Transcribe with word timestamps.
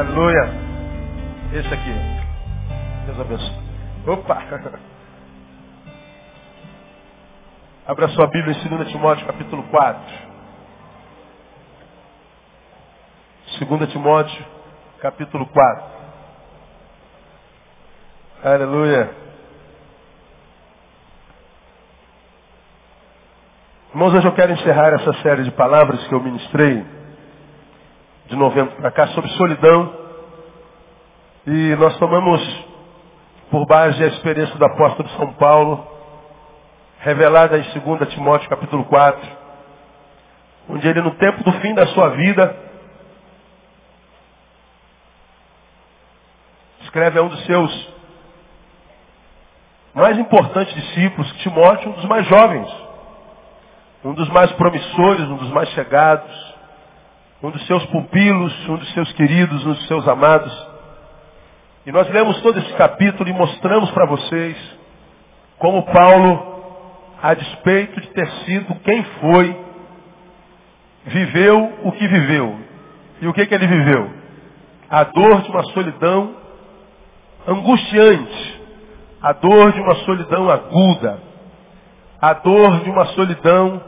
Aleluia. 0.00 0.50
Esse 1.52 1.74
aqui. 1.74 1.92
Deus 3.04 3.20
abençoe. 3.20 3.52
Opa! 4.06 4.42
Abra 7.86 8.08
sua 8.08 8.26
Bíblia 8.28 8.56
em 8.56 8.68
2 8.68 8.88
Timóteo 8.88 9.26
capítulo 9.26 9.62
4. 9.64 10.00
2 13.58 13.92
Timóteo 13.92 14.42
capítulo 15.02 15.44
4. 15.44 15.84
Aleluia. 18.42 19.10
Irmãos, 23.90 24.14
hoje 24.14 24.26
eu 24.26 24.34
quero 24.34 24.52
encerrar 24.52 24.94
essa 24.94 25.12
série 25.22 25.44
de 25.44 25.50
palavras 25.50 26.02
que 26.08 26.14
eu 26.14 26.22
ministrei 26.22 26.86
de 28.30 28.36
novembro 28.36 28.76
para 28.76 28.92
cá 28.92 29.08
sobre 29.08 29.28
solidão. 29.30 29.99
E 31.46 31.74
nós 31.76 31.96
tomamos 31.96 32.64
por 33.50 33.66
base 33.66 34.02
a 34.04 34.08
experiência 34.08 34.54
do 34.56 34.64
apóstolo 34.64 35.08
São 35.10 35.32
Paulo, 35.34 35.86
revelada 37.00 37.58
em 37.58 37.62
2 37.62 38.08
Timóteo 38.10 38.48
capítulo 38.48 38.84
4, 38.84 39.28
onde 40.68 40.86
ele 40.86 41.00
no 41.00 41.12
tempo 41.12 41.42
do 41.42 41.52
fim 41.60 41.74
da 41.74 41.86
sua 41.88 42.10
vida 42.10 42.54
escreve 46.82 47.18
a 47.18 47.22
um 47.22 47.28
dos 47.28 47.44
seus 47.46 47.88
mais 49.94 50.18
importantes 50.18 50.74
discípulos, 50.74 51.32
Timóteo, 51.38 51.90
um 51.90 51.94
dos 51.94 52.04
mais 52.04 52.26
jovens, 52.26 52.68
um 54.04 54.12
dos 54.12 54.28
mais 54.28 54.52
promissores, 54.52 55.26
um 55.28 55.36
dos 55.36 55.50
mais 55.50 55.70
chegados, 55.70 56.54
um 57.42 57.50
dos 57.50 57.66
seus 57.66 57.84
pupilos, 57.86 58.68
um 58.68 58.76
dos 58.76 58.92
seus 58.92 59.10
queridos, 59.14 59.64
um 59.64 59.72
dos 59.72 59.86
seus 59.86 60.06
amados. 60.06 60.69
E 61.90 61.92
nós 61.92 62.08
lemos 62.08 62.40
todo 62.40 62.56
esse 62.56 62.72
capítulo 62.74 63.28
e 63.28 63.32
mostramos 63.32 63.90
para 63.90 64.06
vocês 64.06 64.56
como 65.58 65.82
Paulo, 65.86 66.62
a 67.20 67.34
despeito 67.34 68.00
de 68.00 68.06
ter 68.10 68.30
sido 68.44 68.76
quem 68.76 69.02
foi, 69.20 69.56
viveu 71.06 71.72
o 71.82 71.90
que 71.90 72.06
viveu. 72.06 72.56
E 73.20 73.26
o 73.26 73.32
que, 73.32 73.44
que 73.44 73.52
ele 73.52 73.66
viveu? 73.66 74.08
A 74.88 75.02
dor 75.02 75.42
de 75.42 75.50
uma 75.50 75.64
solidão 75.72 76.36
angustiante, 77.48 78.62
a 79.20 79.32
dor 79.32 79.72
de 79.72 79.80
uma 79.80 79.96
solidão 79.96 80.48
aguda, 80.48 81.18
a 82.22 82.34
dor 82.34 82.84
de 82.84 82.90
uma 82.90 83.06
solidão 83.06 83.82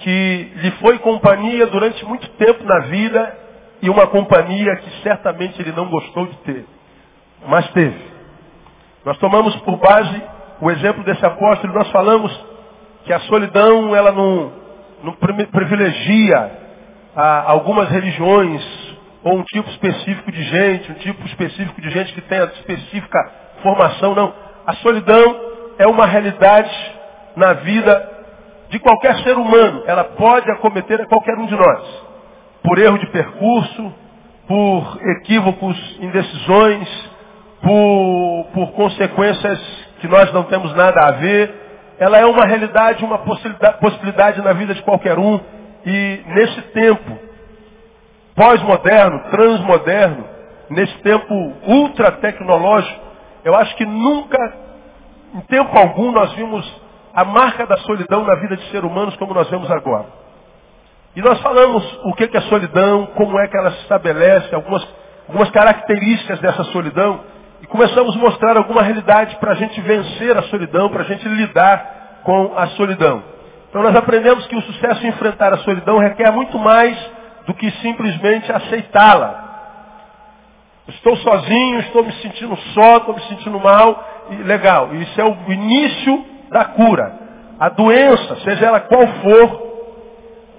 que 0.00 0.52
lhe 0.56 0.72
foi 0.80 0.98
companhia 0.98 1.68
durante 1.68 2.04
muito 2.04 2.28
tempo 2.30 2.64
na 2.64 2.80
vida 2.86 3.38
e 3.80 3.88
uma 3.88 4.08
companhia 4.08 4.74
que 4.78 4.90
certamente 5.04 5.62
ele 5.62 5.70
não 5.70 5.88
gostou 5.88 6.26
de 6.26 6.36
ter, 6.38 6.66
mas 7.46 7.68
teve. 7.70 8.08
Nós 9.04 9.18
tomamos 9.18 9.54
por 9.56 9.76
base 9.76 10.22
o 10.60 10.70
exemplo 10.70 11.04
desse 11.04 11.24
apóstolo 11.24 11.72
e 11.72 11.76
nós 11.76 11.90
falamos 11.90 12.44
que 13.04 13.12
a 13.12 13.20
solidão 13.20 13.94
ela 13.94 14.12
não, 14.12 14.52
não 15.02 15.12
privilegia 15.12 16.50
ah, 17.16 17.44
algumas 17.46 17.88
religiões 17.88 18.62
ou 19.24 19.38
um 19.38 19.42
tipo 19.44 19.68
específico 19.70 20.30
de 20.30 20.42
gente, 20.42 20.92
um 20.92 20.94
tipo 20.96 21.26
específico 21.26 21.80
de 21.80 21.90
gente 21.90 22.12
que 22.12 22.20
tenha 22.22 22.44
específica 22.44 23.32
formação, 23.62 24.14
não. 24.14 24.32
A 24.66 24.74
solidão 24.74 25.40
é 25.78 25.86
uma 25.86 26.06
realidade 26.06 26.70
na 27.36 27.52
vida 27.54 28.18
de 28.68 28.78
qualquer 28.78 29.16
ser 29.20 29.36
humano, 29.36 29.82
ela 29.86 30.04
pode 30.04 30.50
acometer 30.50 31.00
a 31.00 31.06
qualquer 31.06 31.36
um 31.38 31.46
de 31.46 31.56
nós. 31.56 32.02
Por 32.62 32.78
erro 32.78 32.98
de 32.98 33.06
percurso, 33.06 33.94
por 34.46 34.98
equívocos, 35.16 35.98
indecisões, 36.00 37.07
por, 37.62 38.46
por 38.52 38.72
consequências 38.72 39.58
que 40.00 40.08
nós 40.08 40.32
não 40.32 40.44
temos 40.44 40.74
nada 40.74 41.06
a 41.06 41.10
ver. 41.12 41.54
Ela 41.98 42.18
é 42.18 42.26
uma 42.26 42.44
realidade, 42.44 43.04
uma 43.04 43.18
possibilidade, 43.18 44.40
na 44.42 44.52
vida 44.52 44.74
de 44.74 44.82
qualquer 44.82 45.18
um. 45.18 45.40
E 45.84 46.22
nesse 46.26 46.62
tempo 46.72 47.18
pós-moderno, 48.34 49.20
transmoderno, 49.30 50.24
nesse 50.70 50.96
tempo 50.98 51.34
ultra 51.66 52.12
tecnológico, 52.12 53.00
eu 53.44 53.54
acho 53.54 53.74
que 53.76 53.84
nunca, 53.84 54.38
em 55.34 55.40
tempo 55.42 55.76
algum, 55.76 56.12
nós 56.12 56.32
vimos 56.34 56.82
a 57.12 57.24
marca 57.24 57.66
da 57.66 57.76
solidão 57.78 58.24
na 58.24 58.36
vida 58.36 58.56
de 58.56 58.62
seres 58.70 58.84
humanos 58.84 59.16
como 59.16 59.34
nós 59.34 59.50
vemos 59.50 59.68
agora. 59.70 60.06
E 61.16 61.20
nós 61.20 61.40
falamos 61.40 62.00
o 62.04 62.14
que 62.14 62.36
é 62.36 62.40
solidão, 62.42 63.06
como 63.16 63.38
é 63.40 63.48
que 63.48 63.56
ela 63.56 63.72
se 63.72 63.80
estabelece, 63.82 64.54
algumas, 64.54 64.86
algumas 65.26 65.50
características 65.50 66.38
dessa 66.38 66.62
solidão, 66.64 67.20
começamos 67.68 68.16
a 68.16 68.18
mostrar 68.18 68.56
alguma 68.56 68.82
realidade 68.82 69.36
para 69.36 69.52
a 69.52 69.54
gente 69.54 69.80
vencer 69.80 70.36
a 70.36 70.42
solidão, 70.44 70.88
para 70.88 71.02
a 71.02 71.06
gente 71.06 71.28
lidar 71.28 72.20
com 72.24 72.52
a 72.56 72.66
solidão. 72.68 73.22
Então 73.68 73.82
nós 73.82 73.94
aprendemos 73.94 74.46
que 74.46 74.56
o 74.56 74.62
sucesso 74.62 75.04
em 75.04 75.08
enfrentar 75.08 75.52
a 75.52 75.58
solidão 75.58 75.98
requer 75.98 76.30
muito 76.32 76.58
mais 76.58 76.96
do 77.46 77.54
que 77.54 77.70
simplesmente 77.82 78.50
aceitá-la. 78.50 79.46
Estou 80.88 81.16
sozinho, 81.16 81.80
estou 81.80 82.02
me 82.02 82.12
sentindo 82.12 82.56
só, 82.74 82.96
estou 82.96 83.14
me 83.14 83.20
sentindo 83.22 83.60
mal, 83.60 84.02
e 84.30 84.36
legal. 84.36 84.94
Isso 84.94 85.20
é 85.20 85.24
o 85.24 85.36
início 85.52 86.24
da 86.50 86.64
cura. 86.64 87.12
A 87.60 87.68
doença, 87.68 88.36
seja 88.36 88.66
ela 88.66 88.80
qual 88.80 89.06
for, 89.06 89.68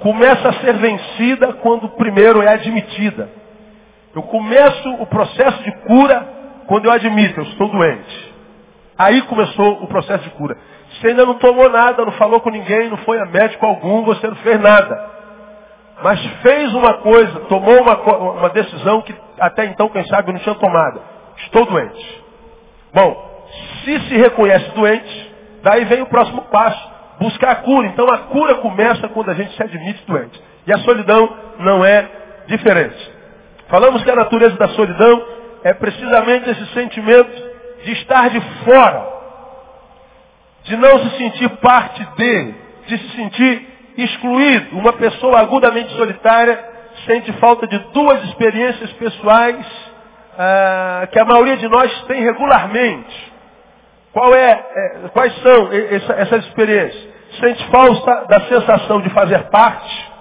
começa 0.01 0.49
a 0.49 0.53
ser 0.53 0.73
vencida 0.73 1.53
quando 1.53 1.89
primeiro 1.89 2.41
é 2.43 2.53
admitida. 2.53 3.29
Eu 4.15 4.21
começo 4.23 4.89
o 4.99 5.05
processo 5.07 5.63
de 5.63 5.71
cura 5.87 6.38
quando 6.69 6.85
eu 6.85 6.91
admito, 6.91 7.41
eu 7.41 7.43
estou 7.43 7.67
doente. 7.67 8.33
Aí 8.97 9.21
começou 9.23 9.83
o 9.83 9.87
processo 9.87 10.23
de 10.23 10.29
cura. 10.31 10.57
Você 10.91 11.07
ainda 11.07 11.25
não 11.25 11.33
tomou 11.35 11.69
nada, 11.69 12.05
não 12.05 12.13
falou 12.13 12.39
com 12.39 12.49
ninguém, 12.49 12.89
não 12.89 12.97
foi 12.99 13.19
a 13.19 13.25
médico 13.25 13.65
algum, 13.65 14.03
você 14.03 14.25
não 14.25 14.35
fez 14.37 14.59
nada. 14.61 15.09
Mas 16.01 16.25
fez 16.41 16.73
uma 16.73 16.93
coisa, 16.99 17.41
tomou 17.41 17.81
uma, 17.81 17.95
uma 17.97 18.49
decisão 18.49 19.01
que 19.01 19.13
até 19.37 19.65
então, 19.65 19.89
quem 19.89 20.05
sabe, 20.05 20.31
não 20.31 20.39
tinha 20.39 20.55
tomado. 20.55 21.01
Estou 21.39 21.65
doente. 21.65 22.23
Bom, 22.93 23.45
se 23.83 23.99
se 24.07 24.15
reconhece 24.15 24.69
doente, 24.71 25.29
Daí 25.63 25.85
vem 25.85 26.01
o 26.01 26.07
próximo 26.07 26.41
passo, 26.43 26.89
buscar 27.19 27.51
a 27.51 27.55
cura. 27.57 27.87
Então 27.87 28.07
a 28.09 28.17
cura 28.19 28.55
começa 28.55 29.07
quando 29.09 29.29
a 29.29 29.33
gente 29.33 29.55
se 29.55 29.63
admite 29.63 30.03
doente. 30.05 30.41
E 30.65 30.73
a 30.73 30.77
solidão 30.79 31.29
não 31.59 31.83
é 31.83 32.07
diferente. 32.47 33.11
Falamos 33.67 34.03
que 34.03 34.11
a 34.11 34.15
natureza 34.15 34.55
da 34.57 34.69
solidão 34.69 35.38
é 35.63 35.73
precisamente 35.73 36.49
esse 36.49 36.65
sentimento 36.73 37.49
de 37.83 37.91
estar 37.93 38.29
de 38.29 38.41
fora, 38.63 39.07
de 40.63 40.75
não 40.77 40.99
se 40.99 41.17
sentir 41.17 41.49
parte 41.57 42.05
dele, 42.17 42.55
de 42.87 42.97
se 42.97 43.09
sentir 43.15 43.67
excluído. 43.97 44.77
Uma 44.77 44.93
pessoa 44.93 45.39
agudamente 45.39 45.91
solitária 45.95 46.67
sente 47.05 47.31
falta 47.33 47.67
de 47.67 47.77
duas 47.93 48.23
experiências 48.25 48.91
pessoais 48.93 49.65
ah, 50.37 51.07
que 51.11 51.19
a 51.19 51.25
maioria 51.25 51.57
de 51.57 51.67
nós 51.67 51.91
tem 52.03 52.21
regularmente. 52.21 53.29
Qual 54.11 54.33
é, 54.33 54.51
é 54.51 55.09
quais 55.13 55.33
são 55.41 55.69
essa, 55.71 56.13
essas 56.13 56.45
experiências? 56.45 57.09
Sente 57.39 57.63
falta 57.67 58.25
da 58.25 58.41
sensação 58.41 59.01
de 59.01 59.09
fazer 59.11 59.49
parte, 59.49 60.11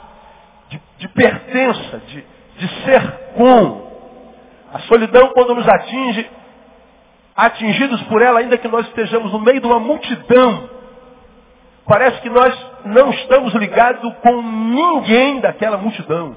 de, 0.69 0.81
de 0.99 1.09
pertença, 1.09 2.03
de, 2.09 2.25
de 2.59 2.69
ser 2.84 3.03
com. 3.34 3.88
A 4.73 4.81
solidão, 4.81 5.29
quando 5.29 5.55
nos 5.55 5.69
atinge, 5.69 6.29
atingidos 7.34 8.03
por 8.03 8.21
ela, 8.21 8.41
ainda 8.41 8.59
que 8.59 8.69
nós 8.69 8.87
estejamos 8.87 9.33
no 9.33 9.41
meio 9.41 9.61
de 9.61 9.67
uma 9.67 9.79
multidão, 9.79 10.69
parece 11.87 12.21
que 12.21 12.29
nós 12.29 12.55
não 12.84 13.11
estamos 13.11 13.55
ligados 13.55 14.12
com 14.23 14.43
ninguém 14.43 15.41
daquela 15.41 15.76
multidão. 15.76 16.37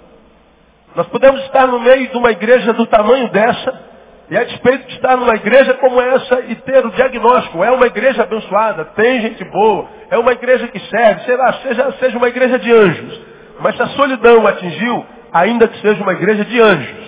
Nós 0.96 1.08
podemos 1.08 1.42
estar 1.42 1.68
no 1.68 1.80
meio 1.80 2.10
de 2.10 2.18
uma 2.18 2.32
igreja 2.32 2.74
do 2.74 2.86
tamanho 2.86 3.30
dessa, 3.30 3.92
e 4.30 4.38
a 4.38 4.46
despeito 4.46 4.88
de 4.88 4.96
estar 4.96 5.18
numa 5.18 5.36
igreja 5.36 5.74
como 5.74 6.00
essa 6.00 6.40
e 6.48 6.56
ter 6.56 6.86
o 6.86 6.92
diagnóstico, 6.92 7.64
é 7.66 7.72
uma 7.72 7.88
igreja 7.88 8.24
abençoada, 8.24 8.86
tem 8.96 9.22
gente 9.22 9.44
boa, 9.44 9.88
é 10.10 10.18
uma 10.18 10.32
igreja 10.32 10.70
que 10.70 10.80
serve, 10.88 11.26
sei 11.26 11.36
lá, 11.36 11.52
seja, 11.56 11.92
seja 12.00 12.18
uma 12.18 12.30
igreja 12.30 12.58
de 12.58 12.72
anjos. 12.72 13.22
Mas 13.60 13.76
se 13.76 13.82
a 13.82 13.88
solidão 13.88 14.48
atingiu, 14.48 15.06
ainda 15.34 15.68
que 15.68 15.82
seja 15.82 16.02
uma 16.02 16.14
igreja 16.14 16.46
de 16.46 16.62
anjos, 16.62 17.01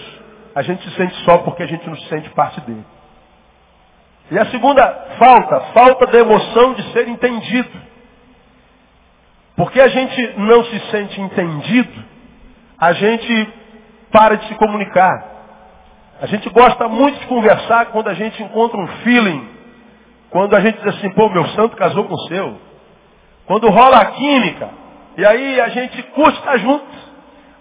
a 0.56 0.62
gente 0.62 0.84
se 0.88 0.96
sente 0.96 1.16
só 1.26 1.40
porque 1.40 1.64
a 1.64 1.68
gente 1.68 1.88
não 1.88 1.96
se 1.96 2.08
sente 2.08 2.30
parte 2.32 2.62
dele. 2.62 2.86
E 4.32 4.40
a 4.40 4.46
segunda 4.48 4.86
falta, 5.18 5.60
falta 5.74 6.08
da 6.08 6.20
emoção 6.20 6.74
de 6.74 6.84
ser 6.94 7.08
entendido. 7.08 7.82
Porque 9.56 9.80
a 9.80 9.88
gente 9.88 10.34
não 10.38 10.64
se 10.66 10.80
sente 10.92 11.22
entendido, 11.22 12.04
a 12.80 12.94
gente 12.94 13.54
para 14.12 14.38
de 14.38 14.48
se 14.48 14.56
comunicar. 14.56 15.34
A 16.22 16.26
gente 16.28 16.50
gosta 16.50 16.88
muito 16.88 17.20
de 17.20 17.28
conversar 17.28 17.88
quando 17.88 18.08
a 18.08 18.14
gente 18.14 18.42
encontra 18.42 18.80
um 18.80 18.88
feeling. 19.04 19.50
Quando 20.30 20.56
a 20.56 20.60
gente 20.62 20.78
diz 20.78 20.96
assim, 20.96 21.10
pô, 21.12 21.30
meu 21.30 21.46
santo 21.50 21.76
casou 21.76 22.06
com 22.06 22.14
o 22.14 22.28
seu. 22.28 22.58
Quando 23.46 23.70
rola 23.70 23.98
a 23.98 24.06
química. 24.06 24.70
E 25.18 25.26
aí 25.26 25.60
a 25.60 25.70
gente 25.70 26.02
curte 26.04 26.40
junto. 26.60 26.86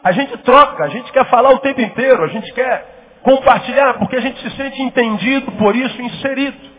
A 0.02 0.12
gente 0.12 0.37
troca, 0.38 0.84
a 0.84 0.88
gente 0.88 1.12
quer 1.12 1.25
falar 1.26 1.50
o 1.50 1.58
tempo 1.58 1.81
inteiro, 1.81 2.25
a 2.25 2.28
gente 2.28 2.52
quer 2.52 3.20
compartilhar, 3.22 3.94
porque 3.94 4.16
a 4.16 4.20
gente 4.20 4.40
se 4.40 4.56
sente 4.56 4.82
entendido, 4.82 5.52
por 5.52 5.76
isso 5.76 6.00
inserido. 6.02 6.72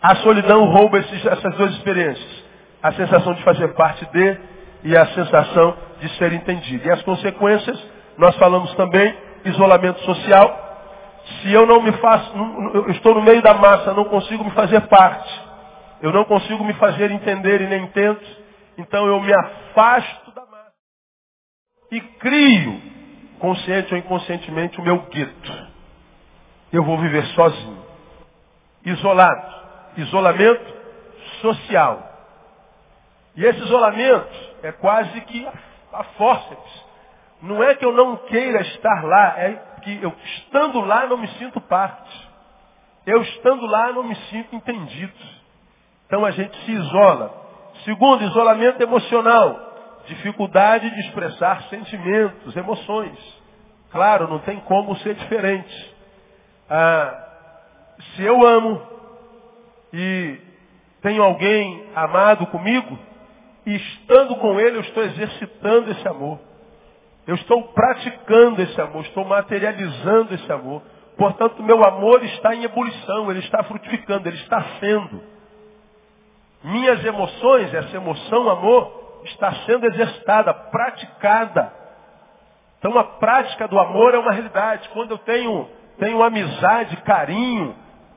A 0.00 0.16
solidão 0.16 0.64
rouba 0.66 0.98
esses, 0.98 1.26
essas 1.26 1.54
duas 1.56 1.72
experiências. 1.72 2.44
A 2.82 2.92
sensação 2.92 3.34
de 3.34 3.42
fazer 3.42 3.68
parte 3.74 4.04
de 4.06 4.38
e 4.84 4.96
a 4.96 5.06
sensação 5.06 5.76
de 6.00 6.08
ser 6.16 6.32
entendido. 6.32 6.86
E 6.86 6.90
as 6.90 7.02
consequências, 7.02 7.82
nós 8.16 8.36
falamos 8.36 8.72
também, 8.74 9.14
isolamento 9.44 10.00
social. 10.00 10.66
Se 11.40 11.52
eu 11.52 11.66
não 11.66 11.82
me 11.82 11.92
faço, 11.92 12.32
eu 12.74 12.90
estou 12.90 13.14
no 13.14 13.22
meio 13.22 13.42
da 13.42 13.54
massa, 13.54 13.92
não 13.92 14.04
consigo 14.04 14.44
me 14.44 14.50
fazer 14.52 14.80
parte. 14.82 15.48
Eu 16.00 16.12
não 16.12 16.24
consigo 16.24 16.62
me 16.64 16.74
fazer 16.74 17.10
entender 17.10 17.60
e 17.60 17.66
nem 17.66 17.86
tento. 17.88 18.24
Então 18.76 19.06
eu 19.06 19.20
me 19.20 19.32
afasto. 19.34 20.27
E 21.90 22.00
crio, 22.00 22.82
consciente 23.38 23.94
ou 23.94 23.98
inconscientemente, 23.98 24.80
o 24.80 24.84
meu 24.84 24.98
gueto. 25.06 25.68
Eu 26.72 26.84
vou 26.84 26.98
viver 26.98 27.24
sozinho. 27.28 27.82
Isolado. 28.84 29.58
Isolamento 29.96 30.74
social. 31.40 32.04
E 33.36 33.44
esse 33.44 33.60
isolamento 33.60 34.54
é 34.62 34.72
quase 34.72 35.20
que 35.22 35.46
a 35.92 36.04
fórceps. 36.04 36.86
Não 37.40 37.62
é 37.62 37.74
que 37.74 37.84
eu 37.84 37.92
não 37.92 38.16
queira 38.16 38.60
estar 38.62 39.04
lá, 39.04 39.38
é 39.38 39.52
que 39.82 40.02
eu 40.02 40.12
estando 40.24 40.80
lá 40.80 41.06
não 41.06 41.16
me 41.16 41.28
sinto 41.38 41.60
parte. 41.60 42.28
Eu 43.06 43.22
estando 43.22 43.64
lá 43.64 43.92
não 43.92 44.02
me 44.02 44.14
sinto 44.28 44.54
entendido. 44.54 45.14
Então 46.06 46.24
a 46.24 46.30
gente 46.32 46.56
se 46.64 46.72
isola. 46.72 47.32
Segundo, 47.84 48.24
isolamento 48.24 48.82
emocional. 48.82 49.67
Dificuldade 50.08 50.90
de 50.90 51.00
expressar 51.00 51.62
sentimentos, 51.64 52.56
emoções. 52.56 53.18
Claro, 53.90 54.28
não 54.28 54.38
tem 54.40 54.58
como 54.60 54.96
ser 54.96 55.14
diferente. 55.14 55.94
Ah, 56.68 57.26
se 58.14 58.22
eu 58.22 58.46
amo 58.46 58.82
e 59.92 60.38
tenho 61.02 61.22
alguém 61.22 61.86
amado 61.94 62.46
comigo, 62.46 62.98
e 63.66 63.76
estando 63.76 64.36
com 64.36 64.58
ele, 64.58 64.78
eu 64.78 64.80
estou 64.80 65.02
exercitando 65.02 65.90
esse 65.90 66.08
amor. 66.08 66.38
Eu 67.26 67.34
estou 67.34 67.62
praticando 67.68 68.62
esse 68.62 68.80
amor, 68.80 69.04
estou 69.04 69.24
materializando 69.26 70.34
esse 70.34 70.50
amor. 70.50 70.82
Portanto, 71.18 71.62
meu 71.62 71.84
amor 71.84 72.24
está 72.24 72.54
em 72.54 72.64
ebulição, 72.64 73.30
ele 73.30 73.40
está 73.40 73.62
frutificando, 73.64 74.26
ele 74.26 74.38
está 74.38 74.62
sendo. 74.80 75.22
Minhas 76.64 77.04
emoções, 77.04 77.74
essa 77.74 77.94
emoção, 77.94 78.48
amor, 78.48 79.07
está 79.24 79.52
sendo 79.66 79.86
exercitada, 79.86 80.52
praticada. 80.54 81.72
Então 82.78 82.96
a 82.98 83.04
prática 83.04 83.66
do 83.66 83.78
amor 83.78 84.14
é 84.14 84.18
uma 84.18 84.32
realidade. 84.32 84.88
Quando 84.90 85.12
eu 85.12 85.18
tenho, 85.18 85.68
tenho 85.98 86.22
amizade, 86.22 86.96
carinho, 86.98 87.74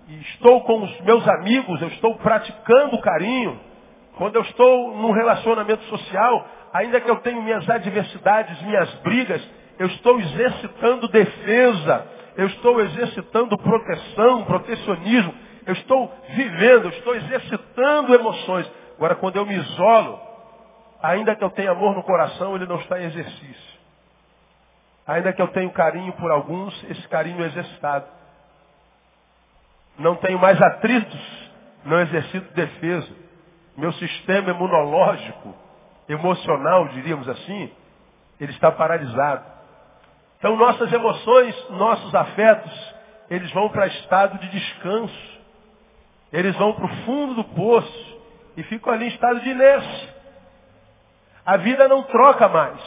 e 0.08 0.20
estou 0.22 0.62
com 0.64 0.84
os 0.84 1.02
meus 1.02 1.28
amigos, 1.28 1.82
eu 1.82 1.88
estou 1.90 2.16
praticando 2.16 3.00
carinho. 3.02 3.60
Quando 4.18 4.36
eu 4.36 4.42
estou 4.42 4.96
num 4.98 5.12
relacionamento 5.12 5.84
social, 5.86 6.48
ainda 6.74 7.00
que 7.02 7.10
eu 7.10 7.18
tenha 7.18 7.42
minhas 7.42 7.68
adversidades, 7.70 8.62
minhas 8.62 8.94
brigas, 8.96 9.42
eu 9.80 9.88
estou 9.88 10.20
exercitando 10.20 11.08
defesa, 11.08 12.08
eu 12.38 12.48
estou 12.48 12.80
exercitando 12.82 13.58
proteção, 13.58 14.44
protecionismo, 14.44 15.34
eu 15.66 15.74
estou 15.74 16.14
vivendo, 16.30 16.86
eu 16.86 16.90
estou 16.90 17.16
exercitando 17.16 18.14
emoções. 18.14 18.72
Agora, 18.98 19.16
quando 19.16 19.38
eu 19.38 19.46
me 19.46 19.56
isolo, 19.56 20.20
ainda 21.02 21.36
que 21.36 21.44
eu 21.44 21.50
tenha 21.50 21.72
amor 21.72 21.96
no 21.96 22.04
coração, 22.04 22.56
ele 22.56 22.66
não 22.66 22.78
está 22.78 23.00
em 23.00 23.06
exercício. 23.06 23.80
Ainda 25.08 25.34
que 25.34 25.42
eu 25.42 25.48
tenha 25.50 25.70
carinho 25.72 26.14
por 26.14 26.32
alguns, 26.32 26.84
esse 26.90 27.08
carinho 27.08 27.44
é 27.44 27.48
exercitado. 27.48 28.06
Não 29.98 30.16
tenho 30.16 30.40
mais 30.40 30.62
atritos, 30.62 31.52
não 31.84 32.00
exercito 32.00 32.54
defesa 32.54 33.22
meu 33.78 33.92
sistema 33.94 34.52
imunológico, 34.52 35.56
emocional, 36.08 36.88
diríamos 36.90 37.28
assim, 37.28 37.72
ele 38.40 38.52
está 38.52 38.72
paralisado. 38.72 39.46
Então 40.38 40.56
nossas 40.56 40.92
emoções, 40.92 41.70
nossos 41.72 42.14
afetos, 42.14 42.96
eles 43.30 43.52
vão 43.52 43.70
para 43.70 43.88
estado 43.88 44.38
de 44.40 44.50
descanso. 44.50 45.32
Eles 46.34 46.56
vão 46.56 46.74
para 46.74 46.86
o 46.86 46.96
fundo 47.06 47.36
do 47.36 47.44
poço 47.44 48.20
e 48.58 48.64
ficam 48.64 48.94
ali 48.94 49.06
em 49.06 49.10
estado 49.10 49.40
de 49.42 49.50
inércia. 49.50 50.21
A 51.46 51.58
vida 51.58 51.88
não 51.88 52.04
troca 52.04 52.48
mais. 52.48 52.80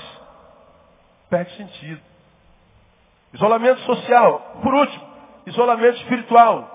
Perde 1.29 1.57
sentido. 1.57 2.01
Isolamento 3.33 3.81
social. 3.81 4.59
Por 4.63 4.75
último, 4.75 5.05
isolamento 5.47 5.99
espiritual. 5.99 6.71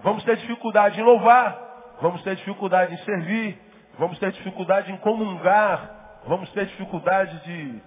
Vamos 0.00 0.24
ter 0.24 0.36
dificuldade 0.36 1.00
em 1.00 1.04
louvar, 1.04 1.58
vamos 2.00 2.22
ter 2.22 2.34
dificuldade 2.34 2.92
em 2.92 2.98
servir, 2.98 3.58
vamos 3.98 4.18
ter 4.18 4.32
dificuldade 4.32 4.90
em 4.90 4.96
comungar, 4.96 6.20
vamos 6.26 6.50
ter 6.50 6.66
dificuldade 6.66 7.38
de, 7.44 7.80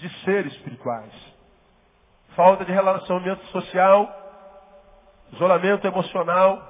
de 0.00 0.24
ser 0.24 0.46
espirituais. 0.46 1.12
Falta 2.34 2.64
de 2.64 2.72
relacionamento 2.72 3.44
social, 3.46 4.12
isolamento 5.32 5.86
emocional, 5.86 6.60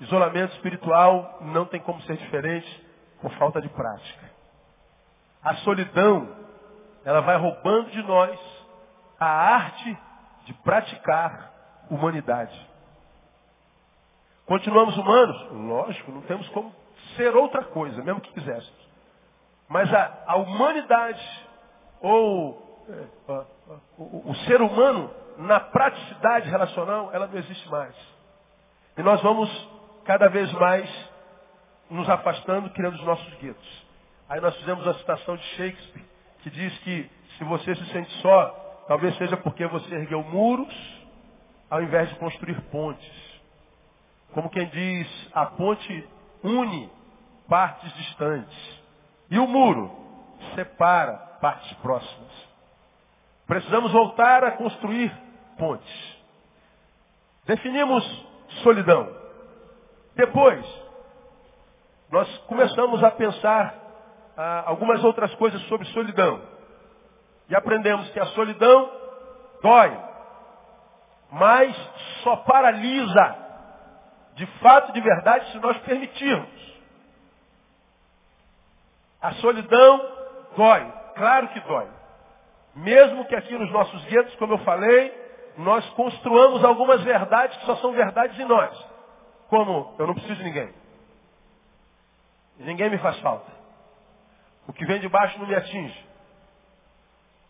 isolamento 0.00 0.54
espiritual 0.54 1.38
não 1.40 1.64
tem 1.64 1.80
como 1.80 2.00
ser 2.02 2.16
diferente 2.16 2.86
por 3.20 3.32
falta 3.32 3.60
de 3.60 3.68
prática. 3.68 4.37
A 5.42 5.54
solidão, 5.56 6.36
ela 7.04 7.20
vai 7.20 7.36
roubando 7.36 7.90
de 7.90 8.02
nós 8.02 8.38
a 9.18 9.26
arte 9.26 9.98
de 10.44 10.52
praticar 10.54 11.52
humanidade. 11.90 12.68
Continuamos 14.46 14.96
humanos? 14.96 15.50
Lógico, 15.52 16.10
não 16.10 16.22
temos 16.22 16.48
como 16.50 16.74
ser 17.16 17.34
outra 17.36 17.64
coisa, 17.64 18.02
mesmo 18.02 18.20
que 18.20 18.32
quiséssemos. 18.32 18.88
Mas 19.68 19.92
a, 19.92 20.24
a 20.26 20.36
humanidade, 20.36 21.46
ou 22.00 22.86
é, 22.88 23.32
o, 23.98 24.30
o 24.30 24.34
ser 24.46 24.62
humano, 24.62 25.10
na 25.36 25.60
praticidade 25.60 26.48
relacional, 26.48 27.10
ela 27.12 27.26
não 27.26 27.38
existe 27.38 27.68
mais. 27.68 27.94
E 28.96 29.02
nós 29.02 29.20
vamos 29.22 29.48
cada 30.04 30.28
vez 30.28 30.50
mais 30.54 31.10
nos 31.90 32.08
afastando, 32.08 32.70
criando 32.70 32.94
os 32.94 33.04
nossos 33.04 33.34
guetos. 33.34 33.87
Aí 34.28 34.40
nós 34.40 34.54
fizemos 34.56 34.86
a 34.86 34.94
citação 34.94 35.36
de 35.36 35.42
Shakespeare, 35.56 36.04
que 36.42 36.50
diz 36.50 36.78
que 36.80 37.10
se 37.38 37.44
você 37.44 37.74
se 37.74 37.84
sente 37.92 38.10
só, 38.20 38.84
talvez 38.86 39.16
seja 39.16 39.36
porque 39.36 39.66
você 39.66 39.94
ergueu 39.94 40.22
muros, 40.22 40.74
ao 41.70 41.82
invés 41.82 42.08
de 42.10 42.16
construir 42.16 42.60
pontes. 42.70 43.40
Como 44.32 44.50
quem 44.50 44.66
diz, 44.68 45.30
a 45.32 45.46
ponte 45.46 46.06
une 46.42 46.90
partes 47.48 47.92
distantes. 47.94 48.82
E 49.30 49.38
o 49.38 49.46
muro 49.46 49.90
separa 50.54 51.14
partes 51.40 51.72
próximas. 51.78 52.48
Precisamos 53.46 53.90
voltar 53.92 54.44
a 54.44 54.52
construir 54.52 55.10
pontes. 55.56 56.18
Definimos 57.46 58.04
solidão. 58.62 59.10
Depois, 60.14 60.66
nós 62.10 62.38
começamos 62.46 63.02
a 63.02 63.10
pensar 63.10 63.87
ah, 64.38 64.62
algumas 64.66 65.02
outras 65.02 65.34
coisas 65.34 65.60
sobre 65.62 65.88
solidão. 65.88 66.40
E 67.48 67.56
aprendemos 67.56 68.08
que 68.10 68.20
a 68.20 68.26
solidão 68.26 68.88
dói, 69.60 69.98
mas 71.32 71.76
só 72.22 72.36
paralisa 72.36 73.36
de 74.34 74.46
fato, 74.60 74.92
de 74.92 75.00
verdade, 75.00 75.50
se 75.50 75.58
nós 75.58 75.76
permitirmos. 75.78 76.48
A 79.20 79.32
solidão 79.32 79.98
dói, 80.56 80.92
claro 81.16 81.48
que 81.48 81.58
dói. 81.60 81.88
Mesmo 82.76 83.24
que 83.24 83.34
aqui 83.34 83.58
nos 83.58 83.72
nossos 83.72 84.04
guetos, 84.04 84.36
como 84.36 84.54
eu 84.54 84.58
falei, 84.58 85.12
nós 85.56 85.84
construamos 85.90 86.64
algumas 86.64 87.02
verdades 87.02 87.56
que 87.56 87.66
só 87.66 87.74
são 87.78 87.90
verdades 87.90 88.38
em 88.38 88.44
nós. 88.44 88.86
Como 89.48 89.96
eu 89.98 90.06
não 90.06 90.14
preciso 90.14 90.36
de 90.36 90.44
ninguém. 90.44 90.72
Ninguém 92.58 92.90
me 92.90 92.98
faz 92.98 93.18
falta. 93.18 93.57
O 94.68 94.72
que 94.72 94.86
vem 94.86 95.00
de 95.00 95.08
baixo 95.08 95.38
não 95.40 95.46
me 95.46 95.54
atinge. 95.56 96.06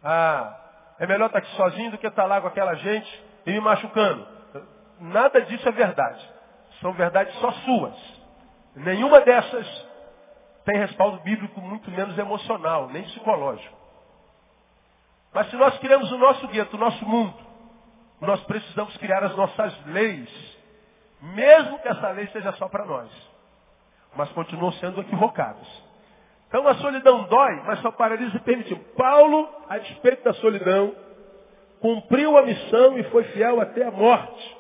Ah, 0.03 0.57
é 0.99 1.07
melhor 1.07 1.27
estar 1.27 1.41
aqui 1.41 1.51
sozinho 1.57 1.91
do 1.91 1.99
que 1.99 2.07
estar 2.07 2.25
lá 2.25 2.41
com 2.41 2.47
aquela 2.47 2.75
gente 2.75 3.25
e 3.45 3.53
me 3.53 3.61
machucando. 3.61 4.27
Nada 5.01 5.43
disso 5.43 5.69
é 5.69 5.73
verdade 5.73 6.39
são 6.81 6.93
verdades 6.93 7.35
só 7.39 7.51
suas. 7.53 7.97
Nenhuma 8.75 9.21
dessas 9.21 9.89
tem 10.65 10.79
respaldo 10.79 11.19
bíblico, 11.23 11.61
muito 11.61 11.91
menos 11.91 12.17
emocional, 12.19 12.89
nem 12.89 13.03
psicológico. 13.05 13.77
Mas 15.33 15.49
se 15.51 15.57
nós 15.57 15.79
criamos 15.79 16.11
o 16.13 16.19
nosso 16.19 16.47
gueto, 16.49 16.77
o 16.77 16.81
nosso 16.81 17.05
mundo, 17.07 17.35
nós 18.21 18.43
precisamos 18.45 18.97
criar 18.99 19.25
as 19.25 19.35
nossas 19.37 19.87
leis, 19.87 20.57
mesmo 21.21 21.79
que 21.79 21.89
essa 21.89 22.11
lei 22.11 22.27
seja 22.29 22.53
só 22.53 22.69
para 22.69 22.85
nós. 22.85 23.11
Mas 24.15 24.31
continuam 24.33 24.73
sendo 24.73 25.01
equivocadas. 25.01 25.88
Então 26.49 26.67
a 26.67 26.75
solidão 26.77 27.25
dói, 27.25 27.63
mas 27.67 27.81
só 27.81 27.91
paralisa 27.91 28.37
e 28.37 28.41
permite. 28.41 28.75
Paulo, 28.97 29.49
a 29.69 29.79
despeito 29.79 30.25
da 30.25 30.33
solidão, 30.35 30.95
cumpriu 31.81 32.37
a 32.37 32.43
missão 32.43 32.99
e 32.99 33.05
foi 33.05 33.25
fiel 33.25 33.61
até 33.61 33.85
a 33.85 33.91
morte. 33.91 34.57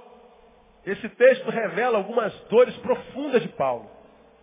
Esse 0.84 1.08
texto 1.08 1.50
revela 1.50 1.98
algumas 1.98 2.32
dores 2.50 2.76
profundas 2.76 3.42
de 3.42 3.48
Paulo. 3.48 3.90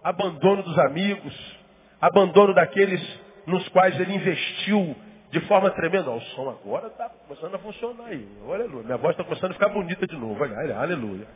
Abandono 0.04 0.64
dos 0.64 0.78
amigos, 0.80 1.58
abandono 2.02 2.54
daqueles 2.54 3.02
nos 3.48 3.68
quais 3.70 4.00
ele 4.00 4.14
investiu 4.14 4.96
de 5.32 5.40
forma 5.42 5.70
tremenda. 5.72 6.10
o 6.12 6.22
som 6.22 6.50
agora 6.50 6.88
está 6.88 7.10
começando 7.10 7.56
a 7.56 7.60
funcionar 7.60 8.06
aí. 8.06 8.28
Aleluia. 8.48 8.84
Minha 8.84 8.98
voz 8.98 9.12
está 9.12 9.24
começando 9.24 9.52
a 9.52 9.54
ficar 9.54 9.70
bonita 9.70 10.06
de 10.08 10.16
novo. 10.16 10.42
Olha, 10.42 10.78
aleluia. 10.78 11.28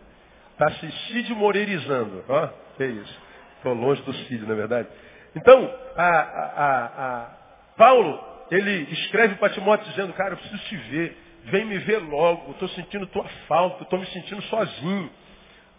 Está 0.51 0.71
se 0.71 0.91
Cid 0.91 1.33
Moreirizando. 1.33 2.23
Ó, 2.27 2.49
que 2.77 2.85
isso. 2.85 3.21
Estou 3.57 3.73
longe 3.73 4.01
do 4.03 4.13
Cid, 4.13 4.45
na 4.45 4.53
é 4.53 4.57
verdade. 4.57 4.87
Então, 5.35 5.73
a, 5.95 6.07
a, 6.07 6.85
a, 6.85 7.27
Paulo, 7.77 8.23
ele 8.51 8.91
escreve 8.91 9.35
para 9.35 9.53
Timóteo 9.53 9.87
dizendo, 9.89 10.13
cara, 10.13 10.33
eu 10.33 10.37
preciso 10.37 10.63
te 10.63 10.75
ver. 10.75 11.17
Vem 11.45 11.65
me 11.65 11.77
ver 11.79 11.99
logo. 11.99 12.51
Estou 12.51 12.67
sentindo 12.69 13.07
tua 13.07 13.25
falta. 13.47 13.83
Estou 13.83 13.99
me 13.99 14.05
sentindo 14.07 14.41
sozinho. 14.43 15.09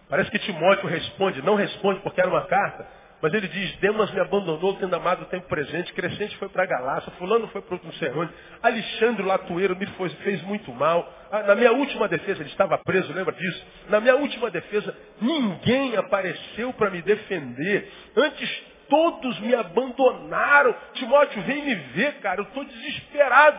Parece 0.08 0.30
que 0.30 0.38
Timóteo 0.40 0.88
responde. 0.88 1.42
Não 1.42 1.54
responde 1.54 2.00
porque 2.00 2.20
era 2.20 2.30
uma 2.30 2.46
carta. 2.46 2.86
Mas 3.22 3.34
ele 3.34 3.48
diz, 3.48 3.76
Demas 3.76 4.10
me 4.12 4.20
abandonou, 4.20 4.74
tendo 4.74 4.96
amado 4.96 5.22
o 5.22 5.26
tempo 5.26 5.46
presente, 5.46 5.92
Crescente 5.92 6.36
foi 6.38 6.48
para 6.48 6.64
Galácia, 6.64 7.12
fulano 7.18 7.46
foi 7.48 7.60
para 7.60 7.74
outro 7.74 7.90
não 7.92 8.28
Alexandre 8.62 9.22
Latueiro 9.22 9.76
me 9.76 9.86
foi, 9.88 10.08
fez 10.08 10.42
muito 10.42 10.72
mal. 10.72 11.06
Ah, 11.30 11.42
na 11.42 11.54
minha 11.54 11.70
última 11.70 12.08
defesa, 12.08 12.40
ele 12.40 12.48
estava 12.48 12.78
preso, 12.78 13.12
lembra 13.12 13.34
disso? 13.34 13.66
Na 13.90 14.00
minha 14.00 14.16
última 14.16 14.50
defesa, 14.50 14.96
ninguém 15.20 15.96
apareceu 15.96 16.72
para 16.72 16.90
me 16.90 17.02
defender. 17.02 17.92
Antes 18.16 18.62
todos 18.90 19.38
me 19.40 19.54
abandonaram. 19.54 20.74
Timóteo, 20.94 21.40
vem 21.42 21.64
me 21.64 21.74
ver, 21.74 22.20
cara, 22.20 22.40
eu 22.40 22.44
estou 22.44 22.64
desesperado. 22.64 23.58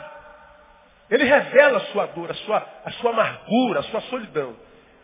Ele 1.09 1.23
revela 1.23 1.77
a 1.77 1.85
sua 1.87 2.05
dor, 2.07 2.29
a 2.29 2.33
sua, 2.35 2.65
a 2.85 2.91
sua 2.91 3.11
amargura, 3.11 3.79
a 3.79 3.83
sua 3.83 4.01
solidão. 4.01 4.55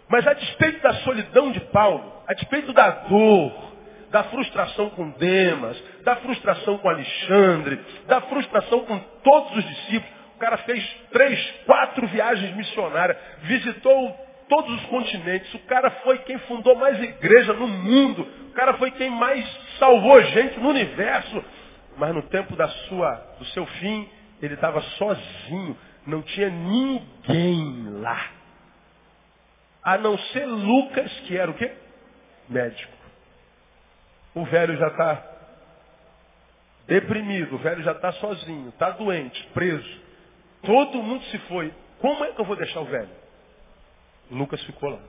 Mas 0.08 0.26
a 0.28 0.34
despeito 0.34 0.82
da 0.82 0.94
solidão 0.96 1.52
de 1.52 1.60
Paulo, 1.60 2.24
a 2.28 2.34
despeito 2.34 2.72
da 2.72 2.90
dor, 2.90 3.68
da 4.10 4.24
frustração 4.26 4.90
com 4.92 5.10
Demas, 5.12 5.78
da 6.04 6.16
frustração 6.18 6.78
com 6.78 6.90
Alexandre, 6.90 7.80
da 8.08 8.22
frustração 8.22 8.86
com 8.86 9.00
todos 9.24 9.58
os 9.58 9.68
discípulos. 9.68 10.18
O 10.36 10.40
cara 10.40 10.58
fez 10.58 10.84
três, 11.12 11.52
quatro 11.66 12.08
viagens 12.08 12.56
missionárias, 12.56 13.18
visitou 13.42 14.28
todos 14.48 14.74
os 14.76 14.86
continentes. 14.86 15.54
O 15.54 15.60
cara 15.60 15.92
foi 16.04 16.20
quem 16.20 16.38
fundou 16.40 16.76
mais 16.76 17.02
igreja 17.02 17.54
no 17.54 17.68
mundo. 17.68 18.22
O 18.50 18.54
cara 18.54 18.76
foi 18.76 18.92
quem 18.92 19.10
mais 19.10 19.46
salvou 19.78 20.22
gente 20.24 20.60
no 20.60 20.70
universo. 20.70 21.44
Mas 21.98 22.14
no 22.14 22.22
tempo 22.24 22.56
da 22.56 22.68
sua, 22.68 23.16
do 23.40 23.46
seu 23.46 23.66
fim, 23.66 24.10
ele 24.42 24.54
estava 24.54 24.82
sozinho. 24.82 25.78
Não 26.06 26.22
tinha 26.22 26.50
ninguém 26.50 27.90
lá. 28.02 28.32
A 29.84 29.98
não 29.98 30.18
ser 30.18 30.46
Lucas, 30.46 31.12
que 31.22 31.38
era 31.38 31.50
o 31.50 31.54
quê? 31.54 31.72
Médico. 32.48 32.94
O 34.36 34.46
velho 34.46 34.78
já 34.78 34.88
está 34.88 35.24
deprimido, 36.88 37.56
o 37.56 37.58
velho 37.58 37.84
já 37.84 37.92
está 37.92 38.12
sozinho, 38.14 38.70
está 38.70 38.92
doente, 38.92 39.44
preso. 39.54 40.02
Todo 40.62 41.02
mundo 41.02 41.24
se 41.26 41.38
foi. 41.40 41.74
Como 42.00 42.24
é 42.24 42.32
que 42.32 42.40
eu 42.40 42.46
vou 42.46 42.56
deixar 42.56 42.82
o 42.82 42.86
velho? 42.86 43.10
Lucas 44.30 44.62
ficou 44.64 44.90
lá. 44.92 45.00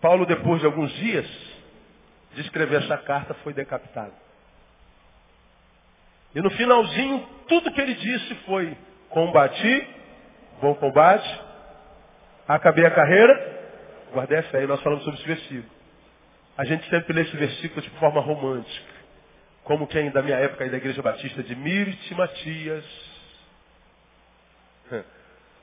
Paulo, 0.00 0.24
depois 0.24 0.60
de 0.60 0.66
alguns 0.66 0.90
dias 0.94 1.26
de 2.34 2.40
escrever 2.42 2.82
essa 2.82 2.96
carta, 2.98 3.34
foi 3.34 3.52
decapitado. 3.52 4.12
E 6.34 6.40
no 6.40 6.50
finalzinho, 6.50 7.26
tudo 7.48 7.72
que 7.72 7.80
ele 7.80 7.94
disse 7.94 8.34
foi: 8.46 8.76
combati, 9.08 9.88
bom 10.60 10.74
combate, 10.74 11.40
acabei 12.46 12.86
a 12.86 12.90
carreira, 12.90 13.60
guardei 14.12 14.38
a 14.38 14.42
fé. 14.44 14.62
E 14.62 14.66
nós 14.66 14.80
falamos 14.82 15.04
sobre 15.04 15.18
esse 15.18 15.28
versículo. 15.28 15.80
A 16.56 16.64
gente 16.64 16.88
sempre 16.88 17.12
lê 17.12 17.22
esse 17.22 17.36
versículo 17.36 17.80
de 17.80 17.90
forma 17.90 18.20
romântica. 18.20 19.00
Como 19.64 19.86
quem 19.86 20.10
da 20.10 20.22
minha 20.22 20.36
época 20.36 20.64
aí 20.64 20.70
da 20.70 20.76
Igreja 20.76 21.02
Batista 21.02 21.42
de 21.42 21.54
Mirti 21.56 22.14
Matias. 22.14 22.84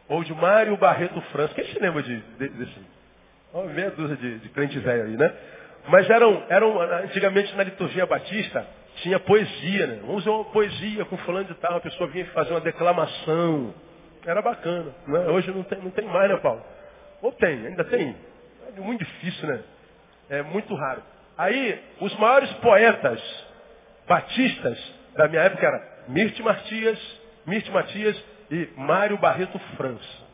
Ou 0.09 0.23
de 0.23 0.33
Mário 0.33 0.77
Barreto 0.77 1.19
França. 1.31 1.53
Quem 1.53 1.65
se 1.65 1.79
lembra 1.79 2.01
de, 2.01 2.19
de, 2.19 2.49
desse? 2.49 2.79
Uma 3.53 3.65
meia 3.65 3.91
dúzia 3.91 4.15
de, 4.15 4.39
de 4.39 4.49
crentes 4.49 4.81
velhos 4.81 5.07
aí, 5.07 5.17
né? 5.17 5.33
Mas 5.87 6.09
eram, 6.09 6.43
eram, 6.49 6.81
antigamente 6.81 7.55
na 7.55 7.63
liturgia 7.63 8.05
batista, 8.05 8.65
tinha 8.97 9.19
poesia, 9.19 9.87
né? 9.87 9.99
Vamos 10.05 10.25
uma 10.25 10.45
poesia 10.45 11.05
com 11.05 11.17
fulano 11.19 11.45
de 11.45 11.55
tal, 11.55 11.77
a 11.77 11.81
pessoa 11.81 12.09
vinha 12.09 12.25
fazer 12.27 12.51
uma 12.51 12.61
declamação. 12.61 13.73
Era 14.25 14.41
bacana. 14.41 14.93
Né? 15.07 15.19
Hoje 15.27 15.49
não 15.51 15.63
tem, 15.63 15.79
não 15.79 15.91
tem 15.91 16.05
mais, 16.05 16.29
né, 16.29 16.37
Paulo? 16.37 16.63
Ou 17.21 17.31
tem, 17.31 17.67
ainda 17.67 17.83
tem. 17.85 18.15
É 18.75 18.79
muito 18.79 19.03
difícil, 19.03 19.47
né? 19.47 19.61
É 20.29 20.41
muito 20.41 20.75
raro. 20.75 21.01
Aí, 21.37 21.81
os 22.01 22.13
maiores 22.17 22.51
poetas 22.55 23.21
batistas 24.07 24.77
da 25.15 25.27
minha 25.27 25.43
época 25.43 25.65
eram 25.65 25.81
Mirti 26.09 26.41
Matias, 26.41 26.99
Mirti 27.45 27.71
Matias 27.71 28.21
e 28.51 28.69
Mário 28.75 29.17
Barreto 29.17 29.57
França. 29.77 30.27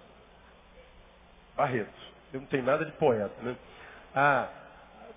Barreto. 1.55 2.03
Eu 2.33 2.39
não 2.39 2.48
tenho 2.48 2.63
nada 2.63 2.83
de 2.86 2.91
poeta, 2.93 3.36
né? 3.43 3.55
Ah, 4.15 4.48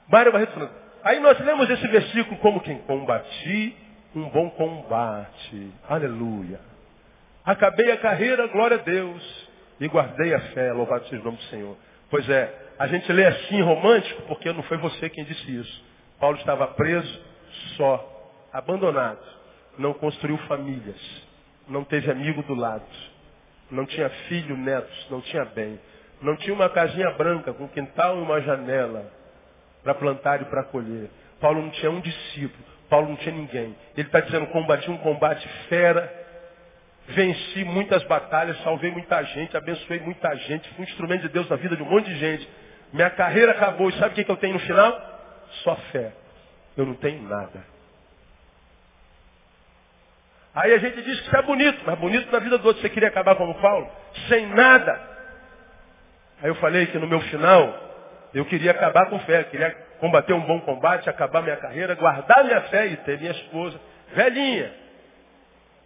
Mário 0.09 0.33
Barreto 0.33 0.53
França. 0.53 0.73
Aí 1.03 1.21
nós 1.21 1.39
lemos 1.41 1.69
esse 1.69 1.87
versículo 1.89 2.37
como 2.39 2.61
quem? 2.61 2.79
Combati 2.79 3.77
um 4.15 4.29
bom 4.31 4.49
combate. 4.51 5.71
Aleluia. 5.89 6.61
Acabei 7.45 7.93
a 7.93 7.99
carreira, 7.99 8.47
glória 8.49 8.77
a 8.77 8.83
Deus. 8.83 9.47
E 9.79 9.87
guardei 9.89 10.33
a 10.35 10.41
fé, 10.53 10.73
louvado 10.73 11.07
seja 11.07 11.21
o 11.21 11.25
nome 11.25 11.37
do 11.37 11.43
Senhor. 11.45 11.77
Pois 12.09 12.29
é, 12.31 12.53
a 12.79 12.87
gente 12.87 13.13
lê 13.13 13.27
assim 13.27 13.61
romântico 13.61 14.23
porque 14.23 14.51
não 14.53 14.63
foi 14.63 14.79
você 14.79 15.11
quem 15.11 15.25
disse 15.25 15.55
isso. 15.55 15.85
Paulo 16.19 16.39
estava 16.39 16.67
preso, 16.69 17.21
só, 17.77 18.33
abandonado. 18.53 19.21
Não 19.79 19.93
construiu 19.93 20.39
famílias. 20.49 21.01
Não 21.69 21.85
teve 21.85 22.11
amigo 22.11 22.43
do 22.45 22.55
lado. 22.55 22.87
Não 23.71 23.85
tinha 23.85 24.09
filho, 24.29 24.57
netos, 24.57 25.07
não 25.11 25.21
tinha 25.21 25.45
bem. 25.45 25.79
Não 26.23 26.37
tinha 26.37 26.55
uma 26.55 26.71
casinha 26.71 27.11
branca 27.11 27.53
com 27.53 27.69
quintal 27.69 28.17
e 28.17 28.23
uma 28.23 28.41
janela 28.41 29.13
para 29.87 29.95
plantar 29.95 30.43
e 30.43 30.47
para 30.47 30.64
colher. 30.64 31.09
Paulo 31.40 31.62
não 31.62 31.71
tinha 31.71 31.90
um 31.90 32.00
discípulo. 32.00 32.64
Paulo 32.88 33.09
não 33.09 33.16
tinha 33.16 33.35
ninguém. 33.35 33.76
Ele 33.97 34.09
está 34.09 34.19
dizendo, 34.19 34.49
combati 34.49 34.90
um 34.90 34.99
combate 34.99 35.49
fera, 35.69 36.12
venci 37.07 37.64
muitas 37.64 38.02
batalhas, 38.05 38.61
salvei 38.64 38.90
muita 38.90 39.23
gente, 39.23 39.57
abençoei 39.57 40.00
muita 40.00 40.35
gente, 40.35 40.69
fui 40.71 40.85
um 40.85 40.88
instrumento 40.88 41.23
de 41.23 41.28
Deus 41.28 41.49
na 41.49 41.55
vida 41.55 41.76
de 41.76 41.83
um 41.85 41.87
monte 41.87 42.07
de 42.07 42.19
gente. 42.19 42.49
Minha 42.93 43.11
carreira 43.11 43.52
acabou. 43.52 43.88
E 43.88 43.93
sabe 43.93 44.12
o 44.12 44.14
que, 44.14 44.25
que 44.25 44.31
eu 44.31 44.37
tenho 44.37 44.55
no 44.55 44.61
final? 44.61 45.00
Só 45.62 45.76
fé. 45.93 46.12
Eu 46.76 46.85
não 46.85 46.95
tenho 46.95 47.23
nada. 47.23 47.64
Aí 50.52 50.73
a 50.73 50.78
gente 50.78 51.00
diz 51.02 51.21
que 51.21 51.26
isso 51.26 51.37
é 51.37 51.43
bonito, 51.43 51.81
mas 51.87 51.99
bonito 51.99 52.33
na 52.33 52.40
vida 52.40 52.59
do 52.59 52.66
outro. 52.66 52.83
Você 52.83 52.88
queria 52.88 53.09
acabar 53.09 53.37
como 53.37 53.55
Paulo? 53.61 53.88
Sem 54.28 54.47
nada. 54.47 55.00
Aí 56.43 56.49
eu 56.49 56.57
falei 56.57 56.87
que 56.87 56.99
no 56.99 57.07
meu 57.07 57.21
final, 57.21 57.86
eu 58.38 58.45
queria 58.45 58.73
acabar 58.73 59.07
com 59.07 59.19
fé. 59.21 59.45
Queria 59.45 59.71
combater 59.99 60.35
um 60.35 60.40
bom 60.40 60.61
combate, 60.61 61.09
acabar 61.09 61.43
minha 61.43 61.57
carreira, 61.57 61.95
guardar 61.95 62.45
minha 62.45 62.61
fé 62.62 62.87
e 62.87 62.97
ter 62.99 63.19
minha 63.19 63.33
esposa, 63.33 63.81
velhinha, 64.14 64.73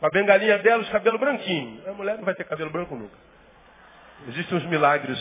com 0.00 0.06
a 0.06 0.10
bengalinha 0.10 0.58
dela, 0.58 0.82
os 0.82 0.88
cabelos 0.88 1.20
branquinhos. 1.20 1.86
A 1.86 1.92
mulher 1.92 2.16
não 2.16 2.24
vai 2.24 2.34
ter 2.34 2.44
cabelo 2.44 2.70
branco 2.70 2.96
nunca. 2.96 3.16
Existem 4.28 4.58
uns 4.58 4.64
milagres 4.64 5.18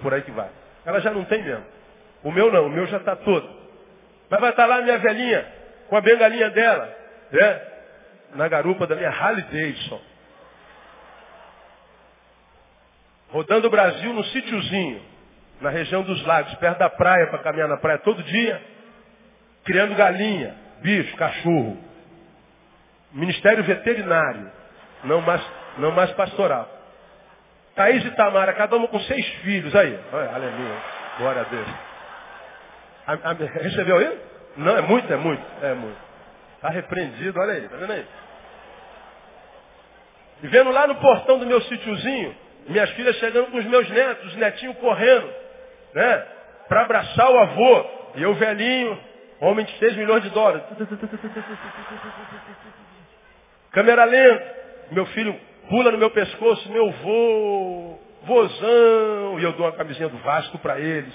por 0.00 0.14
aí 0.14 0.22
que 0.22 0.30
vai. 0.30 0.48
Ela 0.86 1.00
já 1.00 1.10
não 1.10 1.24
tem 1.24 1.42
mesmo. 1.42 1.64
O 2.22 2.30
meu 2.30 2.52
não, 2.52 2.66
o 2.66 2.70
meu 2.70 2.86
já 2.86 2.98
está 2.98 3.16
todo. 3.16 3.48
Mas 4.30 4.40
vai 4.40 4.50
estar 4.50 4.62
tá 4.62 4.68
lá 4.68 4.82
minha 4.82 4.98
velhinha, 4.98 5.44
com 5.88 5.96
a 5.96 6.00
bengalinha 6.00 6.48
dela, 6.50 6.96
né? 7.32 7.60
Na 8.34 8.46
garupa 8.46 8.86
da 8.86 8.94
minha 8.94 9.10
Harley 9.10 9.42
Davidson. 9.46 10.00
Rodando 13.30 13.66
o 13.66 13.70
Brasil 13.70 14.12
no 14.12 14.22
sítiozinho, 14.24 15.11
na 15.62 15.70
região 15.70 16.02
dos 16.02 16.22
lagos, 16.26 16.52
perto 16.56 16.78
da 16.78 16.90
praia, 16.90 17.28
para 17.28 17.38
caminhar 17.38 17.68
na 17.68 17.76
praia 17.76 17.98
todo 17.98 18.22
dia, 18.22 18.60
criando 19.64 19.94
galinha, 19.94 20.54
bicho, 20.82 21.16
cachorro. 21.16 21.78
Ministério 23.12 23.62
veterinário, 23.62 24.50
não 25.04 25.20
mais, 25.20 25.42
não 25.78 25.92
mais 25.92 26.10
pastoral. 26.12 26.68
Thaís 27.76 28.04
e 28.04 28.10
Tamara, 28.10 28.52
cada 28.54 28.76
uma 28.76 28.88
com 28.88 28.98
seis 29.00 29.26
filhos. 29.42 29.74
Aí, 29.74 29.98
aleluia. 30.12 30.76
Glória 31.18 31.42
a 31.42 31.44
Deus. 31.44 31.68
A, 33.06 33.12
a, 33.30 33.32
recebeu 33.32 33.98
aí? 33.98 34.18
Não, 34.56 34.76
é 34.76 34.82
muito, 34.82 35.12
é 35.12 35.16
muito, 35.16 35.42
é 35.62 35.74
muito. 35.74 35.98
Está 36.56 36.70
repreendido, 36.70 37.38
olha 37.40 37.54
aí, 37.54 37.68
tá 37.68 37.76
vendo 37.76 37.92
aí? 37.92 38.06
E 40.42 40.46
vendo 40.48 40.70
lá 40.70 40.86
no 40.86 40.96
portão 40.96 41.38
do 41.38 41.46
meu 41.46 41.60
sítiozinho, 41.62 42.36
minhas 42.68 42.90
filhas 42.90 43.16
chegando 43.16 43.50
com 43.50 43.58
os 43.58 43.64
meus 43.64 43.88
netos, 43.90 44.26
os 44.26 44.36
netinhos 44.36 44.76
correndo, 44.78 45.41
né? 45.94 46.26
Para 46.68 46.82
abraçar 46.82 47.30
o 47.30 47.38
avô. 47.38 47.86
E 48.14 48.22
eu 48.22 48.34
velhinho, 48.34 48.98
homem 49.40 49.64
de 49.64 49.78
6 49.78 49.96
milhões 49.96 50.22
de 50.22 50.30
dólares. 50.30 50.62
Câmera 53.72 54.04
lenta. 54.04 54.62
Meu 54.90 55.06
filho 55.06 55.34
pula 55.68 55.90
no 55.90 55.98
meu 55.98 56.10
pescoço, 56.10 56.70
meu 56.70 56.90
vô, 56.90 57.98
vozão, 58.24 59.40
e 59.40 59.42
eu 59.42 59.52
dou 59.52 59.66
uma 59.66 59.72
camisinha 59.72 60.08
do 60.08 60.18
Vasco 60.18 60.58
para 60.58 60.78
eles, 60.78 61.14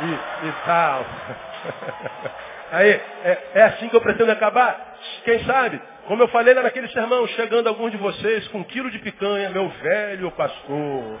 e, 0.00 0.48
e 0.48 0.52
tal. 0.64 1.04
Aí, 2.72 2.90
é, 3.24 3.38
é 3.54 3.62
assim 3.64 3.88
que 3.88 3.94
eu 3.94 4.00
pretendo 4.00 4.32
acabar? 4.32 4.96
Quem 5.24 5.44
sabe? 5.44 5.80
Como 6.06 6.22
eu 6.22 6.28
falei 6.28 6.54
lá 6.54 6.62
naquele 6.62 6.88
sermão, 6.88 7.26
chegando 7.28 7.68
alguns 7.68 7.92
de 7.92 7.98
vocês 7.98 8.48
com 8.48 8.58
um 8.58 8.64
quilo 8.64 8.90
de 8.90 8.98
picanha, 8.98 9.50
meu 9.50 9.68
velho 9.68 10.30
pastor. 10.32 11.20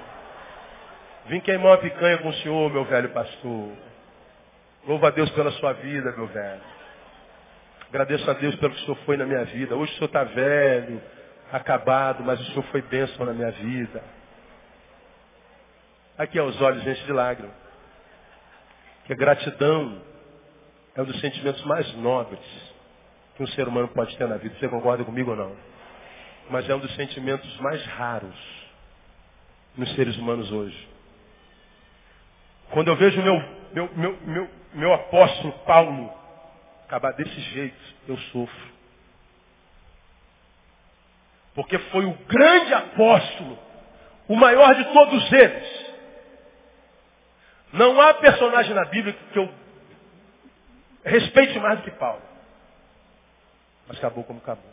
Vim 1.26 1.40
queimar 1.40 1.72
uma 1.72 1.78
picanha 1.78 2.18
com 2.18 2.28
o 2.28 2.34
senhor, 2.34 2.70
meu 2.70 2.84
velho 2.84 3.10
pastor. 3.10 3.72
Louva 4.86 5.08
a 5.08 5.10
Deus 5.10 5.30
pela 5.30 5.52
sua 5.52 5.72
vida, 5.74 6.12
meu 6.12 6.26
velho. 6.26 6.60
Agradeço 7.88 8.28
a 8.28 8.34
Deus 8.34 8.54
pelo 8.56 8.74
que 8.74 8.80
o 8.80 8.84
senhor 8.84 8.98
foi 9.04 9.16
na 9.16 9.24
minha 9.24 9.44
vida. 9.44 9.76
Hoje 9.76 9.92
o 9.92 9.94
senhor 9.96 10.06
está 10.06 10.24
velho, 10.24 11.00
acabado, 11.52 12.24
mas 12.24 12.40
o 12.40 12.44
senhor 12.46 12.64
foi 12.64 12.82
bênção 12.82 13.24
na 13.24 13.32
minha 13.32 13.50
vida. 13.52 14.02
Aqui 16.18 16.38
aos 16.38 16.60
olhos 16.60 16.82
gente 16.82 17.04
de 17.04 17.12
lágrimas. 17.12 17.54
Que 19.04 19.12
a 19.12 19.16
gratidão 19.16 20.02
é 20.96 21.02
um 21.02 21.04
dos 21.04 21.20
sentimentos 21.20 21.62
mais 21.64 21.92
nobres 21.96 22.40
que 23.36 23.42
um 23.42 23.46
ser 23.48 23.68
humano 23.68 23.88
pode 23.88 24.16
ter 24.16 24.28
na 24.28 24.36
vida. 24.36 24.54
Você 24.58 24.68
concorda 24.68 25.04
comigo 25.04 25.30
ou 25.30 25.36
não? 25.36 25.56
Mas 26.50 26.68
é 26.68 26.74
um 26.74 26.80
dos 26.80 26.94
sentimentos 26.96 27.56
mais 27.58 27.84
raros 27.86 28.36
nos 29.76 29.94
seres 29.94 30.16
humanos 30.16 30.50
hoje. 30.50 30.91
Quando 32.72 32.88
eu 32.88 32.96
vejo 32.96 33.22
meu, 33.22 33.38
meu, 33.72 33.94
meu, 33.94 34.20
meu, 34.22 34.50
meu 34.72 34.92
apóstolo 34.94 35.52
Paulo 35.60 36.12
acabar 36.86 37.12
desse 37.12 37.40
jeito, 37.40 37.94
eu 38.08 38.16
sofro. 38.18 38.72
Porque 41.54 41.78
foi 41.78 42.06
o 42.06 42.14
grande 42.14 42.72
apóstolo, 42.72 43.58
o 44.26 44.36
maior 44.36 44.74
de 44.74 44.84
todos 44.92 45.32
eles. 45.32 45.92
Não 47.74 48.00
há 48.00 48.14
personagem 48.14 48.74
na 48.74 48.86
Bíblia 48.86 49.14
que 49.32 49.38
eu 49.38 49.54
respeite 51.04 51.58
mais 51.58 51.78
do 51.78 51.84
que 51.84 51.90
Paulo. 51.92 52.22
Mas 53.86 53.98
acabou 53.98 54.24
como 54.24 54.38
acabou. 54.38 54.72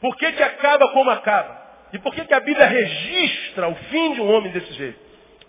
Por 0.00 0.16
que, 0.16 0.32
que 0.32 0.42
acaba 0.42 0.88
como 0.92 1.10
acaba? 1.10 1.61
E 1.92 1.98
por 1.98 2.14
que, 2.14 2.24
que 2.24 2.34
a 2.34 2.40
Bíblia 2.40 2.66
registra 2.66 3.68
o 3.68 3.74
fim 3.74 4.14
de 4.14 4.20
um 4.20 4.32
homem 4.32 4.50
desse 4.52 4.72
jeito? 4.72 4.98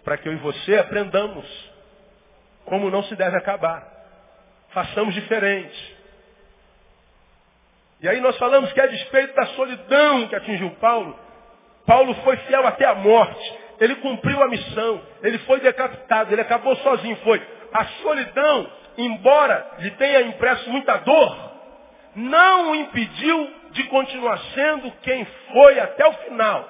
Para 0.04 0.18
que 0.18 0.28
eu 0.28 0.34
e 0.34 0.38
você 0.38 0.78
aprendamos 0.78 1.46
como 2.66 2.90
não 2.90 3.04
se 3.04 3.16
deve 3.16 3.38
acabar. 3.38 3.86
Façamos 4.70 5.14
diferente. 5.14 5.96
E 8.02 8.10
aí 8.10 8.20
nós 8.20 8.38
falamos 8.38 8.72
que 8.74 8.82
a 8.82 8.88
despeito 8.88 9.34
da 9.34 9.46
solidão 9.48 10.28
que 10.28 10.36
atingiu 10.36 10.70
Paulo, 10.72 11.18
Paulo 11.86 12.14
foi 12.16 12.36
fiel 12.38 12.66
até 12.68 12.86
a 12.86 12.96
morte. 12.96 13.54
Ele 13.80 13.96
cumpriu 13.96 14.42
a 14.44 14.48
missão. 14.48 15.02
Ele 15.22 15.38
foi 15.40 15.60
decapitado. 15.62 16.34
Ele 16.34 16.42
acabou 16.42 16.76
sozinho. 16.78 17.16
Foi. 17.18 17.42
A 17.74 17.86
solidão, 18.02 18.70
embora 18.98 19.72
lhe 19.80 19.92
tenha 19.92 20.22
impresso 20.24 20.70
muita 20.70 20.98
dor, 20.98 21.52
não 22.16 22.72
o 22.72 22.76
impediu 22.76 23.63
de 23.74 23.84
continuar 23.86 24.38
sendo 24.56 24.92
quem 25.02 25.26
foi 25.52 25.80
até 25.80 26.08
o 26.08 26.14
final. 26.14 26.70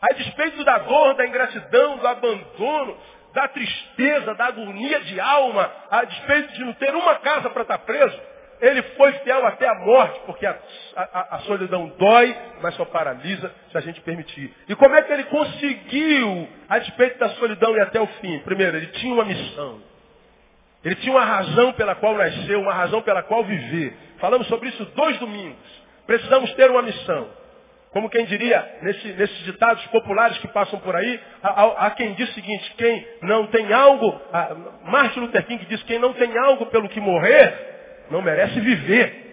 A 0.00 0.14
despeito 0.14 0.64
da 0.64 0.78
dor, 0.78 1.14
da 1.14 1.26
ingratidão, 1.26 1.98
do 1.98 2.08
abandono, 2.08 2.98
da 3.34 3.46
tristeza, 3.48 4.34
da 4.34 4.46
agonia 4.46 5.00
de 5.00 5.20
alma, 5.20 5.70
a 5.90 6.04
despeito 6.04 6.52
de 6.54 6.64
não 6.64 6.72
ter 6.74 6.94
uma 6.94 7.16
casa 7.16 7.50
para 7.50 7.62
estar 7.62 7.78
preso, 7.78 8.18
ele 8.60 8.82
foi 8.82 9.12
fiel 9.20 9.46
até 9.46 9.68
a 9.68 9.74
morte, 9.74 10.20
porque 10.26 10.44
a, 10.44 10.56
a, 10.96 11.36
a, 11.36 11.38
solidão 11.40 11.88
dói, 11.98 12.36
mas 12.60 12.74
só 12.74 12.84
paralisa 12.84 13.54
se 13.70 13.78
a 13.78 13.80
gente 13.80 14.00
permitir. 14.02 14.54
E 14.68 14.74
como 14.74 14.94
é 14.94 15.02
que 15.02 15.12
ele 15.12 15.24
conseguiu, 15.24 16.48
a 16.68 16.78
despeito 16.78 17.18
da 17.18 17.30
solidão 17.30 17.74
e 17.76 17.80
até 17.80 18.00
o 18.00 18.06
fim? 18.06 18.38
Primeiro, 18.40 18.76
ele 18.76 18.88
tinha 18.88 19.14
uma 19.14 19.24
missão. 19.24 19.89
Ele 20.84 20.94
tinha 20.96 21.12
uma 21.12 21.24
razão 21.24 21.72
pela 21.74 21.94
qual 21.94 22.14
nasceu, 22.14 22.60
uma 22.60 22.72
razão 22.72 23.02
pela 23.02 23.22
qual 23.22 23.44
viver. 23.44 23.94
Falamos 24.18 24.46
sobre 24.46 24.68
isso 24.70 24.84
dois 24.96 25.18
domingos. 25.18 25.80
Precisamos 26.06 26.52
ter 26.54 26.70
uma 26.70 26.82
missão. 26.82 27.28
Como 27.90 28.08
quem 28.08 28.24
diria, 28.24 28.78
nesse, 28.82 29.08
nesses 29.08 29.44
ditados 29.44 29.84
populares 29.88 30.38
que 30.38 30.48
passam 30.48 30.78
por 30.78 30.94
aí, 30.94 31.20
há, 31.42 31.86
há, 31.86 31.90
quem 31.90 32.14
diz 32.14 32.30
o 32.30 32.34
seguinte, 32.34 32.74
quem 32.78 33.06
não 33.22 33.48
tem 33.48 33.72
algo, 33.72 34.20
Martin 34.84 35.20
Luther 35.20 35.44
King 35.44 35.64
diz, 35.66 35.82
quem 35.82 35.98
não 35.98 36.12
tem 36.12 36.36
algo 36.38 36.66
pelo 36.66 36.88
que 36.88 37.00
morrer, 37.00 38.06
não 38.10 38.22
merece 38.22 38.60
viver. 38.60 39.28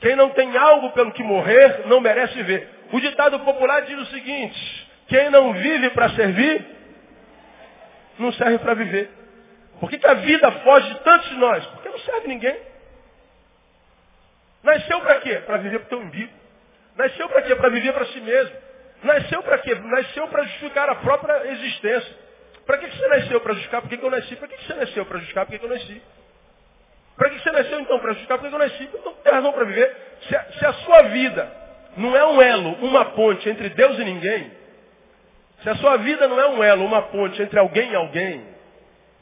Quem 0.00 0.16
não 0.16 0.30
tem 0.30 0.56
algo 0.56 0.90
pelo 0.90 1.12
que 1.12 1.22
morrer, 1.22 1.86
não 1.86 2.00
merece 2.00 2.34
viver. 2.34 2.68
O 2.92 3.00
ditado 3.00 3.38
popular 3.40 3.82
diz 3.82 3.98
o 3.98 4.06
seguinte, 4.06 4.88
quem 5.06 5.30
não 5.30 5.52
vive 5.52 5.90
para 5.90 6.10
servir, 6.10 6.77
não 8.18 8.32
serve 8.32 8.58
para 8.58 8.74
viver. 8.74 9.10
Por 9.80 9.88
que, 9.88 9.98
que 9.98 10.06
a 10.06 10.14
vida 10.14 10.50
foge 10.50 10.88
de 10.88 11.00
tantos 11.00 11.28
de 11.28 11.36
nós? 11.36 11.64
Porque 11.66 11.88
não 11.88 11.98
serve 12.00 12.28
ninguém. 12.28 12.56
Nasceu 14.62 15.00
para 15.00 15.20
quê? 15.20 15.36
Para 15.46 15.58
viver 15.58 15.78
para 15.80 15.86
o 15.86 15.88
teu 15.88 15.98
umbigo. 16.00 16.32
Nasceu 16.96 17.28
para 17.28 17.42
quê? 17.42 17.54
Para 17.54 17.68
viver 17.68 17.92
para 17.92 18.06
si 18.06 18.20
mesmo. 18.20 18.56
Nasceu 19.04 19.42
para 19.42 19.58
quê? 19.58 19.74
Nasceu 19.74 20.26
para 20.28 20.42
justificar 20.42 20.88
a 20.90 20.96
própria 20.96 21.52
existência. 21.52 22.16
Para 22.66 22.78
que, 22.78 22.88
que 22.88 22.98
você 22.98 23.08
nasceu? 23.08 23.40
Para 23.40 23.52
justificar 23.54 23.80
por 23.80 23.88
que, 23.88 23.96
que 23.96 24.04
eu 24.04 24.10
nasci? 24.10 24.36
Para 24.36 24.48
que, 24.48 24.56
que 24.56 24.66
você 24.66 24.74
nasceu? 24.74 25.06
Para 25.06 25.18
justificar 25.18 25.46
por 25.46 25.52
que, 25.52 25.58
que 25.58 25.64
eu 25.64 25.70
nasci? 25.70 26.02
Para 27.16 27.30
que, 27.30 27.38
você 27.40 27.50
nasceu 27.50 27.80
então? 27.80 27.98
Para 27.98 28.08
justificar 28.10 28.38
por 28.38 28.48
que, 28.48 28.54
eu 28.54 28.58
nasci? 28.58 28.90
Então 28.92 29.14
tem 29.14 29.32
razão 29.32 29.52
para 29.52 29.64
viver. 29.64 29.96
Se 30.28 30.36
a, 30.36 30.44
se 30.52 30.66
a 30.66 30.72
sua 30.74 31.02
vida 31.04 31.50
não 31.96 32.16
é 32.16 32.24
um 32.26 32.42
elo, 32.42 32.72
uma 32.84 33.06
ponte 33.06 33.48
entre 33.48 33.68
Deus 33.70 33.98
e 33.98 34.04
ninguém, 34.04 34.57
se 35.62 35.68
a 35.68 35.76
sua 35.76 35.96
vida 35.98 36.28
não 36.28 36.38
é 36.40 36.48
um 36.48 36.62
elo, 36.62 36.84
uma 36.84 37.02
ponte 37.02 37.40
entre 37.42 37.58
alguém 37.58 37.90
e 37.90 37.96
alguém, 37.96 38.44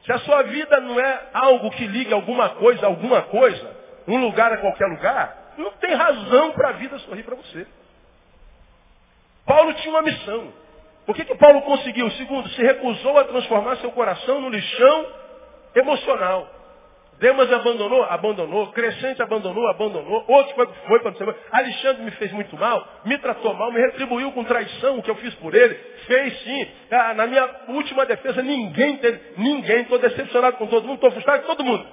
se 0.05 0.13
a 0.13 0.19
sua 0.21 0.43
vida 0.43 0.81
não 0.81 1.01
é 1.01 1.29
algo 1.33 1.71
que 1.71 1.87
ligue 1.87 2.13
alguma 2.13 2.51
coisa 2.51 2.87
a 2.87 2.89
alguma 2.89 3.23
coisa, 3.23 3.77
um 4.07 4.19
lugar 4.19 4.53
a 4.53 4.59
qualquer 4.59 4.87
lugar, 4.87 5.53
não 5.57 5.73
tem 5.73 5.95
razão 5.95 6.53
para 6.53 6.69
a 6.69 6.73
vida 6.73 6.99
sorrir 7.01 7.23
para 7.23 7.35
você. 7.35 7.67
Paulo 9.45 9.73
tinha 9.75 9.95
uma 9.95 10.03
missão. 10.03 10.53
O 11.07 11.15
que, 11.15 11.25
que 11.25 11.35
Paulo 11.37 11.63
conseguiu? 11.63 12.11
Segundo, 12.13 12.49
se 12.51 12.63
recusou 12.63 13.19
a 13.19 13.25
transformar 13.25 13.77
seu 13.77 13.93
coração 13.93 14.41
no 14.41 14.49
lixão 14.49 15.07
emocional. 15.75 16.51
Demas 17.19 17.51
abandonou? 17.51 18.05
Abandonou. 18.05 18.73
Crescente 18.73 19.23
abandonou? 19.23 19.67
Abandonou. 19.69 20.25
Outro 20.29 20.55
foi, 20.55 20.69
foi 20.87 21.01
para 21.01 21.11
o 21.13 21.35
Alexandre 21.51 22.03
me 22.03 22.11
fez 22.13 22.31
muito 22.33 22.57
mal, 22.57 22.87
me 23.05 23.17
tratou 23.19 23.55
mal, 23.55 23.73
me 23.73 23.81
retribuiu 23.81 24.33
com 24.33 24.45
traição 24.45 24.99
o 24.99 25.03
que 25.03 25.11
eu 25.11 25.17
fiz 25.17 25.35
por 25.37 25.55
ele. 25.55 25.75
Fez 26.07 26.43
sim. 26.43 26.69
Ah, 26.91 27.15
na 27.15 27.27
minha 27.27 27.49
última 27.69 28.05
defesa, 28.05 28.43
ninguém 28.43 28.99
teve, 28.99 29.21
ninguém. 29.39 29.83
Estou 29.83 29.99
decepcionado 29.99 30.57
com 30.59 30.67
todo 30.67 30.87
mundo, 30.87 30.97
estou 30.97 31.11
frustrado 31.11 31.43
com 31.43 31.49
todo 31.49 31.65
mundo. 31.65 31.87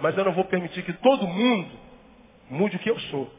Mas 0.00 0.16
eu 0.16 0.24
não 0.24 0.32
vou 0.32 0.44
permitir 0.44 0.82
que 0.82 0.94
todo 0.94 1.26
mundo 1.26 1.70
mude 2.48 2.76
o 2.76 2.78
que 2.78 2.90
eu 2.90 2.98
sou. 2.98 3.30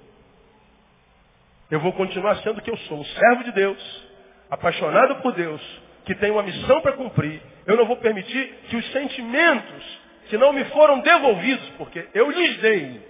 Eu 1.72 1.80
vou 1.80 1.94
continuar 1.94 2.36
sendo 2.38 2.60
o 2.60 2.62
que 2.62 2.70
eu 2.70 2.78
sou, 2.78 3.00
um 3.00 3.06
servo 3.06 3.44
de 3.46 3.52
Deus, 3.54 4.04
apaixonado 4.50 5.16
por 5.22 5.32
Deus, 5.32 5.62
que 6.06 6.14
tem 6.16 6.30
uma 6.30 6.44
missão 6.44 6.82
para 6.82 6.92
cumprir. 6.94 7.42
Eu 7.66 7.78
não 7.78 7.86
vou 7.86 7.96
permitir 7.98 8.54
que 8.70 8.76
os 8.76 8.92
sentimentos 8.92 10.01
que 10.30 10.38
não 10.38 10.54
me 10.54 10.64
foram 10.66 11.00
devolvidos, 11.00 11.68
porque 11.78 12.08
eu 12.14 12.30
lhes 12.32 12.58
dei, 12.58 13.02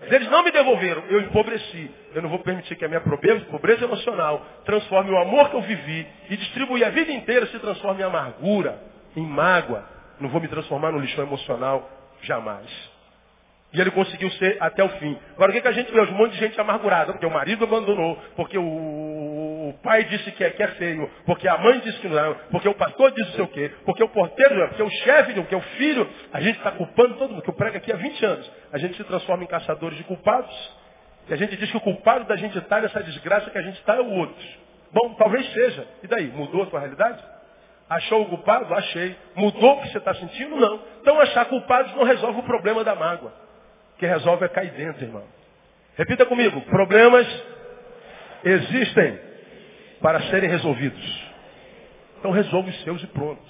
mas 0.00 0.12
eles 0.12 0.30
não 0.30 0.42
me 0.42 0.50
devolveram, 0.50 1.02
eu 1.08 1.20
empobreci. 1.20 1.90
Eu 2.14 2.22
não 2.22 2.28
vou 2.28 2.38
permitir 2.40 2.76
que 2.76 2.84
a 2.84 2.88
minha 2.88 3.00
pobreza, 3.00 3.84
emocional 3.84 4.44
transforme 4.64 5.10
o 5.10 5.16
amor 5.16 5.50
que 5.50 5.56
eu 5.56 5.62
vivi 5.62 6.06
e 6.30 6.36
distribuí 6.36 6.84
a 6.84 6.90
vida 6.90 7.10
inteira 7.10 7.46
se 7.46 7.58
transforme 7.58 8.02
em 8.02 8.04
amargura, 8.04 8.80
em 9.16 9.26
mágoa. 9.26 9.84
Não 10.20 10.28
vou 10.28 10.40
me 10.40 10.48
transformar 10.48 10.92
no 10.92 10.98
lixão 10.98 11.24
emocional 11.24 11.90
jamais. 12.22 12.93
E 13.74 13.80
ele 13.80 13.90
conseguiu 13.90 14.30
ser 14.32 14.56
até 14.60 14.84
o 14.84 14.88
fim. 14.88 15.18
Agora, 15.34 15.50
o 15.50 15.54
que, 15.54 15.60
que 15.60 15.66
a 15.66 15.72
gente 15.72 15.92
vê? 15.92 16.00
Um 16.00 16.12
monte 16.12 16.30
de 16.30 16.38
gente 16.38 16.58
amargurada, 16.60 17.12
porque 17.12 17.26
o 17.26 17.30
marido 17.30 17.64
abandonou, 17.64 18.16
porque 18.36 18.56
o, 18.56 19.74
pai 19.82 20.04
disse 20.04 20.30
que 20.30 20.44
é, 20.44 20.50
que 20.50 20.62
é, 20.62 20.68
feio, 20.68 21.10
porque 21.26 21.48
a 21.48 21.58
mãe 21.58 21.80
disse 21.80 21.98
que 21.98 22.08
não 22.08 22.16
é, 22.16 22.34
porque 22.52 22.68
o 22.68 22.74
pastor 22.74 23.10
disse 23.10 23.30
não 23.30 23.34
sei 23.34 23.44
o 23.44 23.48
quê, 23.48 23.72
porque 23.84 24.04
o 24.04 24.08
porteiro 24.08 24.54
não 24.54 24.62
é, 24.62 24.66
porque 24.68 24.82
o 24.82 24.90
chefe 24.90 25.34
não, 25.34 25.42
porque 25.42 25.56
o 25.56 25.60
filho. 25.60 26.08
A 26.32 26.40
gente 26.40 26.56
está 26.56 26.70
culpando 26.70 27.14
todo 27.16 27.30
mundo, 27.30 27.42
que 27.42 27.50
eu 27.50 27.54
prego 27.54 27.76
aqui 27.76 27.92
há 27.92 27.96
20 27.96 28.24
anos. 28.24 28.52
A 28.72 28.78
gente 28.78 28.96
se 28.96 29.02
transforma 29.02 29.42
em 29.42 29.48
caçadores 29.48 29.98
de 29.98 30.04
culpados. 30.04 30.54
E 31.28 31.34
a 31.34 31.36
gente 31.36 31.56
diz 31.56 31.68
que 31.68 31.76
o 31.76 31.80
culpado 31.80 32.24
da 32.26 32.36
gente 32.36 32.56
estar 32.56 32.80
nessa 32.80 33.02
desgraça 33.02 33.50
que 33.50 33.58
a 33.58 33.62
gente 33.62 33.78
está 33.80 33.96
é 33.96 34.00
o 34.00 34.08
outro. 34.08 34.46
Bom, 34.92 35.14
talvez 35.14 35.52
seja. 35.52 35.84
E 36.02 36.06
daí? 36.06 36.28
Mudou 36.28 36.62
a 36.62 36.66
tua 36.66 36.78
realidade? 36.78 37.20
Achou 37.90 38.22
o 38.22 38.26
culpado? 38.26 38.72
Achei. 38.72 39.16
Mudou 39.34 39.78
o 39.78 39.82
que 39.82 39.88
você 39.88 39.98
está 39.98 40.14
sentindo? 40.14 40.54
Não. 40.54 40.80
Então 41.00 41.20
achar 41.20 41.46
culpados 41.46 41.92
não 41.96 42.04
resolve 42.04 42.38
o 42.38 42.44
problema 42.44 42.84
da 42.84 42.94
mágoa 42.94 43.43
que 43.98 44.06
resolve 44.06 44.44
é 44.44 44.48
cair 44.48 44.72
dentro, 44.72 45.04
irmão. 45.04 45.24
Repita 45.96 46.26
comigo. 46.26 46.60
Problemas 46.62 47.26
existem 48.44 49.18
para 50.00 50.20
serem 50.22 50.50
resolvidos. 50.50 51.24
Então 52.18 52.30
resolve 52.30 52.70
os 52.70 52.82
seus 52.82 53.02
e 53.02 53.06
pronto. 53.08 53.42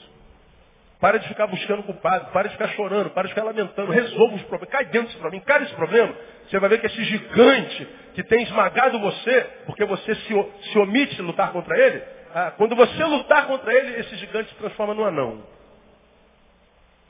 Para 1.01 1.19
de 1.19 1.29
ficar 1.29 1.47
buscando 1.47 1.83
culpado, 1.83 2.31
para 2.33 2.49
de 2.49 2.55
ficar 2.55 2.69
chorando, 2.69 3.11
para 3.11 3.25
de 3.25 3.35
ficar 3.35 3.45
lamentando. 3.45 3.93
Resolva 3.93 4.37
os 4.37 4.43
problemas. 4.43 4.71
Cai 4.71 4.85
dentro 4.87 5.09
desse 5.09 5.19
problema, 5.19 5.43
encare 5.43 5.65
esse 5.65 5.75
problema. 5.75 6.15
Você 6.49 6.59
vai 6.59 6.69
ver 6.71 6.81
que 6.81 6.87
esse 6.87 7.05
gigante 7.05 7.89
que 8.15 8.23
tem 8.23 8.43
esmagado 8.43 8.99
você, 9.01 9.41
porque 9.67 9.85
você 9.85 10.15
se, 10.15 10.47
se 10.73 10.79
omite 10.79 11.21
lutar 11.21 11.53
contra 11.53 11.77
ele, 11.79 12.03
ah, 12.35 12.53
quando 12.57 12.75
você 12.75 13.05
lutar 13.05 13.47
contra 13.47 13.73
ele, 13.75 14.01
esse 14.01 14.17
gigante 14.17 14.49
se 14.51 14.55
transforma 14.57 14.95
num 14.95 15.05
anão. 15.05 15.43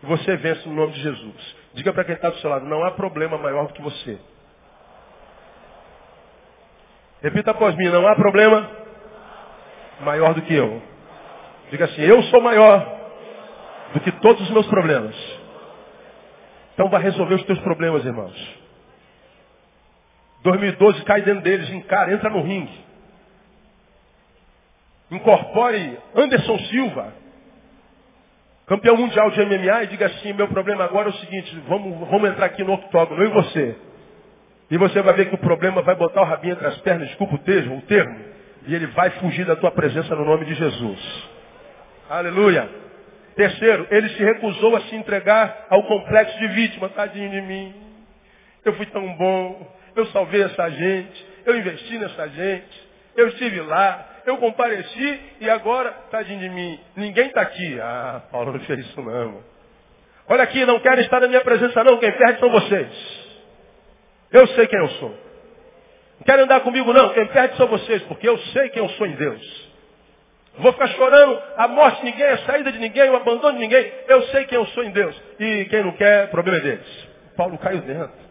E 0.02 0.06
você 0.06 0.36
vence 0.36 0.68
no 0.68 0.74
nome 0.74 0.92
de 0.92 1.00
Jesus. 1.00 1.63
Diga 1.74 1.92
para 1.92 2.04
quem 2.04 2.14
está 2.14 2.30
do 2.30 2.38
seu 2.38 2.48
lado, 2.48 2.64
não 2.66 2.84
há 2.84 2.92
problema 2.92 3.36
maior 3.36 3.66
do 3.66 3.74
que 3.74 3.82
você. 3.82 4.18
Repita 7.20 7.50
após 7.50 7.74
mim, 7.76 7.88
não 7.88 8.06
há 8.06 8.14
problema 8.14 8.70
maior 10.00 10.34
do 10.34 10.42
que 10.42 10.54
eu. 10.54 10.80
Diga 11.70 11.86
assim, 11.86 12.02
eu 12.02 12.22
sou 12.24 12.40
maior 12.40 12.94
do 13.92 14.00
que 14.00 14.12
todos 14.12 14.40
os 14.42 14.50
meus 14.50 14.66
problemas. 14.68 15.16
Então 16.74 16.88
vai 16.88 17.02
resolver 17.02 17.34
os 17.34 17.44
teus 17.44 17.58
problemas, 17.60 18.04
irmãos. 18.04 18.64
2012 20.42 21.02
cai 21.04 21.22
dentro 21.22 21.42
deles, 21.42 21.70
encara, 21.70 22.12
entra 22.12 22.30
no 22.30 22.42
ringue. 22.42 22.84
Incorpore 25.10 25.98
Anderson 26.14 26.58
Silva, 26.70 27.12
campeão 28.66 28.96
mundial 28.96 29.30
de 29.30 29.44
MMA, 29.44 29.84
e 29.84 29.86
diga 29.88 30.06
assim, 30.06 30.32
meu 30.32 30.48
problema 30.48 30.84
agora 30.84 31.08
é 31.08 31.10
o 31.10 31.16
seguinte, 31.16 31.62
vamos, 31.68 32.08
vamos 32.08 32.30
entrar 32.30 32.46
aqui 32.46 32.62
no 32.64 32.74
octógono, 32.74 33.22
eu 33.22 33.30
e 33.30 33.32
você. 33.32 33.76
E 34.70 34.78
você 34.78 35.02
vai 35.02 35.14
ver 35.14 35.28
que 35.28 35.34
o 35.34 35.38
problema 35.38 35.82
vai 35.82 35.94
botar 35.94 36.22
o 36.22 36.24
rabinho 36.24 36.54
entre 36.54 36.66
as 36.66 36.78
pernas, 36.78 37.08
desculpa 37.08 37.34
o 37.34 37.38
termo, 37.38 37.76
o 37.76 37.82
termo, 37.82 38.18
e 38.66 38.74
ele 38.74 38.86
vai 38.88 39.10
fugir 39.10 39.44
da 39.44 39.56
tua 39.56 39.70
presença 39.70 40.14
no 40.14 40.24
nome 40.24 40.46
de 40.46 40.54
Jesus. 40.54 41.28
Aleluia. 42.08 42.68
Terceiro, 43.34 43.86
ele 43.90 44.08
se 44.10 44.22
recusou 44.22 44.76
a 44.76 44.80
se 44.82 44.94
entregar 44.94 45.66
ao 45.68 45.82
complexo 45.84 46.38
de 46.38 46.48
vítima. 46.48 46.88
Tadinho 46.90 47.30
de 47.30 47.40
mim. 47.42 47.74
Eu 48.64 48.74
fui 48.74 48.86
tão 48.86 49.06
bom. 49.16 49.74
Eu 49.96 50.06
salvei 50.06 50.42
essa 50.42 50.70
gente. 50.70 51.26
Eu 51.44 51.58
investi 51.58 51.98
nessa 51.98 52.28
gente. 52.28 52.88
Eu 53.16 53.28
estive 53.28 53.60
lá. 53.60 54.06
Eu 54.26 54.38
compareci 54.38 55.20
e 55.40 55.50
agora, 55.50 55.90
tadinho 56.10 56.40
de 56.40 56.48
mim, 56.48 56.80
ninguém 56.96 57.26
está 57.26 57.42
aqui. 57.42 57.78
Ah, 57.80 58.22
Paulo 58.30 58.52
não 58.52 58.60
fez 58.60 58.80
isso 58.80 59.00
não. 59.02 59.42
Olha 60.26 60.42
aqui, 60.42 60.64
não 60.64 60.80
querem 60.80 61.04
estar 61.04 61.20
na 61.20 61.28
minha 61.28 61.42
presença 61.42 61.84
não. 61.84 61.98
Quem 61.98 62.12
perde 62.12 62.40
são 62.40 62.50
vocês. 62.50 63.24
Eu 64.32 64.46
sei 64.48 64.66
quem 64.66 64.78
eu 64.78 64.88
sou. 64.90 65.10
Não 66.18 66.24
querem 66.24 66.44
andar 66.44 66.60
comigo 66.60 66.92
não. 66.92 67.12
Quem 67.12 67.26
perde 67.26 67.56
são 67.56 67.66
vocês, 67.66 68.02
porque 68.04 68.28
eu 68.28 68.38
sei 68.38 68.70
quem 68.70 68.82
eu 68.82 68.88
sou 68.90 69.06
em 69.06 69.14
Deus. 69.14 69.74
Vou 70.56 70.72
ficar 70.72 70.88
chorando 70.88 71.42
a 71.56 71.68
morte 71.68 71.98
de 71.98 72.10
ninguém, 72.10 72.26
a 72.26 72.38
saída 72.38 72.72
de 72.72 72.78
ninguém, 72.78 73.10
o 73.10 73.16
abandono 73.16 73.54
de 73.54 73.60
ninguém. 73.60 73.92
Eu 74.08 74.22
sei 74.28 74.44
quem 74.44 74.56
eu 74.56 74.66
sou 74.68 74.84
em 74.84 74.90
Deus. 74.90 75.20
E 75.38 75.66
quem 75.66 75.82
não 75.82 75.92
quer, 75.92 76.30
problema 76.30 76.58
é 76.58 76.60
deles. 76.60 77.08
Paulo 77.36 77.58
caiu 77.58 77.80
dentro. 77.82 78.24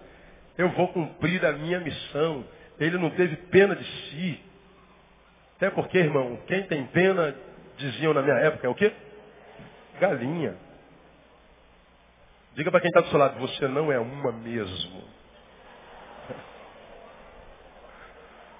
Eu 0.58 0.70
vou 0.70 0.88
cumprir 0.88 1.46
a 1.46 1.52
minha 1.52 1.80
missão. 1.80 2.46
Ele 2.80 2.98
não 2.98 3.10
teve 3.12 3.36
pena 3.36 3.76
de 3.76 3.84
si. 3.84 4.40
Até 5.64 5.72
porque, 5.72 5.98
irmão, 5.98 6.38
quem 6.46 6.64
tem 6.64 6.86
pena, 6.88 7.34
diziam 7.78 8.14
na 8.14 8.22
minha 8.22 8.36
época, 8.36 8.68
é 8.68 8.70
o 8.70 8.76
quê? 8.76 8.92
Galinha. 9.98 10.58
Diga 12.54 12.70
para 12.70 12.82
quem 12.82 12.90
está 12.90 13.00
do 13.00 13.08
seu 13.08 13.18
lado, 13.18 13.40
você 13.40 13.66
não 13.70 13.90
é 13.90 13.98
uma 13.98 14.34
mesmo. 14.34 15.04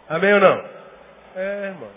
Amém 0.08 0.34
ou 0.34 0.40
não? 0.40 0.66
É, 1.36 1.74
irmão. 1.74 1.92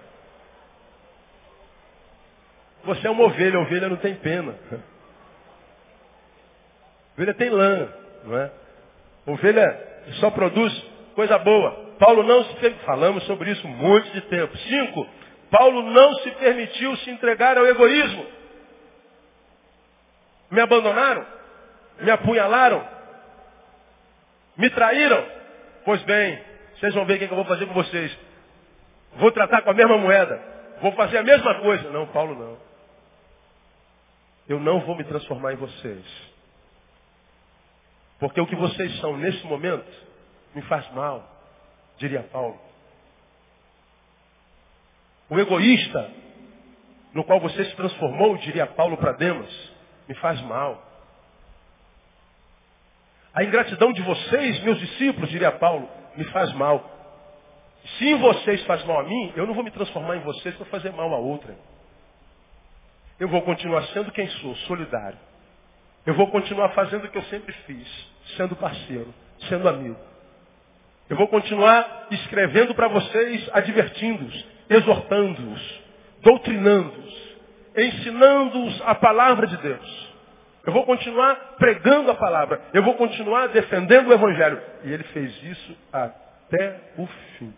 Você 2.87 3.07
é 3.07 3.11
uma 3.11 3.27
ovelha, 3.27 3.59
a 3.59 3.63
ovelha 3.63 3.89
não 3.89 3.99
tem 3.99 4.17
pena. 4.17 4.59
A 4.73 4.75
ovelha 7.15 7.35
tem 7.35 7.49
lã, 7.49 7.95
não 8.25 8.37
é? 8.37 8.51
A 9.25 9.31
ovelha 9.31 10.03
só 10.19 10.33
produz 10.33 10.73
coisa 11.15 11.39
boa. 11.39 11.86
Paulo 11.99 12.23
não 12.23 12.45
se 12.45 12.71
falamos 12.85 13.25
sobre 13.25 13.51
isso 13.51 13.67
um 13.67 13.71
monte 13.71 14.11
de 14.11 14.21
tempo. 14.23 14.57
Cinco, 14.59 15.07
Paulo 15.51 15.83
não 15.83 16.15
se 16.17 16.31
permitiu 16.33 16.97
se 16.99 17.11
entregar 17.11 17.57
ao 17.57 17.67
egoísmo. 17.67 18.27
Me 20.51 20.61
abandonaram, 20.61 21.27
me 22.01 22.11
apunhalaram, 22.11 22.87
me 24.57 24.71
traíram. 24.71 25.25
Pois 25.85 26.03
bem, 26.03 26.43
vocês 26.75 26.95
vão 26.95 27.05
ver 27.07 27.15
o 27.15 27.19
que 27.19 27.25
eu 27.25 27.37
vou 27.37 27.45
fazer 27.45 27.67
com 27.67 27.75
vocês. 27.75 28.17
Vou 29.15 29.33
tratar 29.33 29.63
com 29.63 29.71
a 29.71 29.75
mesma 29.75 29.97
moeda. 29.97 30.57
Vou 30.81 30.93
fazer 30.93 31.19
a 31.19 31.23
mesma 31.23 31.61
coisa. 31.61 31.91
Não, 31.91 32.07
Paulo 32.09 32.35
não. 32.35 32.59
Eu 34.49 34.61
não 34.61 34.81
vou 34.81 34.95
me 34.95 35.05
transformar 35.05 35.55
em 35.55 35.57
vocês. 35.57 36.05
Porque 38.19 38.41
o 38.41 38.47
que 38.47 38.57
vocês 38.57 38.99
são 39.01 39.17
nesse 39.17 39.45
momento 39.47 39.91
me 40.55 40.63
faz 40.63 40.91
mal, 40.93 41.36
diria 41.99 42.23
Paulo. 42.25 42.59
O 45.29 45.39
egoísta 45.39 46.11
no 47.17 47.25
qual 47.25 47.41
você 47.41 47.65
se 47.65 47.75
transformou, 47.75 48.37
diria 48.37 48.67
Paulo 48.67 48.97
para 48.99 49.13
Demas, 49.13 49.73
me 50.07 50.15
faz 50.17 50.41
mal. 50.43 50.83
A 53.33 53.43
ingratidão 53.43 53.93
de 53.93 54.03
vocês, 54.03 54.63
meus 54.63 54.79
discípulos, 54.79 55.31
diria 55.31 55.51
Paulo, 55.53 55.89
me 56.15 56.25
faz 56.25 56.53
mal. 56.53 56.91
Se 57.99 58.05
em 58.05 58.19
vocês 58.19 58.63
faz 58.67 58.85
mal 58.85 59.01
a 59.01 59.05
mim, 59.05 59.33
eu 59.35 59.47
não 59.47 59.55
vou 59.55 59.65
me 59.65 59.71
transformar 59.71 60.17
em 60.17 60.21
vocês 60.21 60.55
para 60.57 60.67
fazer 60.67 60.93
mal 60.93 61.13
a 61.15 61.19
outra. 61.19 61.57
Eu 63.19 63.29
vou 63.29 63.41
continuar 63.43 63.83
sendo 63.89 64.13
quem 64.13 64.29
sou, 64.29 64.55
solidário. 64.67 65.19
Eu 66.05 66.15
vou 66.15 66.31
continuar 66.31 66.71
fazendo 66.71 67.07
o 67.07 67.11
que 67.11 67.17
eu 67.17 67.25
sempre 67.25 67.53
fiz, 67.65 68.09
sendo 68.37 68.55
parceiro, 68.57 69.13
sendo 69.49 69.69
amigo. 69.69 69.99
Eu 71.09 71.17
vou 71.17 71.29
continuar 71.29 72.09
escrevendo 72.11 72.75
para 72.75 72.89
vocês, 72.89 73.49
advertindo-os, 73.53 74.47
exortando-os, 74.69 75.81
doutrinando-os, 76.23 77.37
ensinando-os 77.77 78.83
a 78.85 78.95
palavra 78.95 79.47
de 79.47 79.57
Deus. 79.59 80.07
Eu 80.67 80.73
vou 80.73 80.85
continuar 80.85 81.55
pregando 81.59 82.11
a 82.11 82.15
palavra. 82.17 82.61
Eu 82.75 82.83
vou 82.83 82.95
continuar 82.95 83.47
defendendo 83.49 84.09
o 84.09 84.13
Evangelho. 84.13 84.61
E 84.83 84.93
ele 84.93 85.05
fez 85.05 85.43
isso 85.45 85.77
até 85.93 86.81
o 86.99 87.07
fim. 87.39 87.55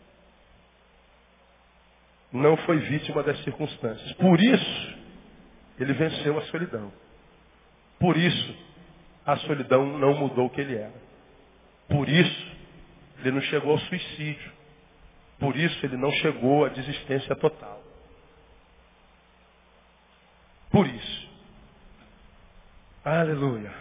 Não 2.30 2.54
foi 2.58 2.76
vítima 2.80 3.22
das 3.22 3.42
circunstâncias. 3.44 4.12
Por 4.12 4.38
isso, 4.38 4.98
ele 5.80 5.94
venceu 5.94 6.36
a 6.36 6.42
solidão. 6.42 6.92
Por 7.98 8.14
isso, 8.18 8.54
a 9.24 9.36
solidão 9.38 9.86
não 9.98 10.12
mudou 10.12 10.44
o 10.46 10.50
que 10.50 10.60
ele 10.60 10.76
era. 10.76 10.92
Por 11.88 12.06
isso, 12.06 12.57
ele 13.18 13.32
não 13.32 13.40
chegou 13.42 13.72
ao 13.72 13.78
suicídio. 13.78 14.52
Por 15.38 15.56
isso, 15.56 15.84
ele 15.84 15.96
não 15.96 16.10
chegou 16.12 16.64
à 16.64 16.68
desistência 16.68 17.34
total. 17.36 17.82
Por 20.70 20.86
isso. 20.86 21.28
Aleluia. 23.04 23.72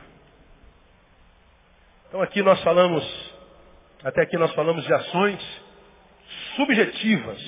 Então 2.07 2.21
aqui 2.21 2.41
nós 2.41 2.61
falamos, 2.63 3.03
até 4.03 4.21
aqui 4.21 4.37
nós 4.37 4.53
falamos 4.53 4.85
de 4.85 4.93
ações 4.93 5.61
subjetivas 6.55 7.41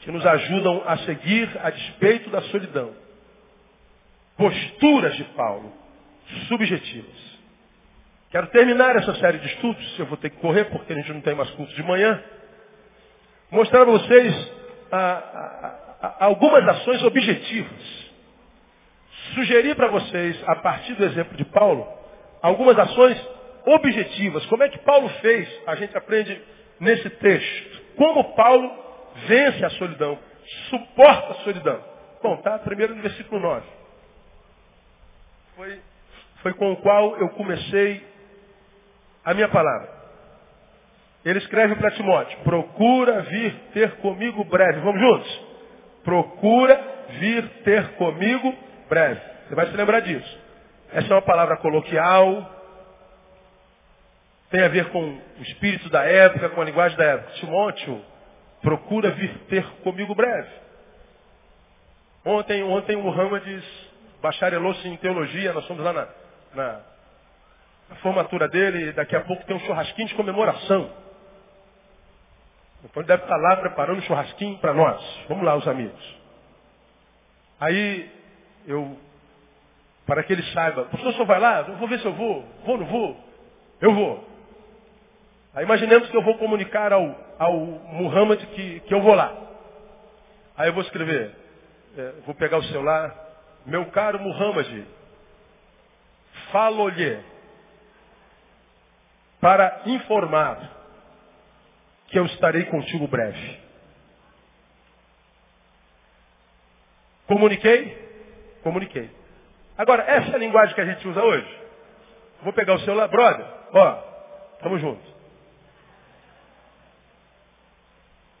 que 0.00 0.10
nos 0.10 0.24
ajudam 0.26 0.82
a 0.86 0.98
seguir 0.98 1.48
a 1.62 1.70
despeito 1.70 2.28
da 2.30 2.42
solidão 2.42 3.02
posturas 4.36 5.16
de 5.16 5.24
Paulo, 5.36 5.72
subjetivas. 6.48 7.31
Quero 8.32 8.46
terminar 8.46 8.96
essa 8.96 9.14
série 9.16 9.38
de 9.38 9.46
estudos, 9.46 9.98
eu 9.98 10.06
vou 10.06 10.16
ter 10.16 10.30
que 10.30 10.38
correr 10.38 10.64
porque 10.64 10.92
a 10.92 10.96
gente 10.96 11.12
não 11.12 11.20
tem 11.20 11.34
mais 11.34 11.50
culto 11.50 11.72
de 11.74 11.82
manhã, 11.82 12.20
mostrar 13.50 13.84
para 13.84 13.92
vocês 13.92 14.52
ah, 14.90 15.76
ah, 16.02 16.16
algumas 16.20 16.66
ações 16.66 17.02
objetivas. 17.04 18.10
Sugerir 19.34 19.76
para 19.76 19.88
vocês, 19.88 20.42
a 20.46 20.56
partir 20.56 20.94
do 20.94 21.04
exemplo 21.04 21.36
de 21.36 21.44
Paulo, 21.44 21.86
algumas 22.40 22.78
ações 22.78 23.22
objetivas. 23.66 24.44
Como 24.46 24.62
é 24.62 24.68
que 24.70 24.78
Paulo 24.78 25.08
fez? 25.20 25.48
A 25.66 25.74
gente 25.76 25.96
aprende 25.96 26.40
nesse 26.80 27.08
texto. 27.10 27.82
Como 27.96 28.34
Paulo 28.34 28.70
vence 29.26 29.62
a 29.62 29.70
solidão, 29.70 30.18
suporta 30.70 31.32
a 31.32 31.34
solidão. 31.44 31.84
Bom, 32.22 32.38
tá 32.38 32.58
primeiro 32.58 32.94
no 32.94 33.02
versículo 33.02 33.40
9 33.40 33.82
foi, 35.56 35.80
foi 36.42 36.54
com 36.54 36.72
o 36.72 36.76
qual 36.76 37.16
eu 37.18 37.28
comecei 37.30 38.11
a 39.24 39.34
minha 39.34 39.48
palavra. 39.48 39.88
Ele 41.24 41.38
escreve 41.38 41.76
para 41.76 41.92
Timóteo, 41.92 42.38
procura 42.40 43.22
vir 43.22 43.54
ter 43.72 43.96
comigo 43.96 44.44
breve. 44.44 44.80
Vamos 44.80 45.00
juntos? 45.00 45.42
Procura 46.04 46.80
vir 47.20 47.48
ter 47.64 47.94
comigo 47.94 48.54
breve. 48.88 49.20
Você 49.48 49.54
vai 49.54 49.66
se 49.66 49.76
lembrar 49.76 50.00
disso. 50.00 50.38
Essa 50.92 51.08
é 51.08 51.14
uma 51.14 51.22
palavra 51.22 51.56
coloquial, 51.58 52.50
tem 54.50 54.62
a 54.62 54.68
ver 54.68 54.90
com 54.90 55.00
o 55.38 55.42
espírito 55.42 55.88
da 55.88 56.04
época, 56.04 56.50
com 56.50 56.60
a 56.60 56.64
linguagem 56.64 56.98
da 56.98 57.04
época. 57.04 57.32
Timóteo, 57.34 58.02
procura 58.60 59.10
vir 59.12 59.34
ter 59.48 59.64
comigo 59.82 60.14
breve. 60.14 60.50
Ontem, 62.24 62.62
ontem 62.62 62.94
o 62.94 63.02
Muhammad 63.02 63.42
bacharelou-se 64.20 64.86
em 64.86 64.96
teologia, 64.98 65.54
nós 65.54 65.66
fomos 65.66 65.82
lá 65.82 65.92
na, 65.92 66.08
na, 66.54 66.80
na 67.92 67.96
formatura 67.96 68.48
dele, 68.48 68.92
daqui 68.92 69.14
a 69.14 69.20
pouco 69.20 69.44
tem 69.44 69.54
um 69.54 69.60
churrasquinho 69.60 70.08
de 70.08 70.14
comemoração. 70.14 70.90
Então 72.84 73.02
ele 73.02 73.06
deve 73.06 73.22
estar 73.22 73.36
lá 73.36 73.56
preparando 73.56 73.98
um 73.98 74.02
churrasquinho 74.02 74.58
para 74.58 74.72
nós. 74.72 75.02
Vamos 75.28 75.44
lá, 75.44 75.54
os 75.54 75.68
amigos. 75.68 76.16
Aí 77.60 78.10
eu, 78.66 78.98
para 80.06 80.22
que 80.24 80.32
ele 80.32 80.42
saiba, 80.54 80.88
o 80.92 80.98
senhor 80.98 81.26
vai 81.26 81.38
lá? 81.38 81.60
Eu 81.68 81.76
vou 81.76 81.86
ver 81.86 82.00
se 82.00 82.06
eu 82.06 82.14
vou. 82.14 82.44
Vou, 82.64 82.78
não 82.78 82.86
vou? 82.86 83.16
Eu 83.80 83.94
vou. 83.94 84.28
Aí 85.54 85.64
imaginemos 85.64 86.08
que 86.10 86.16
eu 86.16 86.22
vou 86.22 86.38
comunicar 86.38 86.92
ao, 86.92 87.14
ao 87.38 87.54
Muhammad 87.54 88.40
que, 88.40 88.80
que 88.80 88.94
eu 88.94 89.02
vou 89.02 89.14
lá. 89.14 89.36
Aí 90.56 90.68
eu 90.68 90.72
vou 90.72 90.82
escrever, 90.82 91.34
é, 91.96 92.12
vou 92.24 92.34
pegar 92.34 92.58
o 92.58 92.64
celular, 92.64 93.14
meu 93.66 93.86
caro 93.86 94.18
Muhammad, 94.18 94.84
falo-lhe 96.50 97.31
para 99.42 99.82
informar 99.86 100.70
que 102.06 102.16
eu 102.16 102.24
estarei 102.26 102.64
contigo 102.66 103.08
breve. 103.08 103.60
Comuniquei? 107.26 108.60
Comuniquei. 108.62 109.10
Agora, 109.76 110.04
essa 110.04 110.30
é 110.30 110.34
a 110.36 110.38
linguagem 110.38 110.76
que 110.76 110.80
a 110.80 110.84
gente 110.84 111.08
usa 111.08 111.20
hoje. 111.20 111.60
Vou 112.42 112.52
pegar 112.52 112.74
o 112.74 112.80
celular, 112.80 113.08
brother, 113.08 113.44
ó, 113.72 113.92
tamo 114.60 114.78
junto. 114.78 115.02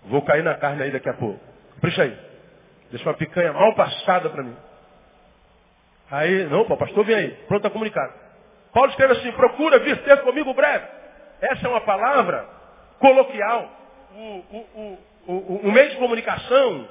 Vou 0.04 0.22
cair 0.22 0.44
na 0.44 0.54
carne 0.54 0.84
aí 0.84 0.92
daqui 0.92 1.08
a 1.08 1.14
pouco. 1.14 1.40
Capricha 1.74 2.02
aí. 2.02 2.16
Deixa 2.90 3.08
uma 3.08 3.16
picanha 3.16 3.52
mal 3.52 3.74
passada 3.74 4.30
para 4.30 4.44
mim. 4.44 4.56
Aí, 6.12 6.44
não, 6.44 6.64
pô, 6.64 6.76
pastor, 6.76 7.04
vem 7.04 7.16
aí. 7.16 7.30
Pronto 7.48 7.66
a 7.66 7.70
comunicar. 7.70 8.21
Paulo 8.72 8.90
escreve 8.90 9.12
assim, 9.14 9.32
procura 9.32 9.78
vir 9.80 10.02
ter 10.02 10.22
comigo 10.22 10.54
breve. 10.54 10.86
Essa 11.40 11.66
é 11.66 11.68
uma 11.68 11.82
palavra 11.82 12.48
coloquial. 12.98 13.70
O, 14.14 14.44
o, 14.50 14.98
o, 15.26 15.60
o, 15.68 15.72
meio 15.72 15.90
de 15.90 15.96
comunicação, 15.96 16.88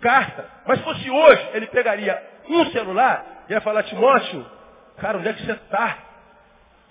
carta. 0.00 0.48
Mas 0.66 0.78
se 0.78 0.84
fosse 0.84 1.10
hoje, 1.10 1.48
ele 1.54 1.66
pegaria 1.66 2.22
um 2.48 2.66
celular 2.70 3.44
e 3.48 3.52
ia 3.52 3.60
falar, 3.60 3.82
Timóteo, 3.84 4.46
cara, 4.98 5.18
onde 5.18 5.28
é 5.28 5.32
que 5.32 5.44
você 5.44 5.52
está? 5.52 5.98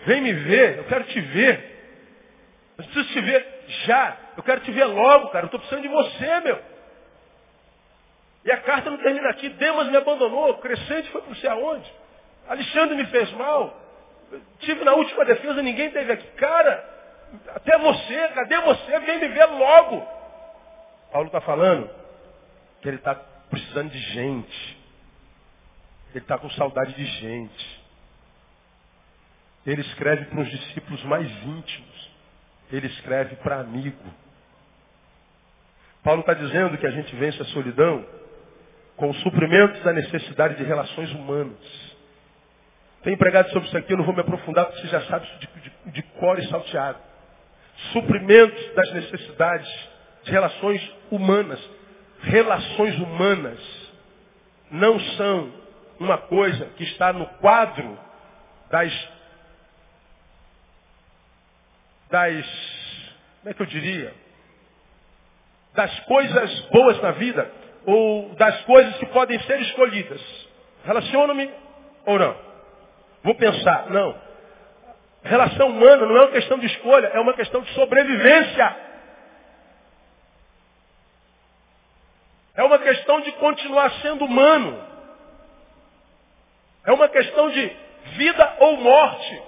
Vem 0.05 0.21
me 0.21 0.33
ver, 0.33 0.79
eu 0.79 0.83
quero 0.85 1.03
te 1.05 1.19
ver. 1.19 1.71
Eu 2.77 2.83
preciso 2.83 3.13
te 3.13 3.21
ver 3.21 3.63
já. 3.85 4.17
Eu 4.35 4.43
quero 4.43 4.61
te 4.61 4.71
ver 4.71 4.85
logo, 4.85 5.29
cara. 5.29 5.43
Eu 5.43 5.47
estou 5.47 5.59
precisando 5.59 5.83
de 5.83 5.87
você, 5.87 6.39
meu. 6.41 6.59
E 8.43 8.51
a 8.51 8.57
carta 8.57 8.89
não 8.89 8.97
termina 8.97 9.29
aqui. 9.29 9.49
Demas 9.49 9.87
me 9.87 9.97
abandonou. 9.97 10.57
Crescente 10.57 11.09
foi 11.09 11.21
para 11.21 11.31
o 11.31 11.35
céu 11.35 11.51
aonde? 11.51 11.91
Alexandre 12.49 12.95
me 12.95 13.05
fez 13.05 13.31
mal. 13.33 13.80
Tive 14.59 14.83
na 14.83 14.93
última 14.93 15.25
defesa, 15.25 15.61
ninguém 15.61 15.91
teve 15.91 16.11
aqui. 16.11 16.27
Cara, 16.37 16.89
até 17.55 17.77
você, 17.77 18.27
cadê 18.29 18.57
você? 18.61 18.99
Vem 18.99 19.19
me 19.19 19.27
ver 19.29 19.45
logo. 19.45 20.07
Paulo 21.11 21.27
está 21.27 21.41
falando 21.41 21.89
que 22.81 22.87
ele 22.87 22.97
está 22.97 23.15
precisando 23.49 23.89
de 23.89 23.99
gente. 23.99 24.77
Ele 26.11 26.23
está 26.23 26.37
com 26.37 26.49
saudade 26.51 26.93
de 26.93 27.05
gente. 27.05 27.81
Ele 29.65 29.81
escreve 29.81 30.25
para 30.25 30.41
os 30.41 30.49
discípulos 30.49 31.03
mais 31.03 31.27
íntimos. 31.43 32.11
Ele 32.71 32.87
escreve 32.87 33.35
para 33.37 33.59
amigo. 33.59 34.03
Paulo 36.03 36.21
está 36.21 36.33
dizendo 36.33 36.77
que 36.77 36.87
a 36.87 36.91
gente 36.91 37.15
vence 37.15 37.41
a 37.41 37.45
solidão 37.45 38.05
com 38.95 39.09
o 39.09 39.13
suprimento 39.15 39.79
da 39.83 39.93
necessidade 39.93 40.55
de 40.55 40.63
relações 40.63 41.11
humanas. 41.11 41.90
Tenho 43.03 43.17
pregado 43.17 43.49
sobre 43.49 43.67
isso 43.67 43.77
aqui, 43.77 43.93
eu 43.93 43.97
não 43.97 44.05
vou 44.05 44.13
me 44.13 44.21
aprofundar, 44.21 44.65
porque 44.65 44.81
você 44.81 44.87
já 44.87 45.01
sabe 45.01 45.25
isso 45.25 45.39
de, 45.39 45.61
de, 45.61 45.91
de 45.91 46.03
cor 46.19 46.37
e 46.37 46.47
salteado. 46.47 46.99
Suprimento 47.93 48.75
das 48.75 48.91
necessidades 48.93 49.89
de 50.23 50.31
relações 50.31 50.95
humanas. 51.09 51.59
Relações 52.21 52.95
humanas 52.99 53.59
não 54.69 54.99
são 54.99 55.51
uma 55.99 56.17
coisa 56.17 56.65
que 56.77 56.83
está 56.83 57.11
no 57.11 57.25
quadro 57.39 57.97
das, 58.69 59.09
das, 62.09 62.45
como 63.39 63.49
é 63.49 63.53
que 63.53 63.61
eu 63.61 63.65
diria? 63.65 64.13
Das 65.73 65.99
coisas 66.01 66.59
boas 66.69 67.01
na 67.01 67.11
vida 67.11 67.51
ou 67.85 68.35
das 68.35 68.61
coisas 68.65 68.95
que 68.97 69.05
podem 69.07 69.39
ser 69.41 69.59
escolhidas. 69.61 70.21
Relaciono-me 70.85 71.49
ou 72.05 72.19
não? 72.19 72.50
Vou 73.23 73.35
pensar, 73.35 73.89
não. 73.89 74.19
Relação 75.23 75.69
humana 75.69 76.05
não 76.05 76.17
é 76.17 76.21
uma 76.21 76.31
questão 76.31 76.57
de 76.57 76.65
escolha, 76.65 77.07
é 77.07 77.19
uma 77.19 77.33
questão 77.33 77.61
de 77.61 77.71
sobrevivência. 77.73 78.75
É 82.55 82.63
uma 82.63 82.79
questão 82.79 83.21
de 83.21 83.31
continuar 83.33 83.91
sendo 84.01 84.25
humano. 84.25 84.87
É 86.85 86.91
uma 86.91 87.07
questão 87.07 87.49
de 87.49 87.75
vida 88.17 88.55
ou 88.59 88.77
morte. 88.77 89.43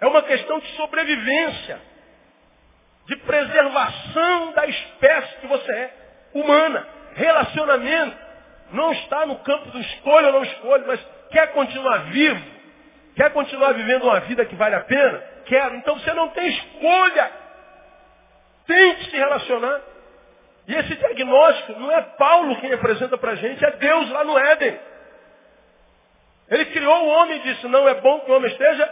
É 0.00 0.06
uma 0.06 0.22
questão 0.22 0.58
de 0.58 0.68
sobrevivência. 0.76 1.80
De 3.06 3.16
preservação 3.16 4.52
da 4.52 4.66
espécie 4.66 5.36
que 5.36 5.46
você 5.46 5.70
é 5.70 5.94
humana. 6.32 6.88
Relacionamento 7.14 8.16
não 8.72 8.92
está 8.92 9.26
no 9.26 9.38
campo 9.40 9.70
do 9.70 9.80
escolha 9.80 10.28
ou 10.28 10.32
não 10.32 10.42
escolha, 10.42 10.84
mas 10.86 11.13
quer 11.34 11.48
continuar 11.48 12.04
vivo, 12.12 12.44
quer 13.16 13.32
continuar 13.32 13.72
vivendo 13.72 14.04
uma 14.04 14.20
vida 14.20 14.44
que 14.46 14.54
vale 14.54 14.76
a 14.76 14.80
pena? 14.80 15.18
Quero. 15.44 15.74
Então 15.74 15.98
você 15.98 16.12
não 16.14 16.28
tem 16.28 16.48
escolha. 16.48 17.32
Tente 18.66 19.10
se 19.10 19.16
relacionar. 19.16 19.80
E 20.68 20.74
esse 20.74 20.94
diagnóstico 20.94 21.78
não 21.78 21.90
é 21.90 22.00
Paulo 22.00 22.58
quem 22.60 22.72
apresenta 22.72 23.18
para 23.18 23.32
a 23.32 23.34
gente, 23.34 23.62
é 23.62 23.70
Deus 23.72 24.10
lá 24.10 24.24
no 24.24 24.38
Éden. 24.38 24.78
Ele 26.48 26.64
criou 26.66 27.04
o 27.04 27.08
homem 27.08 27.36
e 27.36 27.42
disse, 27.42 27.66
não 27.66 27.86
é 27.88 27.94
bom 27.94 28.20
que 28.20 28.30
o 28.30 28.36
homem 28.36 28.50
esteja 28.50 28.88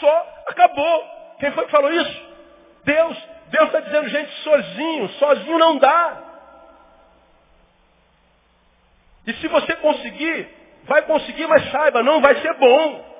só, 0.00 0.42
acabou. 0.48 1.36
Quem 1.38 1.52
foi 1.52 1.64
que 1.64 1.70
falou 1.70 1.92
isso? 1.92 2.22
Deus. 2.84 3.16
Deus 3.48 3.66
está 3.66 3.80
dizendo, 3.80 4.08
gente, 4.08 4.32
sozinho, 4.42 5.08
sozinho 5.10 5.58
não 5.58 5.76
dá. 5.76 6.22
E 9.26 9.32
se 9.34 9.46
você 9.48 9.76
conseguir, 9.76 10.61
vai 10.84 11.02
conseguir, 11.02 11.46
mas 11.46 11.70
saiba, 11.70 12.02
não 12.02 12.20
vai 12.20 12.40
ser 12.40 12.54
bom. 12.54 13.12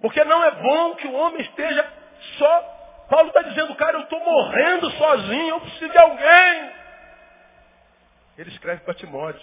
Porque 0.00 0.22
não 0.24 0.44
é 0.44 0.50
bom 0.50 0.94
que 0.96 1.06
o 1.06 1.14
homem 1.14 1.40
esteja 1.40 1.86
só. 2.38 2.60
Paulo 3.08 3.28
está 3.28 3.42
dizendo, 3.42 3.74
cara, 3.74 3.98
eu 3.98 4.02
estou 4.02 4.20
morrendo 4.20 4.90
sozinho, 4.92 5.48
eu 5.48 5.60
preciso 5.60 5.90
de 5.90 5.98
alguém. 5.98 6.70
Ele 8.38 8.50
escreve 8.50 8.80
para 8.82 8.94
Timóteo. 8.94 9.40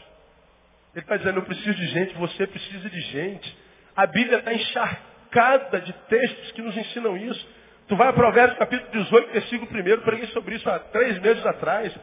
Ele 0.93 1.03
está 1.03 1.15
dizendo, 1.15 1.39
eu 1.39 1.43
preciso 1.43 1.73
de 1.73 1.87
gente, 1.87 2.13
você 2.15 2.45
precisa 2.45 2.89
de 2.89 3.01
gente. 3.01 3.57
A 3.95 4.05
Bíblia 4.05 4.39
está 4.39 4.53
encharcada 4.53 5.79
de 5.81 5.93
textos 5.93 6.51
que 6.51 6.61
nos 6.61 6.75
ensinam 6.75 7.15
isso. 7.15 7.47
Tu 7.87 7.95
vai 7.95 8.07
a 8.07 8.13
Provérbios 8.13 8.57
capítulo 8.57 8.91
18, 8.91 9.31
versículo 9.31 9.71
1, 9.71 10.01
preguei 10.01 10.27
sobre 10.27 10.55
isso 10.55 10.69
há 10.69 10.79
três 10.79 11.19
meses 11.19 11.45
atrás. 11.45 11.93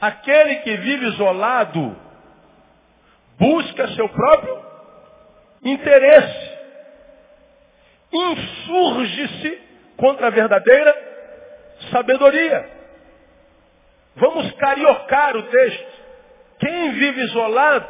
Aquele 0.00 0.56
que 0.56 0.76
vive 0.76 1.06
isolado 1.06 1.96
busca 3.38 3.88
seu 3.94 4.08
próprio 4.08 4.62
interesse. 5.62 6.54
Insurge-se 8.12 9.60
contra 9.96 10.28
a 10.28 10.30
verdadeira 10.30 10.94
sabedoria. 11.90 12.70
Vamos 14.16 14.52
cariocar 14.52 15.36
o 15.36 15.42
texto. 15.44 16.04
Quem 16.60 16.92
vive 16.92 17.22
isolado 17.22 17.88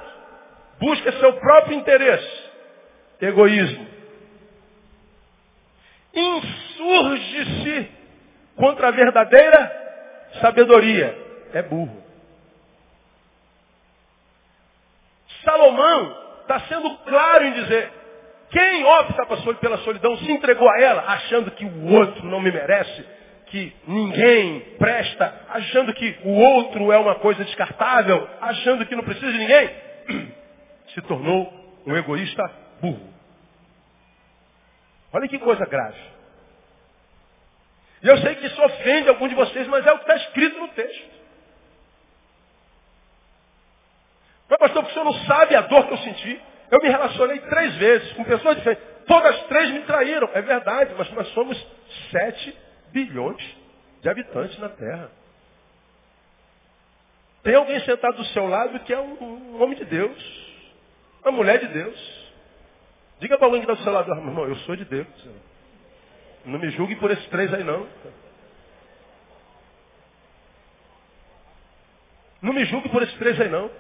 busca 0.81 1.13
seu 1.13 1.33
próprio 1.35 1.77
interesse. 1.77 2.45
Egoísmo. 3.21 3.87
Insurge-se 6.15 7.89
contra 8.57 8.89
a 8.89 8.93
verdadeira 8.93 10.31
sabedoria. 10.41 11.17
É 11.53 11.63
burro. 11.63 12.04
Salomão 15.55 16.17
está 16.43 16.61
sendo 16.61 16.91
claro 16.99 17.45
em 17.45 17.53
dizer, 17.53 17.93
quem 18.51 18.85
opta 18.85 19.25
pela 19.61 19.79
solidão 19.79 20.17
se 20.19 20.31
entregou 20.31 20.69
a 20.69 20.81
ela, 20.81 21.05
achando 21.07 21.51
que 21.53 21.65
o 21.65 21.93
outro 21.93 22.27
não 22.27 22.41
me 22.41 22.51
merece, 22.51 23.07
que 23.47 23.73
ninguém 23.87 24.61
presta, 24.79 25.43
achando 25.49 25.95
que 25.95 26.19
o 26.25 26.31
outro 26.31 26.91
é 26.91 26.99
uma 26.99 27.15
coisa 27.17 27.45
descartável, 27.45 28.29
achando 28.41 28.85
que 28.85 28.97
não 28.97 29.05
precisa 29.05 29.31
de 29.31 29.39
ninguém, 29.39 29.71
se 30.93 31.01
tornou 31.03 31.53
um 31.87 31.97
egoísta 31.97 32.43
burro. 32.81 33.15
Olha 35.13 35.29
que 35.29 35.39
coisa 35.39 35.65
grave. 35.67 36.01
E 38.03 38.09
eu 38.09 38.19
sei 38.19 38.35
que 38.35 38.47
isso 38.47 38.61
ofende 38.61 39.09
algum 39.09 39.29
de 39.29 39.37
vocês, 39.37 39.69
mas 39.69 39.87
é 39.87 39.93
o 39.93 39.99
que 39.99 40.11
está 40.11 40.17
escrito 40.17 40.59
no 40.59 40.69
texto. 40.69 41.14
Mas 44.61 44.71
pastor, 44.71 44.83
porque 44.85 44.99
o 44.99 45.03
senhor 45.03 45.13
não 45.13 45.27
sabe 45.27 45.57
a 45.57 45.63
dor 45.63 45.87
que 45.87 45.95
eu 45.95 45.99
senti. 45.99 46.41
Eu 46.71 46.79
me 46.81 46.89
relacionei 46.89 47.41
três 47.41 47.75
vezes 47.77 48.13
com 48.13 48.25
pessoas 48.25 48.57
diferentes. 48.57 48.85
Todas 49.07 49.43
três 49.45 49.71
me 49.71 49.81
traíram. 49.81 50.31
É 50.33 50.43
verdade, 50.43 50.95
mas 50.97 51.11
nós 51.13 51.29
somos 51.29 51.67
sete 52.11 52.57
bilhões 52.93 53.43
de 54.01 54.09
habitantes 54.09 54.59
na 54.59 54.69
Terra. 54.69 55.11
Tem 57.43 57.55
alguém 57.55 57.79
sentado 57.81 58.17
do 58.17 58.25
seu 58.27 58.47
lado 58.47 58.79
que 58.81 58.93
é 58.93 58.99
um, 58.99 59.63
homem 59.63 59.77
de 59.77 59.85
Deus. 59.85 60.55
Uma 61.23 61.33
mulher 61.33 61.59
de 61.59 61.69
Deus. 61.69 62.25
Diga 63.21 63.37
para 63.37 63.47
alguém 63.47 63.61
que 63.61 63.71
está 63.71 63.81
do 63.81 63.85
seu 63.85 63.93
lado, 63.93 64.09
meu 64.09 64.27
irmão, 64.27 64.47
eu 64.47 64.57
sou 64.57 64.77
de 64.77 64.85
Deus. 64.85 65.07
Não 66.45 66.59
me 66.59 66.71
julgue 66.71 66.97
por 66.97 67.11
esses 67.11 67.27
três 67.27 67.53
aí 67.53 67.65
não. 67.65 67.87
Não 72.41 72.53
me 72.53 72.65
julgue 72.67 72.89
por 72.89 73.03
esses 73.03 73.17
três 73.17 73.41
aí 73.41 73.49
não. 73.49 73.71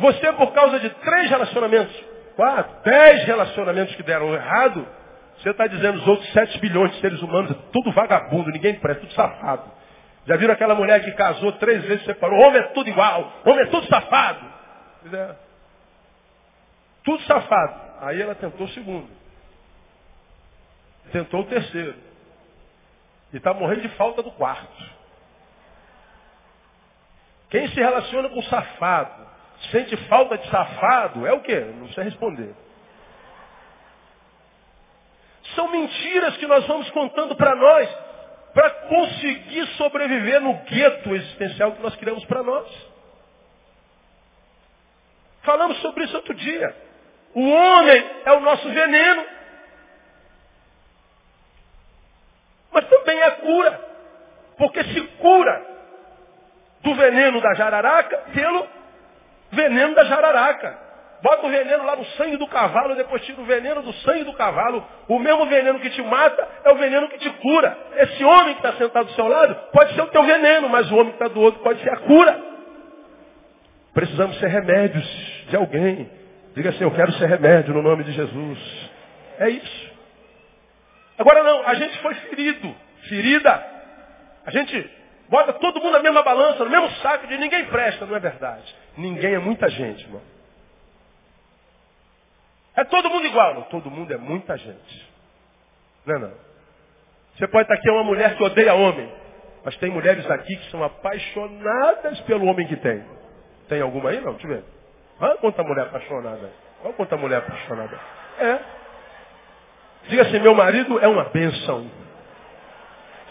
Você, 0.00 0.32
por 0.34 0.52
causa 0.52 0.78
de 0.80 0.90
três 0.90 1.30
relacionamentos, 1.30 2.04
quatro, 2.34 2.82
dez 2.84 3.24
relacionamentos 3.24 3.94
que 3.94 4.02
deram 4.02 4.34
errado, 4.34 4.86
você 5.38 5.50
está 5.50 5.66
dizendo 5.66 5.98
os 5.98 6.08
outros 6.08 6.30
sete 6.32 6.58
bilhões 6.58 6.92
de 6.92 7.00
seres 7.00 7.20
humanos, 7.22 7.56
tudo 7.72 7.92
vagabundo, 7.92 8.50
ninguém 8.50 8.78
presta, 8.78 9.02
tudo 9.02 9.12
safado. 9.14 9.70
Já 10.26 10.36
viram 10.36 10.54
aquela 10.54 10.74
mulher 10.74 11.04
que 11.04 11.12
casou 11.12 11.52
três 11.52 11.82
vezes 11.84 12.02
e 12.02 12.06
separou? 12.06 12.38
Homem 12.40 12.60
é 12.60 12.68
tudo 12.68 12.88
igual, 12.88 13.32
homem 13.44 13.60
é 13.60 13.66
tudo 13.66 13.86
safado. 13.86 14.44
É. 15.12 15.34
Tudo 17.04 17.22
safado. 17.22 17.80
Aí 18.00 18.20
ela 18.20 18.34
tentou 18.34 18.66
o 18.66 18.70
segundo. 18.70 19.08
Tentou 21.12 21.40
o 21.40 21.44
terceiro. 21.44 21.94
E 23.32 23.36
está 23.36 23.54
morrendo 23.54 23.82
de 23.82 23.88
falta 23.90 24.22
do 24.22 24.32
quarto. 24.32 24.96
Quem 27.48 27.68
se 27.68 27.76
relaciona 27.76 28.28
com 28.28 28.42
safado, 28.42 29.25
sente 29.70 29.96
falta 30.08 30.38
de 30.38 30.48
safado, 30.50 31.26
é 31.26 31.32
o 31.32 31.40
quê? 31.40 31.60
Não 31.78 31.88
sei 31.90 32.04
responder. 32.04 32.54
São 35.54 35.68
mentiras 35.68 36.36
que 36.36 36.46
nós 36.46 36.66
vamos 36.66 36.90
contando 36.90 37.34
para 37.36 37.54
nós, 37.54 37.88
para 38.52 38.70
conseguir 38.70 39.66
sobreviver 39.76 40.40
no 40.40 40.54
gueto 40.64 41.14
existencial 41.14 41.72
que 41.72 41.82
nós 41.82 41.94
criamos 41.96 42.24
para 42.24 42.42
nós. 42.42 42.68
Falamos 45.42 45.78
sobre 45.80 46.04
isso 46.04 46.16
outro 46.16 46.34
dia. 46.34 46.76
O 47.34 47.48
homem 47.48 48.10
é 48.24 48.32
o 48.32 48.40
nosso 48.40 48.68
veneno. 48.68 49.24
Mas 52.72 52.88
também 52.88 53.20
é 53.20 53.30
cura. 53.30 53.80
Porque 54.58 54.82
se 54.84 55.00
cura 55.18 55.66
do 56.82 56.94
veneno 56.94 57.40
da 57.40 57.54
jararaca 57.54 58.18
pelo 58.32 58.75
veneno 59.56 59.94
da 59.94 60.04
jararaca. 60.04 60.86
Bota 61.22 61.46
o 61.46 61.50
veneno 61.50 61.84
lá 61.84 61.96
no 61.96 62.04
sangue 62.04 62.36
do 62.36 62.46
cavalo, 62.46 62.94
depois 62.94 63.24
tira 63.24 63.40
o 63.40 63.44
veneno 63.44 63.82
do 63.82 63.92
sangue 63.94 64.22
do 64.22 64.34
cavalo. 64.34 64.86
O 65.08 65.18
mesmo 65.18 65.46
veneno 65.46 65.80
que 65.80 65.90
te 65.90 66.02
mata 66.02 66.46
é 66.64 66.70
o 66.70 66.76
veneno 66.76 67.08
que 67.08 67.18
te 67.18 67.30
cura. 67.30 67.76
Esse 67.96 68.24
homem 68.24 68.54
que 68.54 68.60
está 68.64 68.74
sentado 68.74 69.06
do 69.06 69.12
seu 69.12 69.26
lado 69.26 69.56
pode 69.72 69.94
ser 69.94 70.02
o 70.02 70.08
teu 70.08 70.22
veneno, 70.22 70.68
mas 70.68 70.88
o 70.92 70.94
homem 70.94 71.08
que 71.08 71.22
está 71.22 71.28
do 71.28 71.40
outro 71.40 71.60
pode 71.62 71.82
ser 71.82 71.90
a 71.90 71.96
cura. 71.96 72.38
Precisamos 73.94 74.38
ser 74.38 74.48
remédios 74.48 75.04
de 75.48 75.56
alguém. 75.56 76.10
Diga 76.54 76.70
assim, 76.70 76.84
eu 76.84 76.90
quero 76.92 77.12
ser 77.14 77.26
remédio 77.26 77.74
no 77.74 77.82
nome 77.82 78.04
de 78.04 78.12
Jesus. 78.12 78.90
É 79.40 79.48
isso. 79.48 79.96
Agora 81.18 81.42
não, 81.42 81.66
a 81.66 81.74
gente 81.74 81.98
foi 82.02 82.14
ferido, 82.14 82.76
ferida. 83.08 83.66
A 84.44 84.50
gente 84.50 84.90
Bota 85.28 85.52
todo 85.54 85.80
mundo 85.80 85.92
na 85.92 86.02
mesma 86.02 86.22
balança, 86.22 86.64
no 86.64 86.70
mesmo 86.70 86.90
saco 87.02 87.26
de 87.26 87.36
ninguém 87.36 87.64
presta, 87.66 88.06
não 88.06 88.16
é 88.16 88.20
verdade. 88.20 88.74
Ninguém 88.96 89.34
é 89.34 89.38
muita 89.38 89.68
gente, 89.68 90.02
irmão. 90.04 90.22
É 92.76 92.84
todo 92.84 93.10
mundo 93.10 93.26
igual. 93.26 93.54
Não, 93.54 93.62
todo 93.62 93.90
mundo 93.90 94.12
é 94.12 94.16
muita 94.16 94.56
gente. 94.56 95.12
Não 96.04 96.16
é 96.16 96.18
não. 96.18 96.32
Você 97.36 97.46
pode 97.48 97.62
estar 97.62 97.74
aqui 97.74 97.88
é 97.88 97.92
uma 97.92 98.04
mulher 98.04 98.36
que 98.36 98.42
odeia 98.42 98.74
homem. 98.74 99.10
Mas 99.64 99.76
tem 99.78 99.90
mulheres 99.90 100.28
aqui 100.30 100.56
que 100.56 100.70
são 100.70 100.82
apaixonadas 100.84 102.20
pelo 102.20 102.46
homem 102.46 102.66
que 102.66 102.76
tem. 102.76 103.04
Tem 103.68 103.80
alguma 103.80 104.10
aí? 104.10 104.20
Não, 104.20 104.32
deixa 104.32 104.46
eu 104.46 104.54
ver. 104.54 104.64
Olha 105.20 105.36
quanta 105.38 105.62
mulher 105.62 105.86
apaixonada. 105.86 106.50
Olha 106.84 106.94
quanta 106.94 107.16
mulher 107.16 107.38
apaixonada. 107.38 107.98
É. 108.38 108.58
Diga 110.08 110.22
assim, 110.22 110.38
meu 110.38 110.54
marido 110.54 110.98
é 111.00 111.08
uma 111.08 111.24
bênção. 111.24 111.90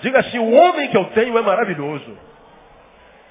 Diga 0.01 0.19
assim, 0.19 0.39
o 0.39 0.51
homem 0.51 0.89
que 0.89 0.97
eu 0.97 1.05
tenho 1.11 1.37
é 1.37 1.41
maravilhoso. 1.41 2.17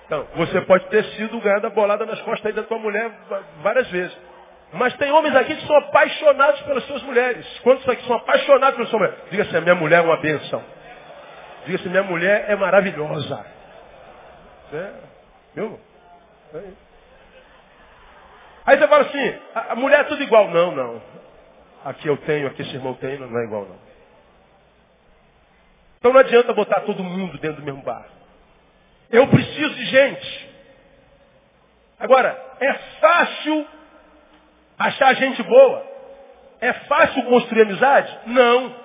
Então, 0.07 0.27
você 0.37 0.61
pode 0.63 0.87
ter 0.89 1.05
sido 1.17 1.41
ganhada 1.41 1.71
bolada 1.71 2.05
nas 2.05 2.21
costas 2.23 2.47
aí 2.47 2.53
da 2.53 2.63
tua 2.63 2.79
mulher 2.79 3.11
várias 3.63 3.89
vezes. 3.91 4.17
Mas 4.73 4.95
tem 4.97 5.11
homens 5.13 5.35
aqui 5.37 5.55
que 5.55 5.67
são 5.67 5.77
apaixonados 5.77 6.61
pelas 6.63 6.85
suas 6.85 7.03
mulheres. 7.03 7.47
Quantos 7.61 7.89
aqui 7.89 8.05
são 8.07 8.17
apaixonados 8.17 8.75
pelas 8.77 8.91
suas 8.91 9.01
mulheres? 9.01 9.31
Diga 9.31 9.43
assim, 9.45 9.61
minha 9.61 9.75
mulher 9.75 9.99
é 9.99 10.03
uma 10.03 10.17
benção. 10.17 10.63
Diga 11.65 11.79
assim, 11.79 11.89
minha 11.89 12.03
mulher 12.03 12.47
é 12.49 12.57
maravilhosa. 12.57 13.47
É, 14.73 14.93
viu? 15.55 15.81
É. 16.55 16.63
Aí 18.67 18.79
você 18.79 18.89
fala 18.89 19.03
assim, 19.05 19.39
a, 19.55 19.73
a 19.73 19.77
mulher 19.77 20.01
é 20.01 20.05
tudo 20.05 20.23
igual. 20.23 20.51
Não, 20.51 20.75
não. 20.75 21.03
Aqui 21.85 22.09
eu 22.09 22.17
tenho, 22.19 22.49
aqui 22.49 22.63
esse 22.63 22.75
irmão 22.75 22.95
tem, 22.95 23.19
não 23.19 23.39
é 23.39 23.45
igual 23.45 23.67
não. 23.67 23.79
Então 25.99 26.13
não 26.13 26.21
adianta 26.21 26.53
botar 26.53 26.81
todo 26.81 27.03
mundo 27.03 27.39
dentro 27.39 27.61
do 27.61 27.65
mesmo 27.65 27.83
barco. 27.83 28.14
Eu 29.11 29.29
preciso 29.29 29.75
de 29.75 29.87
gente. 29.87 30.51
Agora, 31.99 32.57
é 32.61 32.75
fácil 33.01 33.67
achar 34.79 35.15
gente 35.15 35.43
boa? 35.43 35.87
É 36.61 36.73
fácil 36.73 37.23
construir 37.25 37.63
amizade? 37.63 38.19
Não. 38.27 38.77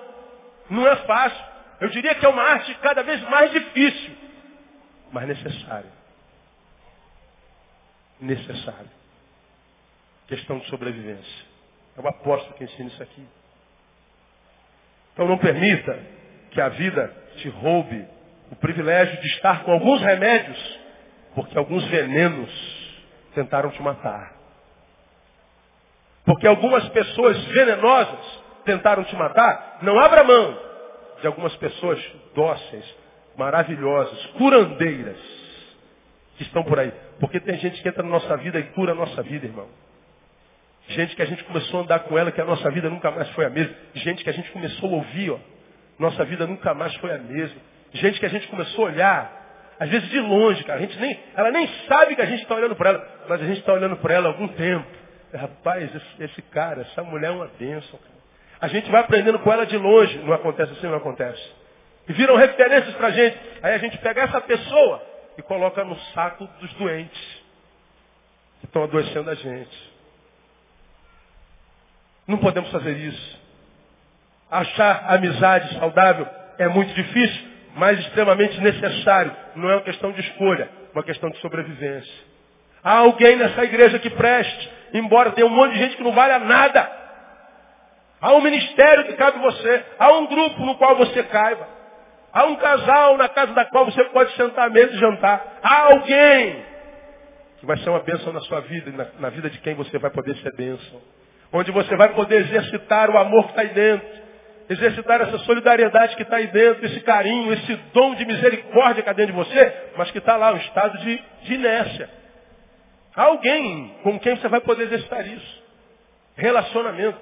Não 0.70 0.88
é 0.88 0.96
fácil. 0.98 1.46
Eu 1.80 1.90
diria 1.90 2.14
que 2.16 2.26
é 2.26 2.30
uma 2.30 2.44
arte 2.44 2.74
cada 2.76 3.02
vez 3.04 3.22
mais 3.30 3.52
difícil, 3.52 4.16
mas 5.12 5.28
necessária. 5.28 5.90
Necessária. 8.20 9.00
Questão 10.28 10.60
de 10.60 10.68
sobrevivência. 10.68 11.46
É 11.98 12.02
o 12.02 12.08
apóstolo 12.08 12.54
que 12.56 12.66
ensina 12.66 12.90
isso 12.90 13.02
aqui. 13.02 13.26
Então 15.14 15.28
não 15.28 15.38
permita 15.38 16.00
que 16.52 16.62
a 16.62 16.70
vida 16.70 17.14
te 17.38 17.50
roube 17.50 18.08
o 18.52 18.56
privilégio 18.56 19.20
de 19.22 19.28
estar 19.28 19.64
com 19.64 19.72
alguns 19.72 20.02
remédios, 20.02 20.80
porque 21.36 21.58
alguns 21.58 21.86
venenos 21.86 22.50
tentaram 23.34 23.70
te 23.72 23.82
matar. 23.82 24.34
Porque 26.26 26.48
algumas 26.48 26.88
pessoas 26.90 27.44
venenosas 27.46 28.44
tentaram 28.66 29.04
te 29.04 29.16
matar, 29.16 29.80
não 29.82 30.00
abra 30.00 30.24
mão 30.24 30.60
de 31.22 31.28
algumas 31.28 31.56
pessoas 31.58 32.00
dóceis, 32.34 32.86
maravilhosas, 33.38 34.26
curandeiras, 34.38 35.18
que 36.38 36.44
estão 36.44 36.64
por 36.64 36.80
aí. 36.80 36.92
Porque 37.20 37.40
tem 37.40 37.58
gente 37.60 37.82
que 37.82 37.90
entra 37.90 38.04
na 38.04 38.10
nossa 38.10 38.38
vida 38.38 38.60
e 38.60 38.64
cura 38.72 38.94
a 38.94 38.96
nossa 38.96 39.22
vida, 39.24 39.46
irmão. 39.46 39.68
Gente 40.90 41.16
que 41.16 41.22
a 41.22 41.26
gente 41.26 41.44
começou 41.44 41.82
a 41.82 41.84
andar 41.84 42.00
com 42.00 42.18
ela, 42.18 42.32
que 42.32 42.42
a 42.42 42.46
nossa 42.46 42.70
vida 42.72 42.90
nunca 42.90 43.12
mais 43.12 43.30
foi 43.32 43.46
a 43.46 43.50
mesma. 43.50 43.76
Gente 43.94 44.24
que 44.24 44.30
a 44.30 44.34
gente 44.34 44.50
começou 44.52 44.90
a 44.90 44.96
ouvir, 44.96 45.32
ó, 45.32 45.38
nossa 46.00 46.24
vida 46.26 46.48
nunca 46.48 46.74
mais 46.74 46.96
foi 46.96 47.14
a 47.14 47.18
mesma. 47.18 47.62
Gente 47.94 48.20
que 48.20 48.26
a 48.26 48.30
gente 48.30 48.48
começou 48.48 48.86
a 48.86 48.90
olhar, 48.90 49.40
às 49.80 49.90
vezes 49.90 50.10
de 50.10 50.20
longe, 50.20 50.64
cara. 50.64 50.80
A 50.80 50.82
gente 50.82 51.00
nem, 51.00 51.20
ela 51.36 51.52
nem 51.52 51.68
sabe 51.88 52.16
que 52.16 52.22
a 52.22 52.26
gente 52.26 52.44
está 52.44 52.56
olhando 52.56 52.76
para 52.76 52.90
ela, 52.90 53.08
mas 53.28 53.42
a 53.42 53.46
gente 53.46 53.60
está 53.60 53.74
olhando 53.74 53.98
para 53.98 54.14
ela 54.14 54.30
há 54.30 54.32
algum 54.32 54.48
tempo. 54.50 54.86
Rapaz, 55.34 55.96
esse, 55.96 56.24
esse, 56.24 56.42
cara, 56.44 56.82
essa 56.82 57.04
mulher 57.04 57.28
é 57.28 57.32
uma 57.32 57.50
bênção. 57.60 58.00
Cara. 58.00 58.20
A 58.62 58.68
gente 58.68 58.90
vai 58.92 59.02
aprendendo 59.02 59.40
com 59.40 59.52
ela 59.52 59.66
de 59.66 59.78
longe. 59.78 60.18
Não 60.20 60.34
acontece 60.34 60.74
assim, 60.74 60.88
não 60.88 60.98
acontece. 60.98 61.42
E 62.08 62.14
viram 62.14 62.36
referências 62.36 62.96
para 62.96 63.08
a 63.08 63.12
gente. 63.12 63.38
Aí 63.62 63.74
a 63.74 63.78
gente 63.78 63.98
pega 64.00 64.22
essa 64.22 64.42
pessoa 64.42 65.04
e 65.38 65.42
coloca 65.42 65.84
no 65.84 65.96
saco 66.14 66.48
dos 66.60 66.74
doentes 66.74 67.40
que 68.60 68.66
estão 68.66 68.84
adoecendo 68.84 69.30
a 69.30 69.36
gente. 69.36 69.94
Não 72.28 72.38
podemos 72.38 72.70
fazer 72.72 72.98
isso. 72.98 73.40
Achar 74.52 75.14
amizade 75.14 75.74
saudável 75.80 76.28
é 76.58 76.68
muito 76.68 76.94
difícil, 76.94 77.48
mas 77.80 77.98
extremamente 78.00 78.60
necessário. 78.60 79.34
Não 79.56 79.70
é 79.70 79.76
uma 79.76 79.84
questão 79.84 80.12
de 80.12 80.20
escolha, 80.20 80.70
uma 80.94 81.02
questão 81.02 81.30
de 81.30 81.38
sobrevivência. 81.40 82.14
Há 82.84 82.98
alguém 82.98 83.38
nessa 83.38 83.64
igreja 83.64 83.98
que 84.00 84.10
preste, 84.10 84.72
embora 84.94 85.32
tenha 85.32 85.48
um 85.48 85.50
monte 85.50 85.74
de 85.74 85.80
gente 85.80 85.96
que 85.96 86.04
não 86.04 86.12
vale 86.12 86.34
a 86.34 86.40
nada. 86.40 86.92
Há 88.22 88.34
um 88.34 88.42
ministério 88.42 89.06
que 89.06 89.14
cabe 89.14 89.40
você. 89.40 89.86
Há 89.98 90.12
um 90.12 90.28
grupo 90.28 90.66
no 90.66 90.76
qual 90.76 90.98
você 90.98 91.24
caiba. 91.24 91.66
Há 92.34 92.46
um 92.46 92.58
casal 92.58 93.18
na 93.18 93.30
casa 93.30 93.54
da 93.54 93.64
qual 93.64 93.86
você 93.86 94.04
pode 94.06 94.36
sentar 94.36 94.68
à 94.68 94.70
mesa 94.70 94.94
e 94.94 95.00
jantar. 95.00 95.60
Há 95.64 95.94
alguém 95.94 96.66
que 97.60 97.66
vai 97.66 97.78
ser 97.78 97.90
uma 97.90 98.02
bênção 98.02 98.34
na 98.34 98.42
sua 98.42 98.60
vida 98.60 98.90
e 98.90 98.94
na, 98.94 99.08
na 99.20 99.30
vida 99.30 99.50
de 99.50 99.58
quem 99.60 99.74
você 99.74 99.98
vai 99.98 100.12
poder 100.12 100.36
ser 100.38 100.54
bênção. 100.54 101.02
Onde 101.52 101.72
você 101.72 101.96
vai 101.96 102.10
poder 102.10 102.42
exercitar 102.42 103.10
o 103.10 103.18
amor 103.18 103.46
que 103.46 103.50
está 103.52 103.62
aí 103.62 103.70
dentro 103.70 104.29
exercitar 104.70 105.20
essa 105.22 105.40
solidariedade 105.40 106.16
que 106.16 106.22
está 106.22 106.38
aí 106.38 106.48
dentro, 106.48 106.86
esse 106.86 107.02
carinho, 107.02 107.52
esse 107.52 107.76
dom 107.92 108.14
de 108.14 108.24
misericórdia 108.24 108.96
que 108.96 109.10
está 109.10 109.14
dentro 109.14 109.34
de 109.34 109.38
você, 109.38 109.92
mas 109.98 110.12
que 110.12 110.20
está 110.20 110.36
lá, 110.38 110.54
um 110.54 110.58
estado 110.58 110.98
de, 111.00 111.24
de 111.42 111.54
inércia. 111.56 112.10
Alguém 113.16 113.98
com 114.04 114.20
quem 114.20 114.36
você 114.38 114.48
vai 114.48 114.62
poder 114.62 114.84
exercitar 114.84 115.28
isso. 115.28 115.64
Relacionamento. 116.36 117.20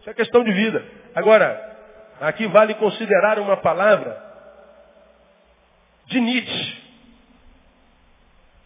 Isso 0.00 0.08
é 0.08 0.14
questão 0.14 0.42
de 0.42 0.50
vida. 0.50 0.82
Agora, 1.14 1.76
aqui 2.20 2.46
vale 2.46 2.74
considerar 2.74 3.38
uma 3.38 3.58
palavra 3.58 4.26
de 6.06 6.20
Nietzsche, 6.20 6.82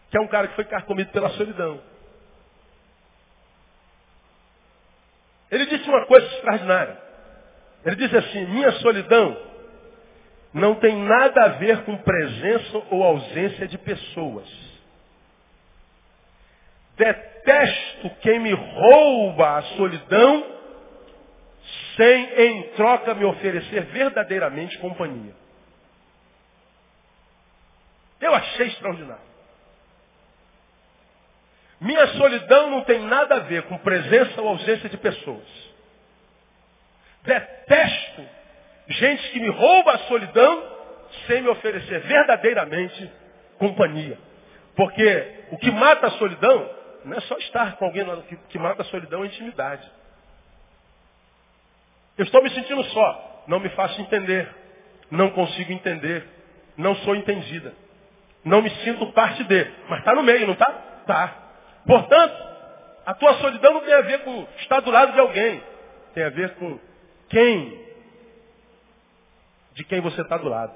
que 0.09 0.17
é 0.17 0.21
um 0.21 0.27
cara 0.27 0.47
que 0.47 0.55
foi 0.55 0.63
carcomido 0.63 1.11
pela 1.11 1.29
solidão. 1.31 1.81
Ele 5.51 5.65
disse 5.65 5.87
uma 5.89 6.05
coisa 6.05 6.25
extraordinária. 6.25 7.02
Ele 7.85 7.95
disse 7.95 8.15
assim, 8.15 8.45
minha 8.47 8.71
solidão 8.73 9.37
não 10.53 10.75
tem 10.75 10.95
nada 10.95 11.45
a 11.45 11.47
ver 11.49 11.83
com 11.83 11.97
presença 11.97 12.83
ou 12.89 13.03
ausência 13.03 13.67
de 13.67 13.77
pessoas. 13.77 14.47
Detesto 16.95 18.09
quem 18.21 18.39
me 18.39 18.53
rouba 18.53 19.57
a 19.57 19.61
solidão 19.75 20.53
sem, 21.95 22.41
em 22.41 22.63
troca, 22.75 23.13
me 23.13 23.25
oferecer 23.25 23.85
verdadeiramente 23.85 24.77
companhia. 24.79 25.33
Eu 28.21 28.33
achei 28.33 28.67
extraordinário. 28.67 29.33
Minha 31.81 32.07
solidão 32.13 32.69
não 32.69 32.83
tem 32.85 33.01
nada 33.01 33.35
a 33.35 33.39
ver 33.39 33.63
com 33.63 33.77
presença 33.79 34.41
ou 34.41 34.49
ausência 34.49 34.87
de 34.87 34.97
pessoas. 34.97 35.72
Detesto 37.23 38.25
gente 38.87 39.31
que 39.31 39.39
me 39.39 39.49
rouba 39.49 39.93
a 39.93 39.99
solidão 39.99 40.73
sem 41.27 41.41
me 41.41 41.49
oferecer 41.49 42.01
verdadeiramente 42.01 43.11
companhia. 43.57 44.17
Porque 44.75 45.45
o 45.51 45.57
que 45.57 45.71
mata 45.71 46.07
a 46.07 46.11
solidão 46.11 46.69
não 47.05 47.17
é 47.17 47.21
só 47.21 47.37
estar 47.37 47.75
com 47.77 47.85
alguém, 47.85 48.03
o 48.03 48.23
que 48.49 48.57
mata 48.57 48.81
a 48.81 48.85
solidão 48.85 49.21
é 49.21 49.23
a 49.23 49.27
intimidade. 49.27 49.89
Eu 52.17 52.25
estou 52.25 52.43
me 52.43 52.49
sentindo 52.51 52.83
só, 52.85 53.43
não 53.47 53.59
me 53.59 53.69
faço 53.69 53.99
entender, 54.01 54.47
não 55.09 55.31
consigo 55.31 55.71
entender, 55.71 56.25
não 56.77 56.95
sou 56.97 57.15
entendida. 57.15 57.73
Não 58.43 58.61
me 58.61 58.69
sinto 58.69 59.11
parte 59.13 59.43
de, 59.45 59.71
mas 59.87 59.99
está 59.99 60.13
no 60.13 60.23
meio, 60.23 60.45
não 60.45 60.53
está? 60.53 60.81
Está. 61.01 61.35
Portanto, 61.85 62.35
a 63.05 63.13
tua 63.13 63.33
solidão 63.35 63.73
não 63.73 63.81
tem 63.81 63.93
a 63.93 64.01
ver 64.01 64.19
com 64.19 64.47
estar 64.59 64.81
do 64.81 64.91
lado 64.91 65.13
de 65.13 65.19
alguém. 65.19 65.63
Tem 66.13 66.23
a 66.23 66.29
ver 66.29 66.55
com 66.55 66.79
quem, 67.33 67.85
de 69.73 69.83
quem 69.85 69.99
você 70.01 70.21
está 70.21 70.37
do 70.37 70.47
lado. 70.47 70.71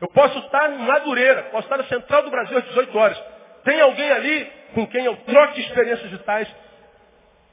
Eu 0.00 0.08
posso 0.08 0.38
estar 0.40 0.70
em 0.70 0.78
Madureira, 0.78 1.44
posso 1.44 1.64
estar 1.64 1.78
na 1.78 1.84
Central 1.84 2.24
do 2.24 2.30
Brasil 2.30 2.58
às 2.58 2.64
18 2.64 2.98
horas. 2.98 3.24
Tem 3.64 3.80
alguém 3.80 4.10
ali 4.10 4.44
com 4.74 4.86
quem 4.86 5.06
eu 5.06 5.16
troque 5.16 5.62
experiências 5.62 6.10
vitais. 6.10 6.54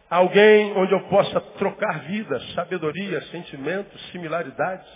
Alguém 0.10 0.74
onde 0.74 0.92
eu 0.92 1.08
possa 1.08 1.40
trocar 1.40 2.00
vida, 2.02 2.38
sabedoria, 2.54 3.22
sentimentos, 3.28 4.12
similaridades. 4.12 4.92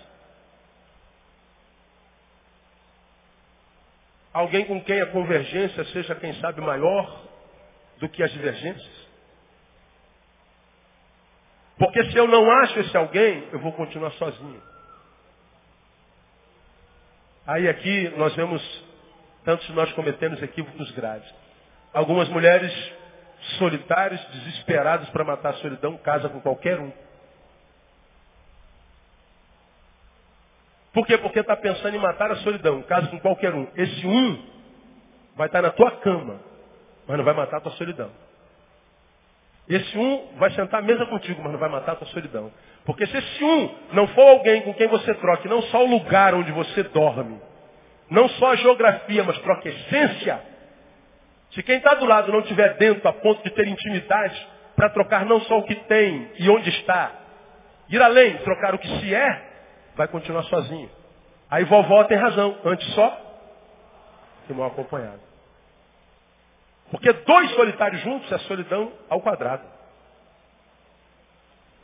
Alguém 4.33 4.65
com 4.65 4.83
quem 4.83 4.99
a 4.99 5.05
convergência 5.05 5.85
seja, 5.85 6.13
quem 6.15 6.33
sabe, 6.41 6.59
maior 6.59 7.23
do 7.99 8.09
que 8.09 8.21
as 8.21 8.31
divergências. 8.33 9.04
Porque 11.77 12.03
se 12.11 12.17
eu 12.17 12.27
não 12.27 12.49
acho 12.49 12.79
esse 12.79 12.95
alguém, 12.95 13.47
eu 13.51 13.59
vou 13.59 13.73
continuar 13.73 14.11
sozinho. 14.11 14.61
Aí 17.45 17.67
aqui 17.67 18.09
nós 18.17 18.33
vemos 18.35 18.85
tantos 19.43 19.69
nós 19.69 19.91
cometemos 19.93 20.41
equívocos 20.41 20.89
graves. 20.91 21.31
Algumas 21.93 22.27
mulheres 22.29 22.73
solitárias, 23.59 24.23
desesperadas 24.29 25.07
para 25.09 25.23
matar 25.23 25.49
a 25.49 25.57
solidão, 25.57 25.97
casam 25.97 26.31
com 26.31 26.41
qualquer 26.41 26.79
um. 26.79 26.91
Por 30.91 31.05
quê? 31.05 31.17
Porque 31.17 31.39
está 31.39 31.57
pensando 31.57 31.95
em 31.95 31.99
matar 31.99 32.31
a 32.31 32.37
solidão. 32.37 32.81
Caso 32.83 33.09
com 33.09 33.19
qualquer 33.19 33.53
um. 33.53 33.67
Esse 33.75 34.07
um 34.07 34.45
vai 35.35 35.47
estar 35.47 35.61
tá 35.61 35.67
na 35.67 35.71
tua 35.71 35.91
cama, 35.99 36.39
mas 37.05 37.17
não 37.17 37.25
vai 37.25 37.33
matar 37.33 37.57
a 37.57 37.61
tua 37.61 37.73
solidão. 37.73 38.09
Esse 39.67 39.97
um 39.97 40.37
vai 40.37 40.51
sentar 40.51 40.79
à 40.79 40.83
mesa 40.83 41.05
contigo, 41.07 41.41
mas 41.41 41.51
não 41.51 41.59
vai 41.59 41.69
matar 41.69 41.93
a 41.93 41.95
tua 41.95 42.07
solidão. 42.07 42.51
Porque 42.85 43.05
se 43.07 43.17
esse 43.17 43.43
um 43.43 43.75
não 43.93 44.07
for 44.09 44.21
alguém 44.21 44.61
com 44.61 44.73
quem 44.75 44.87
você 44.87 45.13
troque, 45.15 45.47
não 45.47 45.61
só 45.63 45.83
o 45.83 45.89
lugar 45.89 46.35
onde 46.35 46.51
você 46.51 46.83
dorme, 46.83 47.39
não 48.09 48.29
só 48.29 48.51
a 48.51 48.55
geografia, 48.55 49.23
mas 49.23 49.37
troca 49.39 49.67
essência, 49.67 50.39
se 51.51 51.63
quem 51.63 51.77
está 51.77 51.95
do 51.95 52.05
lado 52.05 52.31
não 52.31 52.41
estiver 52.41 52.75
dentro 52.75 53.07
a 53.07 53.13
ponto 53.13 53.41
de 53.43 53.49
ter 53.49 53.67
intimidade 53.67 54.47
para 54.75 54.89
trocar 54.89 55.25
não 55.25 55.39
só 55.41 55.57
o 55.57 55.63
que 55.63 55.75
tem 55.75 56.29
e 56.37 56.49
onde 56.49 56.69
está, 56.69 57.11
ir 57.89 58.01
além, 58.01 58.37
trocar 58.39 58.75
o 58.75 58.77
que 58.77 58.87
se 58.99 59.15
é, 59.15 59.49
vai 59.95 60.07
continuar 60.07 60.43
sozinho. 60.43 60.89
Aí 61.49 61.63
vovó 61.63 62.03
tem 62.03 62.17
razão, 62.17 62.57
antes 62.65 62.87
só 62.93 63.21
que 64.45 64.53
mal 64.53 64.67
acompanhado. 64.67 65.24
Porque 66.95 67.11
dois 67.11 67.51
solitários 67.51 68.01
juntos 68.03 68.31
é 68.31 68.37
solidão 68.39 68.89
ao 69.09 69.19
quadrado. 69.19 69.63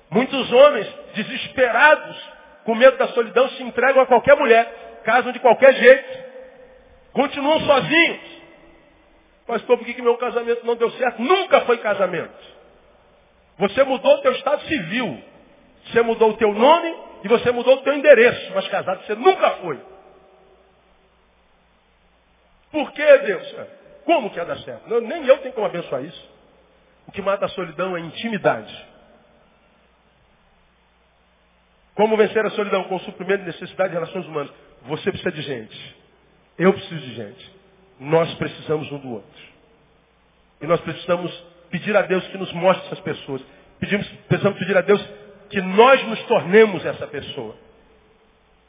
Muitos 0.10 0.50
homens, 0.54 0.88
desesperados, 1.14 2.18
com 2.64 2.74
medo 2.76 2.98
da 2.98 3.10
solidão, 3.10 3.50
se 3.50 3.62
entregam 3.62 4.02
a 4.04 4.06
qualquer 4.06 4.38
mulher, 4.38 5.02
casam 5.04 5.34
de 5.34 5.40
qualquer 5.40 5.74
jeito, 5.74 6.20
continuam 7.12 7.60
sozinhos. 7.60 8.42
Pastor, 9.46 9.78
por 9.78 9.86
que, 9.86 9.96
que 9.96 10.02
meu 10.02 10.18
casamento 10.18 10.66
não 10.66 10.78
deu 10.78 10.90
certo? 10.92 11.22
Nunca 11.22 11.60
foi 11.62 11.78
casamento. 11.80 12.34
Você 13.58 13.84
mudou 13.84 14.16
o 14.16 14.22
teu 14.22 14.32
estado 14.32 14.62
civil. 14.62 15.22
Você 15.88 16.02
mudou 16.04 16.30
o 16.30 16.38
teu 16.38 16.54
nome, 16.54 16.96
e 17.26 17.28
você 17.28 17.52
mudou 17.52 17.76
o 17.76 17.82
teu 17.82 17.94
endereço, 17.94 18.54
mas 18.56 18.66
casado 18.70 19.04
você 19.06 19.16
nunca 19.16 19.50
foi. 19.58 19.78
Por 22.72 22.94
que, 22.94 23.18
Deus? 23.18 23.81
Como 24.06 24.30
que 24.30 24.38
ia 24.38 24.46
dar 24.46 24.58
certo? 24.60 24.90
Não, 24.90 25.00
nem 25.02 25.26
eu 25.26 25.38
tenho 25.40 25.54
como 25.54 25.68
abençoar 25.68 26.04
isso. 26.04 26.32
O 27.08 27.12
que 27.12 27.22
mata 27.22 27.46
a 27.46 27.50
solidão 27.50 27.96
é 27.96 28.00
intimidade. 28.00 28.92
Como 31.96 32.18
vencer 32.18 32.46
a 32.46 32.50
solidão? 32.52 32.86
Com 32.86 32.96
o 32.96 33.00
suprimento 33.02 33.44
de 33.44 33.48
necessidade 33.48 33.90
de 33.90 33.96
relações 33.96 34.26
humanas. 34.26 34.52
Você 34.84 35.12
precisa 35.12 35.32
de 35.32 35.42
gente. 35.42 35.96
Eu 36.58 36.74
preciso 36.74 37.02
de 37.02 37.14
gente. 37.14 37.52
Nós 38.00 38.34
precisamos 38.36 38.92
um 38.92 38.98
do 38.98 39.10
outro. 39.14 39.42
E 40.62 40.68
nós 40.68 40.80
precisamos 40.82 41.32
pedir 41.70 41.96
a 41.96 42.02
Deus 42.02 42.26
que 42.28 42.38
nos 42.38 42.52
mostre 42.54 42.86
essas 42.88 43.00
pessoas. 43.02 43.42
Pedimos, 43.80 44.08
precisamos 44.28 44.60
pedir 44.60 44.78
a 44.78 44.82
Deus 44.82 45.04
que 45.50 45.62
nós 45.62 46.04
nos 46.08 46.22
tornemos 46.24 46.86
essa 46.86 47.08
pessoa. 47.08 47.56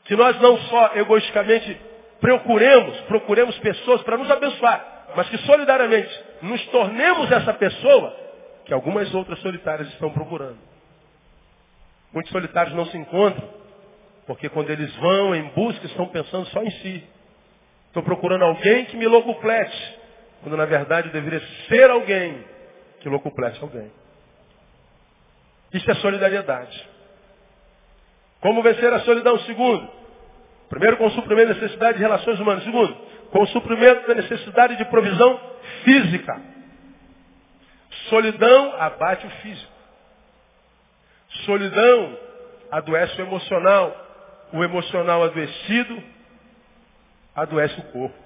Que 0.04 0.16
nós 0.16 0.38
não 0.40 0.58
só 0.58 0.96
egoisticamente 0.96 1.80
procuremos, 2.22 3.00
procuremos 3.00 3.58
pessoas 3.58 4.00
para 4.02 4.16
nos 4.16 4.30
abençoar, 4.30 5.06
mas 5.16 5.28
que 5.28 5.38
solidariamente 5.38 6.24
nos 6.40 6.64
tornemos 6.68 7.30
essa 7.32 7.52
pessoa 7.52 8.16
que 8.64 8.72
algumas 8.72 9.12
outras 9.12 9.40
solitárias 9.40 9.88
estão 9.88 10.08
procurando. 10.10 10.58
Muitos 12.12 12.30
solitários 12.30 12.76
não 12.76 12.86
se 12.86 12.96
encontram, 12.96 13.48
porque 14.24 14.48
quando 14.48 14.70
eles 14.70 14.94
vão 14.98 15.34
em 15.34 15.48
busca, 15.48 15.84
estão 15.84 16.06
pensando 16.06 16.46
só 16.46 16.62
em 16.62 16.70
si. 16.70 17.04
Estou 17.88 18.04
procurando 18.04 18.44
alguém 18.44 18.84
que 18.84 18.96
me 18.96 19.08
locuplete, 19.08 19.98
quando 20.42 20.56
na 20.56 20.64
verdade 20.64 21.10
deveria 21.10 21.42
ser 21.68 21.90
alguém 21.90 22.44
que 23.00 23.08
locuplete 23.08 23.60
alguém. 23.60 23.90
Isso 25.74 25.90
é 25.90 25.94
solidariedade. 25.96 26.88
Como 28.40 28.62
vencer 28.62 28.92
a 28.92 29.00
solidão? 29.00 29.40
Segundo, 29.40 30.01
primeiro 30.72 30.96
com 30.96 31.06
o 31.06 31.10
suprimento 31.10 31.48
da 31.48 31.60
necessidade 31.60 31.98
de 31.98 32.02
relações 32.02 32.40
humanas. 32.40 32.64
Segundo, 32.64 32.94
com 33.30 33.42
o 33.42 33.46
suprimento 33.48 34.08
da 34.08 34.14
necessidade 34.14 34.74
de 34.76 34.84
provisão 34.86 35.38
física. 35.84 36.40
Solidão 38.08 38.74
abate 38.80 39.26
o 39.26 39.30
físico. 39.42 39.72
Solidão 41.44 42.18
adoece 42.70 43.20
o 43.20 43.24
emocional. 43.26 43.94
O 44.50 44.64
emocional 44.64 45.22
adoecido 45.24 46.02
adoece 47.36 47.78
o 47.78 47.92
corpo. 47.92 48.16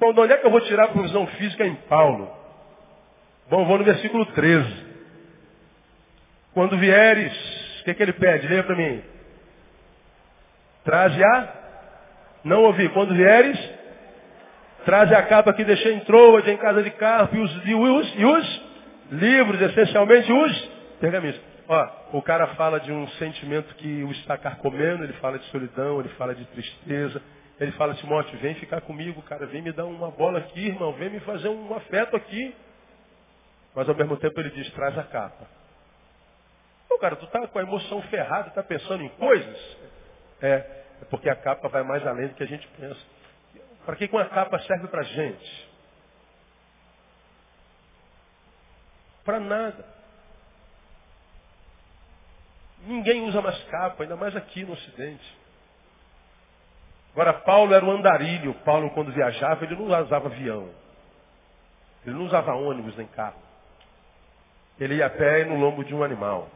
Bom, 0.00 0.12
de 0.12 0.20
onde 0.20 0.32
é 0.32 0.38
que 0.38 0.46
eu 0.46 0.50
vou 0.50 0.60
tirar 0.62 0.86
a 0.86 0.88
provisão 0.88 1.28
física 1.28 1.64
em 1.64 1.76
Paulo? 1.76 2.28
Bom, 3.48 3.64
vou 3.66 3.78
no 3.78 3.84
versículo 3.84 4.26
13. 4.26 4.86
Quando 6.54 6.76
vieres, 6.76 7.32
o 7.80 7.84
que, 7.84 7.94
que 7.94 8.02
ele 8.02 8.12
pede? 8.12 8.48
Leia 8.48 8.64
para 8.64 8.74
mim. 8.74 9.11
Traze 10.84 11.22
a. 11.22 11.48
Não 12.44 12.62
ouvi. 12.62 12.88
Quando 12.90 13.14
vieres, 13.14 13.58
traze 14.84 15.14
a 15.14 15.22
capa 15.22 15.52
que 15.52 15.64
deixei 15.64 15.94
em 15.94 16.00
Troade, 16.00 16.50
em 16.50 16.56
casa 16.56 16.82
de 16.82 16.90
carro, 16.90 17.28
e 17.32 17.38
os, 17.38 17.66
e 17.66 17.74
os, 17.74 18.14
e 18.16 18.24
os 18.24 18.62
livros, 19.12 19.60
essencialmente 19.60 20.32
os 20.32 20.70
pergaminhos. 21.00 21.40
Ó, 21.68 21.88
o 22.18 22.22
cara 22.22 22.48
fala 22.48 22.80
de 22.80 22.92
um 22.92 23.06
sentimento 23.10 23.74
que 23.76 24.02
o 24.02 24.10
está 24.12 24.36
carcomendo, 24.36 25.04
ele 25.04 25.12
fala 25.14 25.38
de 25.38 25.44
solidão, 25.46 26.00
ele 26.00 26.08
fala 26.10 26.34
de 26.34 26.44
tristeza, 26.46 27.22
Ele 27.60 27.70
fala, 27.72 27.94
Timóteo, 27.94 28.36
vem 28.40 28.54
ficar 28.56 28.80
comigo, 28.80 29.22
cara, 29.22 29.46
vem 29.46 29.62
me 29.62 29.72
dar 29.72 29.84
uma 29.84 30.10
bola 30.10 30.40
aqui, 30.40 30.66
irmão, 30.66 30.92
vem 30.94 31.10
me 31.10 31.20
fazer 31.20 31.48
um 31.48 31.72
afeto 31.74 32.16
aqui. 32.16 32.54
Mas 33.74 33.88
ao 33.88 33.94
mesmo 33.94 34.16
tempo 34.16 34.38
ele 34.40 34.50
diz, 34.50 34.68
traz 34.72 34.98
a 34.98 35.04
capa. 35.04 35.46
Pô, 36.88 36.98
cara, 36.98 37.14
tu 37.14 37.26
tá 37.28 37.46
com 37.46 37.58
a 37.58 37.62
emoção 37.62 38.02
ferrada, 38.02 38.50
tá 38.50 38.62
pensando 38.62 39.04
em 39.04 39.08
coisas? 39.10 39.76
É, 40.42 40.54
é 41.00 41.04
porque 41.08 41.30
a 41.30 41.36
capa 41.36 41.68
vai 41.68 41.82
mais 41.82 42.06
além 42.06 42.28
do 42.28 42.34
que 42.34 42.42
a 42.42 42.46
gente 42.46 42.66
pensa. 42.68 43.00
Para 43.86 43.96
que 43.96 44.08
uma 44.12 44.28
capa 44.28 44.58
serve 44.60 44.88
para 44.88 45.02
gente? 45.02 45.70
Para 49.24 49.38
nada. 49.38 49.84
Ninguém 52.84 53.22
usa 53.22 53.40
mais 53.40 53.62
capa, 53.64 54.02
ainda 54.02 54.16
mais 54.16 54.34
aqui 54.34 54.64
no 54.64 54.72
Ocidente. 54.72 55.38
Agora, 57.12 57.32
Paulo 57.34 57.72
era 57.74 57.84
um 57.84 57.92
andarilho. 57.92 58.54
Paulo, 58.64 58.90
quando 58.90 59.12
viajava, 59.12 59.64
ele 59.64 59.76
não 59.76 59.84
usava 59.84 60.26
avião. 60.26 60.70
Ele 62.04 62.16
não 62.16 62.24
usava 62.24 62.54
ônibus 62.54 62.96
nem 62.96 63.06
carro. 63.06 63.40
Ele 64.80 64.96
ia 64.96 65.06
a 65.06 65.10
pé 65.10 65.42
e 65.42 65.44
no 65.44 65.56
lombo 65.56 65.84
de 65.84 65.94
um 65.94 66.02
animal. 66.02 66.48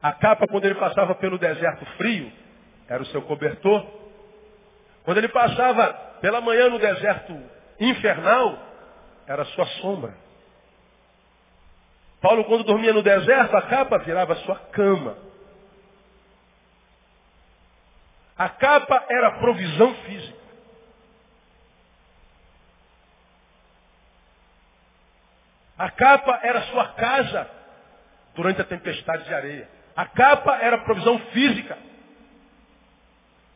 A 0.00 0.12
capa, 0.12 0.46
quando 0.46 0.64
ele 0.64 0.76
passava 0.76 1.14
pelo 1.16 1.38
deserto 1.38 1.84
frio, 1.96 2.32
era 2.88 3.02
o 3.02 3.06
seu 3.06 3.22
cobertor. 3.22 3.84
Quando 5.02 5.18
ele 5.18 5.28
passava 5.28 5.92
pela 6.20 6.40
manhã 6.40 6.68
no 6.68 6.78
deserto 6.78 7.36
infernal, 7.80 8.58
era 9.26 9.42
a 9.42 9.46
sua 9.46 9.66
sombra. 9.80 10.14
Paulo, 12.20 12.44
quando 12.44 12.64
dormia 12.64 12.92
no 12.92 13.02
deserto, 13.02 13.56
a 13.56 13.62
capa 13.62 13.98
virava 13.98 14.32
a 14.32 14.36
sua 14.36 14.56
cama. 14.72 15.16
A 18.36 18.48
capa 18.48 19.04
era 19.08 19.32
provisão 19.38 19.94
física. 19.94 20.38
A 25.76 25.90
capa 25.90 26.40
era 26.42 26.62
sua 26.62 26.88
casa 26.94 27.50
durante 28.34 28.60
a 28.60 28.64
tempestade 28.64 29.24
de 29.24 29.34
areia. 29.34 29.77
A 29.98 30.06
capa 30.06 30.56
era 30.58 30.78
provisão 30.78 31.18
física. 31.32 31.76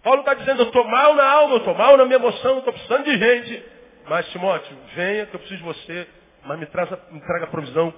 Paulo 0.03 0.23
está 0.23 0.35
dizendo, 0.35 0.63
eu 0.63 0.67
estou 0.67 0.85
mal 0.89 1.15
na 1.15 1.25
alma, 1.25 1.55
eu 1.55 1.59
estou 1.59 1.73
mal 1.73 1.97
na 1.97 2.05
minha 2.05 2.17
emoção, 2.17 2.59
estou 2.59 2.73
precisando 2.73 3.05
de 3.05 3.17
gente. 3.17 3.65
Mas, 4.09 4.29
Timóteo, 4.31 4.77
venha 4.97 5.27
que 5.27 5.37
eu 5.37 5.39
preciso 5.39 5.61
de 5.61 5.65
você, 5.65 6.09
mas 6.43 6.59
me, 6.59 6.67
traga, 6.67 6.99
me 7.13 7.21
traga 7.21 7.47
provisão 7.47 7.95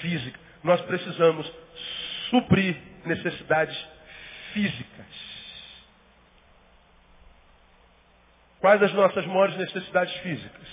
física. 0.00 0.38
Nós 0.62 0.80
precisamos 0.82 1.52
suprir 2.30 2.80
necessidades 3.04 3.76
físicas. 4.52 5.06
Quais 8.60 8.80
as 8.80 8.92
nossas 8.92 9.26
maiores 9.26 9.56
necessidades 9.56 10.14
físicas? 10.18 10.68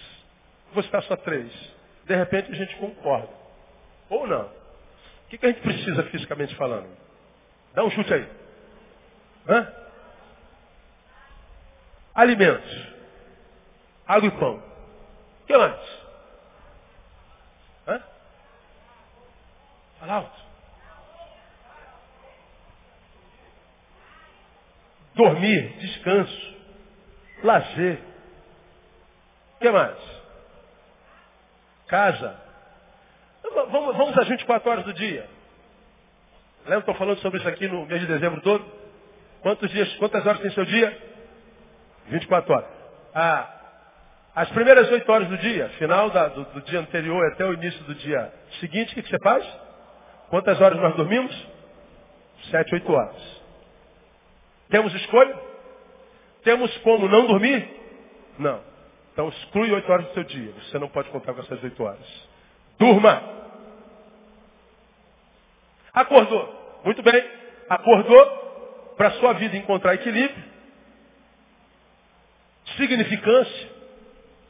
Vou 0.74 0.84
citar 0.84 1.02
só 1.02 1.16
três. 1.16 1.52
De 2.06 2.16
repente 2.16 2.52
a 2.52 2.56
gente 2.56 2.76
concorda. 2.76 3.34
Ou 4.12 4.28
não. 4.28 4.46
O 4.46 5.30
que, 5.30 5.40
que 5.40 5.46
a 5.48 5.50
gente 5.50 5.62
precisa 5.62 6.04
fisicamente 6.04 6.54
falando? 6.54 7.05
Dá 7.76 7.84
um 7.84 7.92
chute 7.92 8.14
aí. 8.14 8.28
Hã? 9.50 9.74
Alimentos. 12.16 12.88
Água 14.08 14.30
e 14.30 14.32
pão. 14.32 14.56
O 14.56 15.46
que 15.46 15.58
mais? 15.58 16.00
Hã? 17.88 18.04
Fala 20.00 20.14
alto. 20.14 20.46
Dormir, 25.16 25.78
descanso, 25.78 26.56
lazer. 27.44 28.00
O 29.56 29.60
que 29.60 29.72
mais? 29.72 29.98
Casa. 31.88 32.40
Vamos, 33.44 33.98
vamos 33.98 34.18
às 34.18 34.28
24 34.28 34.70
horas 34.70 34.86
do 34.86 34.94
dia. 34.94 35.35
Lembra, 36.66 36.80
estou 36.80 36.96
falando 36.96 37.20
sobre 37.20 37.40
isso 37.40 37.48
aqui 37.48 37.68
no 37.68 37.86
mês 37.86 38.02
de 38.02 38.08
dezembro 38.08 38.42
todo? 38.42 38.66
Quantos 39.42 39.70
dias, 39.70 39.94
quantas 39.98 40.26
horas 40.26 40.42
tem 40.42 40.52
seu 40.52 40.66
dia? 40.66 40.98
24 42.08 42.54
horas. 42.54 42.70
Ah, 43.14 43.56
as 44.36 44.50
primeiras 44.50 44.92
8 44.92 45.10
horas 45.12 45.28
do 45.28 45.38
dia, 45.38 45.70
final 45.78 46.10
da, 46.10 46.28
do, 46.28 46.44
do, 46.46 46.62
dia 46.62 46.80
anterior 46.80 47.24
até 47.32 47.46
o 47.46 47.54
início 47.54 47.84
do 47.84 47.94
dia 47.96 48.34
seguinte, 48.60 48.92
o 48.92 48.96
que, 48.96 49.04
que 49.04 49.10
você 49.10 49.20
faz? 49.20 49.46
Quantas 50.30 50.60
horas 50.60 50.80
nós 50.80 50.96
dormimos? 50.96 51.48
7, 52.50 52.74
8 52.74 52.92
horas. 52.92 53.42
Temos 54.70 54.94
escolha? 54.96 55.40
Temos 56.44 56.76
como 56.80 57.08
não 57.08 57.28
dormir? 57.28 57.70
Não. 58.40 58.60
Então 59.14 59.30
exclui 59.30 59.72
8 59.72 59.92
horas 59.92 60.08
do 60.08 60.14
seu 60.16 60.24
dia. 60.24 60.52
Você 60.64 60.80
não 60.80 60.90
pode 60.90 61.10
contar 61.10 61.34
com 61.34 61.42
essas 61.42 61.64
8 61.64 61.84
horas. 61.84 62.30
Durma. 62.80 63.35
Acordou. 65.96 66.82
Muito 66.84 67.02
bem. 67.02 67.26
Acordou 67.70 68.94
para 68.98 69.12
sua 69.12 69.34
vida 69.34 69.56
encontrar 69.56 69.96
equilíbrio, 69.96 70.44
significância, 72.78 73.70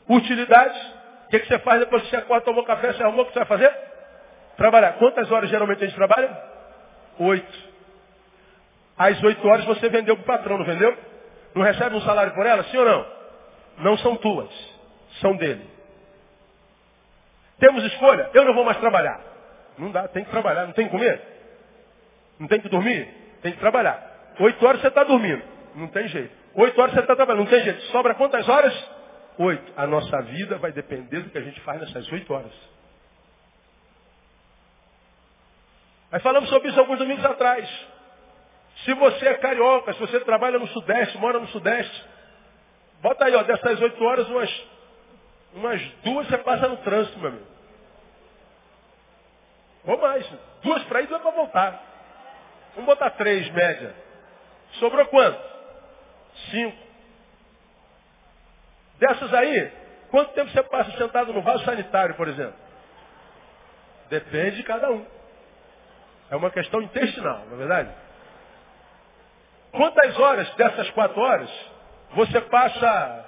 utilidade. 0.09 0.93
O 1.27 1.29
que, 1.29 1.39
que 1.39 1.47
você 1.47 1.59
faz 1.59 1.79
depois 1.79 2.03
que 2.03 2.09
você 2.09 2.17
acorda, 2.17 2.45
tomou 2.45 2.63
café, 2.63 2.93
você 2.93 3.03
arrumou, 3.03 3.23
o 3.23 3.27
que 3.27 3.33
você 3.33 3.39
vai 3.39 3.47
fazer? 3.47 3.73
Trabalhar. 4.57 4.93
Quantas 4.93 5.31
horas 5.31 5.49
geralmente 5.49 5.83
a 5.83 5.87
gente 5.87 5.95
trabalha? 5.95 6.37
Oito. 7.19 7.65
Às 8.97 9.21
oito 9.23 9.47
horas 9.47 9.65
você 9.65 9.89
vendeu 9.89 10.15
para 10.17 10.23
o 10.23 10.25
patrão, 10.25 10.57
não 10.57 10.65
vendeu? 10.65 10.97
Não 11.53 11.63
recebe 11.63 11.95
um 11.95 12.01
salário 12.01 12.33
por 12.33 12.45
ela, 12.45 12.63
sim 12.65 12.77
ou 12.77 12.85
não? 12.85 13.05
Não 13.79 13.97
são 13.97 14.15
tuas, 14.17 14.49
são 15.19 15.35
dele. 15.35 15.69
Temos 17.59 17.83
escolha? 17.85 18.29
Eu 18.33 18.45
não 18.45 18.53
vou 18.53 18.63
mais 18.63 18.77
trabalhar. 18.77 19.19
Não 19.77 19.91
dá, 19.91 20.07
tem 20.07 20.23
que 20.23 20.31
trabalhar, 20.31 20.65
não 20.65 20.73
tem 20.73 20.85
que 20.85 20.91
comer? 20.91 21.34
Não 22.39 22.47
tem 22.47 22.59
que 22.59 22.69
dormir? 22.69 23.07
Tem 23.41 23.53
que 23.53 23.59
trabalhar. 23.59 24.33
Oito 24.39 24.65
horas 24.65 24.81
você 24.81 24.87
está 24.87 25.03
dormindo, 25.03 25.43
não 25.75 25.87
tem 25.87 26.07
jeito. 26.07 26.33
Oito 26.55 26.79
horas 26.79 26.93
você 26.93 27.01
está 27.01 27.15
trabalhando, 27.15 27.43
não 27.43 27.49
tem 27.51 27.63
jeito. 27.63 27.81
Sobra 27.83 28.15
quantas 28.15 28.47
horas? 28.47 28.73
Oito. 29.37 29.73
A 29.77 29.87
nossa 29.87 30.21
vida 30.23 30.57
vai 30.57 30.71
depender 30.71 31.21
do 31.21 31.29
que 31.29 31.37
a 31.37 31.41
gente 31.41 31.59
faz 31.61 31.79
nessas 31.79 32.09
oito 32.11 32.33
horas. 32.33 32.51
Aí 36.11 36.19
falamos 36.21 36.49
sobre 36.49 36.69
isso 36.69 36.79
alguns 36.79 36.99
domingos 36.99 37.25
atrás. 37.25 37.67
Se 38.83 38.93
você 38.93 39.27
é 39.27 39.33
carioca, 39.35 39.93
se 39.93 39.99
você 39.99 40.19
trabalha 40.21 40.59
no 40.59 40.67
Sudeste, 40.67 41.17
mora 41.17 41.39
no 41.39 41.47
Sudeste, 41.47 42.05
bota 43.01 43.25
aí, 43.25 43.35
ó, 43.35 43.43
dessas 43.43 43.81
oito 43.81 44.03
horas, 44.03 44.27
umas, 44.29 44.63
umas 45.53 45.81
duas 46.03 46.27
você 46.27 46.37
passa 46.37 46.67
no 46.67 46.77
trânsito, 46.77 47.19
meu 47.19 47.29
amigo. 47.29 47.45
Ou 49.85 49.97
mais. 49.97 50.25
Duas 50.63 50.83
para 50.83 51.01
ir, 51.01 51.07
duas 51.07 51.21
para 51.21 51.31
voltar. 51.31 51.84
Vamos 52.75 52.85
botar 52.85 53.11
três, 53.11 53.49
média. 53.51 53.95
Sobrou 54.73 55.05
quanto? 55.07 55.41
Cinco. 56.51 56.77
Dessas 58.99 59.33
aí, 59.33 59.71
quanto 60.09 60.33
tempo 60.33 60.51
você 60.51 60.63
passa 60.63 60.91
sentado 60.97 61.33
no 61.33 61.41
vaso 61.41 61.63
sanitário, 61.63 62.15
por 62.15 62.27
exemplo? 62.27 62.55
Depende 64.09 64.57
de 64.57 64.63
cada 64.63 64.91
um. 64.91 65.05
É 66.29 66.35
uma 66.35 66.51
questão 66.51 66.81
intestinal, 66.81 67.45
não 67.47 67.53
é 67.53 67.57
verdade? 67.57 67.89
Quantas 69.71 70.17
horas 70.19 70.49
dessas 70.55 70.89
quatro 70.91 71.19
horas 71.19 71.49
você 72.11 72.41
passa 72.41 73.25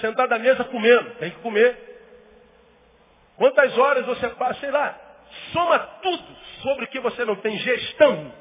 sentado 0.00 0.32
à 0.32 0.38
mesa 0.38 0.64
comendo? 0.64 1.10
Tem 1.16 1.30
que 1.30 1.40
comer. 1.40 1.76
Quantas 3.36 3.76
horas 3.76 4.06
você 4.06 4.28
passa, 4.30 4.60
sei 4.60 4.70
lá, 4.70 4.98
soma 5.52 5.78
tudo 6.02 6.36
sobre 6.62 6.84
o 6.84 6.88
que 6.88 7.00
você 7.00 7.24
não 7.24 7.36
tem 7.36 7.58
gestão. 7.58 8.32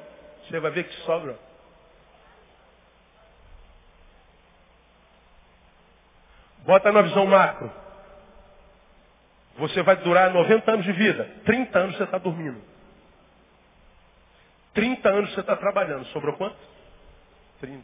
Você 0.52 0.60
vai 0.60 0.72
ver 0.72 0.84
que 0.84 0.96
sobra 1.06 1.40
Bota 6.66 6.92
na 6.92 7.02
visão 7.02 7.26
macro. 7.26 7.72
Você 9.58 9.82
vai 9.82 9.96
durar 9.96 10.32
90 10.32 10.72
anos 10.72 10.86
de 10.86 10.92
vida. 10.92 11.28
30 11.44 11.80
anos 11.80 11.98
você 11.98 12.04
está 12.04 12.20
dormindo. 12.20 12.62
30 14.74 15.10
anos 15.10 15.34
você 15.34 15.40
está 15.40 15.56
trabalhando. 15.56 16.06
Sobrou 16.08 16.36
quanto? 16.36 16.56
30. 17.62 17.84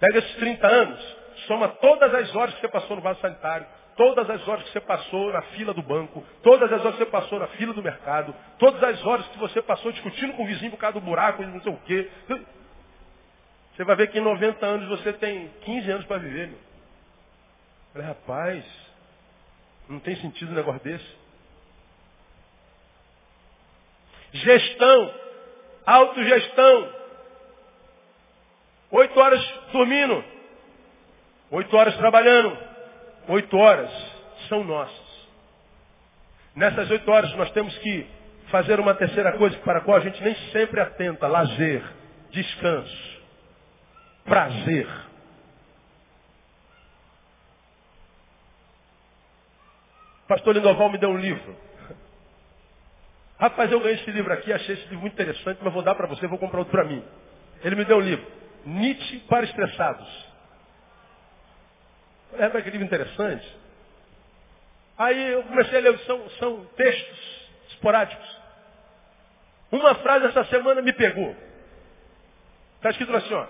Pega 0.00 0.18
esses 0.20 0.36
30 0.36 0.66
anos, 0.66 1.16
soma 1.46 1.68
todas 1.68 2.14
as 2.14 2.34
horas 2.34 2.54
que 2.54 2.62
você 2.62 2.68
passou 2.68 2.96
no 2.96 3.02
vaso 3.02 3.20
sanitário, 3.20 3.66
todas 3.96 4.28
as 4.28 4.46
horas 4.46 4.64
que 4.64 4.72
você 4.72 4.80
passou 4.80 5.32
na 5.32 5.42
fila 5.42 5.74
do 5.74 5.82
banco, 5.82 6.24
todas 6.42 6.72
as 6.72 6.80
horas 6.80 6.92
que 6.92 7.04
você 7.04 7.10
passou 7.10 7.38
na 7.38 7.46
fila 7.48 7.72
do 7.72 7.82
mercado, 7.82 8.34
todas 8.58 8.82
as 8.82 9.04
horas 9.04 9.26
que 9.28 9.38
você 9.38 9.60
passou 9.62 9.92
discutindo 9.92 10.34
com 10.34 10.44
o 10.44 10.46
vizinho 10.46 10.70
por 10.70 10.78
causa 10.78 10.98
do 10.98 11.04
buraco 11.04 11.42
e 11.42 11.46
não 11.46 11.60
sei 11.60 11.72
o 11.72 11.76
quê. 11.78 12.10
Você 13.74 13.84
vai 13.84 13.96
ver 13.96 14.10
que 14.10 14.18
em 14.18 14.22
90 14.22 14.64
anos 14.64 14.88
você 14.88 15.12
tem 15.14 15.48
15 15.62 15.90
anos 15.90 16.06
para 16.06 16.18
viver. 16.18 16.48
Meu. 16.48 16.58
Falei, 17.92 18.08
rapaz, 18.08 18.64
não 19.88 20.00
tem 20.00 20.16
sentido 20.16 20.52
um 20.52 20.54
negócio 20.54 20.82
desse. 20.82 21.22
Gestão, 24.32 25.14
autogestão. 25.86 27.02
Oito 28.90 29.18
horas 29.18 29.42
dormindo, 29.72 30.24
Oito 31.52 31.76
horas 31.76 31.94
trabalhando. 31.98 32.71
Oito 33.32 33.56
horas 33.56 33.90
são 34.46 34.62
nossas. 34.62 35.28
Nessas 36.54 36.90
oito 36.90 37.10
horas 37.10 37.34
nós 37.34 37.50
temos 37.52 37.76
que 37.78 38.06
fazer 38.50 38.78
uma 38.78 38.92
terceira 38.92 39.32
coisa 39.38 39.56
para 39.60 39.78
a 39.78 39.80
qual 39.80 39.96
a 39.96 40.00
gente 40.00 40.22
nem 40.22 40.34
sempre 40.50 40.78
atenta. 40.78 41.26
Lazer, 41.26 41.82
descanso, 42.30 43.22
prazer. 44.22 44.86
Pastor 50.28 50.54
Lindoval 50.54 50.90
me 50.90 50.98
deu 50.98 51.08
um 51.08 51.16
livro. 51.16 51.56
Rapaz, 53.38 53.72
eu 53.72 53.80
ganhei 53.80 53.94
esse 53.94 54.10
livro 54.10 54.30
aqui, 54.30 54.52
achei 54.52 54.74
esse 54.74 54.84
livro 54.84 55.00
muito 55.00 55.14
interessante, 55.14 55.58
mas 55.62 55.72
vou 55.72 55.82
dar 55.82 55.94
para 55.94 56.06
você, 56.06 56.26
vou 56.26 56.38
comprar 56.38 56.58
outro 56.58 56.72
para 56.72 56.84
mim. 56.84 57.02
Ele 57.64 57.76
me 57.76 57.86
deu 57.86 57.96
um 57.96 58.00
livro. 58.02 58.26
Nietzsche 58.66 59.20
para 59.20 59.44
estressados. 59.44 60.31
É 62.34 62.62
que 62.62 62.70
livro 62.70 62.86
interessante. 62.86 63.56
Aí 64.98 65.32
eu 65.32 65.42
comecei 65.44 65.78
a 65.78 65.82
ler, 65.82 65.98
são, 66.00 66.30
são 66.30 66.64
textos 66.76 67.48
esporádicos. 67.70 68.40
Uma 69.70 69.94
frase 69.96 70.26
essa 70.26 70.44
semana 70.44 70.82
me 70.82 70.92
pegou. 70.92 71.34
Está 72.76 72.90
escrito 72.90 73.14
assim, 73.16 73.34
ó. 73.34 73.46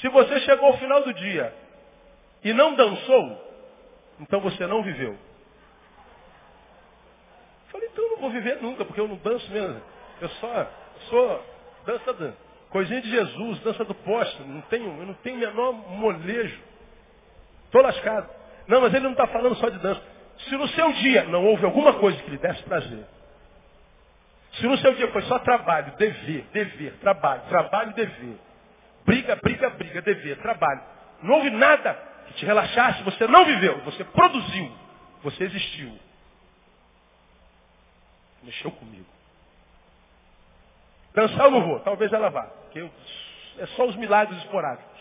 Se 0.00 0.08
você 0.08 0.40
chegou 0.40 0.66
ao 0.66 0.78
final 0.78 1.02
do 1.02 1.12
dia 1.14 1.54
e 2.44 2.52
não 2.52 2.74
dançou, 2.74 3.46
então 4.20 4.40
você 4.40 4.66
não 4.66 4.82
viveu. 4.82 5.16
Falei, 7.70 7.88
então 7.88 8.04
eu 8.04 8.10
não 8.10 8.18
vou 8.18 8.30
viver 8.30 8.62
nunca, 8.62 8.84
porque 8.84 9.00
eu 9.00 9.08
não 9.08 9.16
danço 9.16 9.50
mesmo. 9.50 9.82
Eu 10.20 10.28
só 10.28 10.70
sou 11.08 11.44
dança, 11.84 12.12
dança. 12.12 12.36
Coisinha 12.70 13.00
de 13.00 13.10
Jesus, 13.10 13.60
dança 13.60 13.84
do 13.84 13.94
poste. 13.94 14.42
Não 14.42 14.60
tenho, 14.62 14.86
eu 15.00 15.06
não 15.06 15.14
tenho 15.14 15.38
menor 15.38 15.72
molejo. 15.72 16.60
Estou 17.76 17.82
lascado. 17.82 18.30
Não, 18.66 18.80
mas 18.80 18.94
ele 18.94 19.04
não 19.04 19.12
está 19.12 19.26
falando 19.26 19.54
só 19.56 19.68
de 19.68 19.78
dança. 19.78 20.02
Se 20.38 20.56
no 20.56 20.66
seu 20.68 20.92
dia 20.94 21.24
não 21.24 21.44
houve 21.44 21.64
alguma 21.64 21.94
coisa 21.94 22.22
que 22.22 22.30
lhe 22.30 22.38
desse 22.38 22.62
prazer, 22.62 23.04
se 24.52 24.66
no 24.66 24.78
seu 24.78 24.94
dia 24.94 25.10
foi 25.12 25.22
só 25.22 25.38
trabalho, 25.38 25.92
dever, 25.96 26.46
dever, 26.52 26.94
trabalho, 27.00 27.42
trabalho, 27.48 27.92
dever, 27.92 28.38
briga, 29.04 29.36
briga, 29.36 29.70
briga, 29.70 30.02
dever, 30.02 30.38
trabalho, 30.38 30.80
não 31.22 31.34
houve 31.34 31.50
nada 31.50 31.94
que 32.28 32.34
te 32.34 32.46
relaxasse, 32.46 33.02
você 33.02 33.26
não 33.26 33.44
viveu, 33.44 33.78
você 33.80 34.04
produziu, 34.04 34.72
você 35.22 35.44
existiu 35.44 35.98
mexeu 38.42 38.70
comigo. 38.70 39.06
Dançar 41.12 41.46
eu 41.46 41.50
não 41.50 41.66
vou, 41.66 41.80
talvez 41.80 42.12
ela 42.12 42.28
vá. 42.30 42.44
Porque 42.44 42.78
eu, 42.78 42.90
é 43.58 43.66
só 43.68 43.86
os 43.86 43.96
milagres 43.96 44.38
esporádicos. 44.38 45.00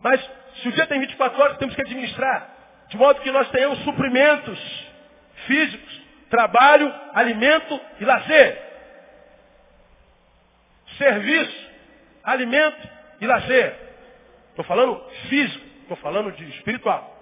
Mas 0.00 0.30
se 0.62 0.68
o 0.68 0.72
dia 0.72 0.86
tem 0.86 1.00
24 1.00 1.40
horas, 1.40 1.58
temos 1.58 1.74
que 1.74 1.80
administrar. 1.80 2.48
De 2.88 2.96
modo 2.96 3.20
que 3.20 3.30
nós 3.30 3.48
tenhamos 3.50 3.78
suprimentos 3.84 4.58
físicos, 5.46 6.02
trabalho, 6.30 6.92
alimento 7.12 7.80
e 8.00 8.04
lazer. 8.04 8.62
Serviço, 10.96 11.70
alimento 12.24 12.88
e 13.20 13.26
lazer. 13.26 13.76
Estou 14.50 14.64
falando 14.64 15.00
físico, 15.28 15.64
estou 15.82 15.96
falando 15.98 16.32
de 16.32 16.48
espiritual. 16.50 17.16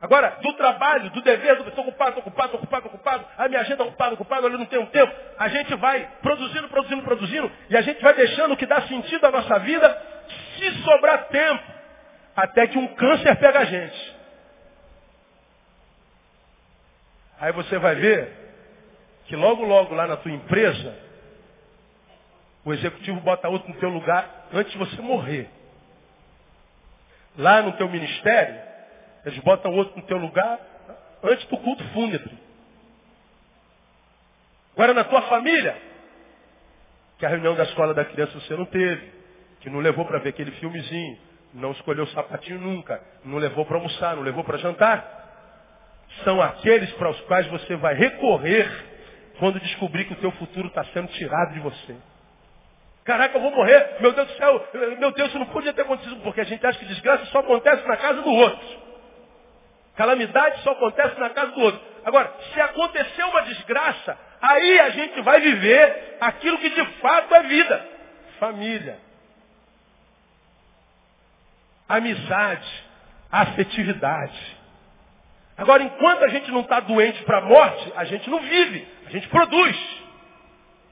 Agora, 0.00 0.36
do 0.42 0.52
trabalho, 0.54 1.10
do 1.10 1.22
dever, 1.22 1.58
estou 1.66 1.84
ocupado, 1.84 2.18
estou 2.18 2.20
ocupado, 2.20 2.48
estou 2.48 2.60
ocupado, 2.60 2.86
ocupado, 2.86 3.26
a 3.38 3.48
minha 3.48 3.60
agenda 3.62 3.82
é 3.82 3.86
ocupada, 3.86 4.14
ocupada, 4.14 4.46
eu 4.46 4.58
não 4.58 4.66
tenho 4.66 4.86
tempo. 4.88 5.12
A 5.38 5.48
gente 5.48 5.74
vai 5.76 6.06
produzindo, 6.20 6.68
produzindo, 6.68 7.02
produzindo, 7.02 7.50
e 7.70 7.76
a 7.76 7.80
gente 7.80 8.02
vai 8.02 8.12
deixando 8.12 8.52
o 8.52 8.56
que 8.56 8.66
dá 8.66 8.82
sentido 8.82 9.24
à 9.24 9.30
nossa 9.30 9.58
vida, 9.60 10.02
se 10.58 10.82
sobrar 10.82 11.28
tempo, 11.28 11.75
até 12.36 12.66
que 12.66 12.76
um 12.76 12.94
câncer 12.94 13.34
pega 13.36 13.60
a 13.60 13.64
gente. 13.64 14.16
Aí 17.40 17.52
você 17.52 17.78
vai 17.78 17.94
ver 17.94 18.30
que 19.24 19.34
logo, 19.34 19.64
logo 19.64 19.94
lá 19.94 20.06
na 20.06 20.16
tua 20.16 20.30
empresa, 20.30 20.96
o 22.64 22.72
executivo 22.72 23.20
bota 23.20 23.48
outro 23.48 23.68
no 23.68 23.78
teu 23.78 23.88
lugar 23.88 24.48
antes 24.52 24.72
de 24.72 24.78
você 24.78 25.00
morrer. 25.00 25.48
Lá 27.38 27.62
no 27.62 27.72
teu 27.72 27.88
ministério, 27.88 28.60
eles 29.24 29.38
botam 29.40 29.74
outro 29.74 29.96
no 29.96 30.06
teu 30.06 30.18
lugar 30.18 30.58
antes 31.22 31.44
do 31.46 31.56
culto 31.58 31.84
fúnebre. 31.88 32.38
Agora 34.74 34.92
na 34.92 35.04
tua 35.04 35.22
família, 35.22 35.76
que 37.18 37.24
a 37.24 37.30
reunião 37.30 37.54
da 37.54 37.64
escola 37.64 37.94
da 37.94 38.04
criança 38.04 38.38
você 38.38 38.54
não 38.54 38.66
teve, 38.66 39.10
que 39.60 39.70
não 39.70 39.80
levou 39.80 40.04
para 40.04 40.18
ver 40.18 40.30
aquele 40.30 40.50
filmezinho, 40.52 41.18
não 41.54 41.72
escolheu 41.72 42.04
o 42.04 42.08
sapatinho 42.08 42.60
nunca, 42.60 43.00
não 43.24 43.38
levou 43.38 43.64
para 43.64 43.76
almoçar, 43.76 44.16
não 44.16 44.22
levou 44.22 44.44
para 44.44 44.58
jantar. 44.58 45.24
São 46.24 46.40
aqueles 46.40 46.92
para 46.94 47.10
os 47.10 47.20
quais 47.22 47.46
você 47.48 47.76
vai 47.76 47.94
recorrer 47.94 48.68
quando 49.38 49.60
descobrir 49.60 50.04
que 50.04 50.14
o 50.14 50.16
teu 50.16 50.30
futuro 50.32 50.68
está 50.68 50.84
sendo 50.86 51.08
tirado 51.08 51.52
de 51.54 51.60
você. 51.60 51.96
Caraca, 53.04 53.36
eu 53.36 53.42
vou 53.42 53.52
morrer. 53.52 53.96
Meu 54.00 54.12
Deus 54.12 54.26
do 54.26 54.34
céu, 54.34 54.68
meu 54.98 55.12
Deus, 55.12 55.28
isso 55.28 55.38
não 55.38 55.46
podia 55.46 55.72
ter 55.72 55.82
acontecido, 55.82 56.16
porque 56.22 56.40
a 56.40 56.44
gente 56.44 56.66
acha 56.66 56.78
que 56.78 56.86
desgraça 56.86 57.24
só 57.26 57.38
acontece 57.38 57.86
na 57.86 57.96
casa 57.96 58.20
do 58.22 58.30
outro. 58.30 58.86
Calamidade 59.96 60.60
só 60.62 60.72
acontece 60.72 61.18
na 61.18 61.30
casa 61.30 61.52
do 61.52 61.60
outro. 61.60 61.80
Agora, 62.04 62.32
se 62.52 62.60
acontecer 62.60 63.24
uma 63.24 63.42
desgraça, 63.42 64.18
aí 64.42 64.80
a 64.80 64.90
gente 64.90 65.20
vai 65.22 65.40
viver 65.40 66.16
aquilo 66.20 66.58
que 66.58 66.70
de 66.70 66.84
fato 67.00 67.34
é 67.34 67.42
vida. 67.44 67.88
Família. 68.38 69.05
Amizade. 71.88 72.84
Afetividade. 73.30 74.56
Agora, 75.56 75.82
enquanto 75.82 76.24
a 76.24 76.28
gente 76.28 76.50
não 76.50 76.60
está 76.60 76.80
doente 76.80 77.22
para 77.24 77.38
a 77.38 77.42
morte, 77.42 77.92
a 77.96 78.04
gente 78.04 78.28
não 78.28 78.40
vive, 78.40 78.86
a 79.06 79.10
gente 79.10 79.28
produz. 79.28 79.76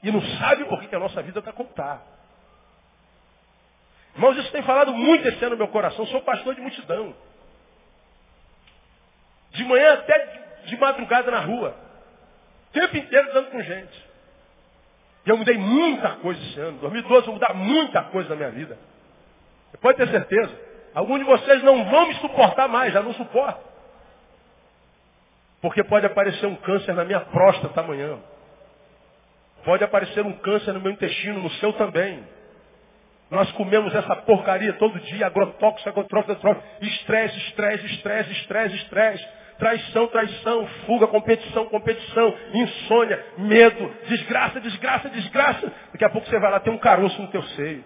E 0.01 0.11
não 0.11 0.21
sabe 0.39 0.65
por 0.65 0.81
que, 0.81 0.95
a 0.95 0.99
nossa 0.99 1.21
vida 1.21 1.39
está 1.39 1.51
contada. 1.51 2.01
Irmãos, 4.15 4.37
isso 4.37 4.51
tem 4.51 4.63
falado 4.63 4.93
muito 4.93 5.27
esse 5.27 5.43
ano 5.43 5.51
no 5.51 5.57
meu 5.57 5.67
coração. 5.67 6.05
Sou 6.07 6.21
pastor 6.21 6.55
de 6.55 6.61
multidão. 6.61 7.15
De 9.51 9.63
manhã 9.65 9.93
até 9.93 10.61
de 10.65 10.77
madrugada 10.77 11.29
na 11.31 11.39
rua. 11.39 11.75
O 12.69 12.73
tempo 12.73 12.97
inteiro 12.97 13.33
dando 13.33 13.51
com 13.51 13.61
gente. 13.61 14.05
E 15.25 15.29
eu 15.29 15.37
mudei 15.37 15.57
muita 15.57 16.11
coisa 16.17 16.41
esse 16.41 16.59
ano. 16.59 16.77
2012 16.79 17.19
eu 17.19 17.25
vou 17.25 17.33
mudar 17.35 17.53
muita 17.53 18.03
coisa 18.03 18.29
na 18.29 18.35
minha 18.35 18.51
vida. 18.51 18.77
Você 19.71 19.77
pode 19.77 19.97
ter 19.97 20.07
certeza. 20.09 20.74
Alguns 20.95 21.19
de 21.19 21.25
vocês 21.25 21.61
não 21.61 21.83
vão 21.83 22.07
me 22.07 22.15
suportar 22.15 22.69
mais, 22.69 22.93
já 22.93 23.01
não 23.01 23.13
suportam. 23.13 23.61
Porque 25.61 25.83
pode 25.83 26.05
aparecer 26.05 26.45
um 26.45 26.55
câncer 26.55 26.93
na 26.93 27.03
minha 27.03 27.19
próstata 27.19 27.81
amanhã. 27.81 28.17
Pode 29.65 29.83
aparecer 29.83 30.25
um 30.25 30.31
câncer 30.37 30.71
no 30.71 30.79
meu 30.79 30.93
intestino, 30.93 31.41
no 31.41 31.49
seu 31.51 31.73
também. 31.73 32.23
Nós 33.29 33.51
comemos 33.53 33.93
essa 33.93 34.15
porcaria 34.15 34.71
todo 34.73 34.97
dia, 35.01 35.25
agrotóxico, 35.25 35.89
agrotóxico, 35.89 36.31
agrotóxico, 36.31 36.85
estresse, 36.85 37.37
estresse, 37.39 37.85
estresse, 37.87 38.31
estresse, 38.31 38.75
estresse. 38.75 39.27
Traição, 39.57 40.07
traição, 40.07 40.67
fuga, 40.85 41.07
competição, 41.07 41.65
competição, 41.67 42.37
insônia, 42.53 43.25
medo, 43.37 43.89
desgraça, 44.07 44.59
desgraça, 44.59 45.09
desgraça. 45.09 45.71
Daqui 45.93 46.03
a 46.03 46.09
pouco 46.09 46.27
você 46.27 46.37
vai 46.39 46.51
lá, 46.51 46.59
tem 46.59 46.73
um 46.73 46.77
caroço 46.77 47.21
no 47.21 47.29
teu 47.29 47.41
seio. 47.41 47.83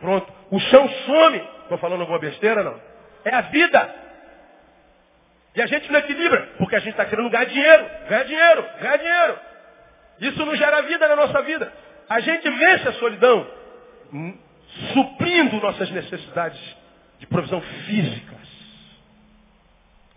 Pronto. 0.00 0.32
O 0.50 0.58
chão 0.60 0.88
some. 0.88 1.55
Estou 1.66 1.78
falando 1.78 2.02
alguma 2.02 2.20
besteira, 2.20 2.62
não? 2.62 2.80
É 3.24 3.34
a 3.34 3.40
vida. 3.42 3.94
E 5.56 5.62
a 5.62 5.66
gente 5.66 5.90
não 5.90 5.98
equilibra, 5.98 6.48
porque 6.58 6.76
a 6.76 6.78
gente 6.78 6.90
está 6.90 7.04
querendo 7.04 7.28
ganhar 7.28 7.46
dinheiro, 7.46 7.86
ganhar 8.08 8.22
dinheiro, 8.24 8.64
ganhar 8.80 8.96
dinheiro. 8.98 9.38
Isso 10.20 10.46
não 10.46 10.54
gera 10.54 10.82
vida 10.82 11.08
na 11.08 11.16
nossa 11.16 11.42
vida. 11.42 11.72
A 12.08 12.20
gente 12.20 12.48
vence 12.48 12.88
a 12.88 12.92
solidão, 12.94 13.46
suprindo 14.92 15.60
nossas 15.60 15.90
necessidades 15.90 16.60
de 17.18 17.26
provisão 17.26 17.60
física. 17.60 18.36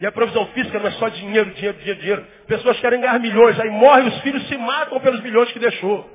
E 0.02 0.06
a 0.06 0.12
provisão 0.12 0.45
física 0.47 0.80
não 0.80 0.88
é 0.88 0.91
só 0.91 1.10
dinheiro, 1.10 1.52
dinheiro, 1.52 1.78
dinheiro, 1.78 2.00
dinheiro. 2.00 2.28
Pessoas 2.47 2.80
querem 2.80 3.02
ganhar 3.02 3.20
milhões, 3.20 3.60
aí 3.60 3.70
morrem, 3.70 4.08
os 4.08 4.22
filhos 4.22 4.47
se 4.47 4.58
matam 4.58 5.00
pelos 5.00 5.22
milhões 5.22 5.52
que 5.52 5.60
deixou. 5.60 6.10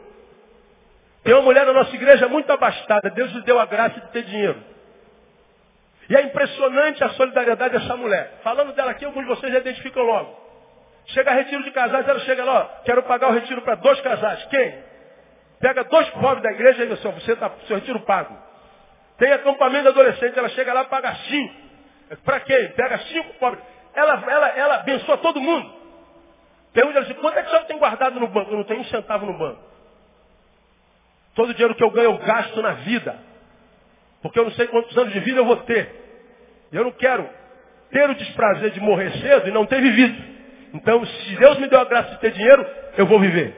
Tem 1.22 1.34
uma 1.34 1.42
mulher 1.42 1.66
na 1.66 1.72
nossa 1.72 1.94
igreja 1.94 2.28
muito 2.28 2.50
abastada, 2.52 3.10
Deus 3.10 3.32
lhe 3.32 3.42
deu 3.42 3.58
a 3.58 3.66
graça 3.66 4.00
de 4.00 4.12
ter 4.12 4.22
dinheiro. 4.24 4.73
E 6.08 6.16
é 6.16 6.22
impressionante 6.22 7.02
a 7.02 7.10
solidariedade 7.10 7.78
dessa 7.78 7.96
mulher. 7.96 8.40
Falando 8.42 8.72
dela 8.74 8.90
aqui, 8.90 9.04
alguns 9.04 9.22
de 9.22 9.28
vocês 9.28 9.52
já 9.52 9.58
identificam 9.58 10.02
logo. 10.02 10.44
Chega 11.06 11.30
a 11.30 11.34
retiro 11.34 11.62
de 11.62 11.70
casais, 11.70 12.08
ela 12.08 12.20
chega 12.20 12.44
lá, 12.44 12.80
quero 12.84 13.02
pagar 13.02 13.28
o 13.28 13.32
retiro 13.32 13.62
para 13.62 13.74
dois 13.76 14.00
casais. 14.00 14.44
Quem? 14.46 14.74
Pega 15.60 15.84
dois 15.84 16.08
pobres 16.10 16.42
da 16.42 16.50
igreja 16.50 16.84
e 16.84 16.88
diz 16.88 17.02
você 17.02 17.32
está 17.32 17.50
seu 17.66 17.76
retiro 17.76 18.00
pago. 18.00 18.36
Tem 19.18 19.32
acampamento 19.32 19.82
de 19.82 19.88
adolescente, 19.88 20.38
ela 20.38 20.48
chega 20.50 20.72
lá 20.72 20.84
paga 20.84 21.14
cinco. 21.28 21.54
Para 22.24 22.40
quem? 22.40 22.68
Pega 22.68 22.98
cinco 22.98 23.34
pobres 23.34 23.62
ela, 23.94 24.24
ela, 24.30 24.48
ela 24.48 24.74
abençoa 24.76 25.16
todo 25.18 25.40
mundo. 25.40 25.72
Que 26.72 26.80
assim, 26.80 27.14
quanto 27.14 27.38
é 27.38 27.42
que 27.42 27.50
você 27.50 27.64
tem 27.66 27.78
guardado 27.78 28.18
no 28.18 28.26
banco? 28.26 28.50
Eu 28.50 28.56
não 28.56 28.64
tenho 28.64 28.80
um 28.80 28.84
centavo 28.86 29.24
no 29.24 29.38
banco. 29.38 29.62
Todo 31.36 31.50
o 31.50 31.54
dinheiro 31.54 31.74
que 31.76 31.84
eu 31.84 31.90
ganho 31.90 32.10
eu 32.10 32.18
gasto 32.18 32.60
na 32.60 32.72
vida. 32.72 33.16
Porque 34.24 34.38
eu 34.38 34.44
não 34.44 34.52
sei 34.52 34.66
quantos 34.68 34.96
anos 34.96 35.12
de 35.12 35.20
vida 35.20 35.38
eu 35.38 35.44
vou 35.44 35.58
ter. 35.58 35.86
Eu 36.72 36.82
não 36.82 36.92
quero 36.92 37.28
ter 37.90 38.08
o 38.08 38.14
desprazer 38.14 38.70
de 38.70 38.80
morrer 38.80 39.10
cedo 39.18 39.46
e 39.46 39.52
não 39.52 39.66
ter 39.66 39.82
vivido. 39.82 40.16
Então, 40.72 41.04
se 41.04 41.36
Deus 41.36 41.58
me 41.58 41.68
deu 41.68 41.78
a 41.78 41.84
graça 41.84 42.12
de 42.12 42.20
ter 42.20 42.32
dinheiro, 42.32 42.66
eu 42.96 43.04
vou 43.04 43.20
viver. 43.20 43.54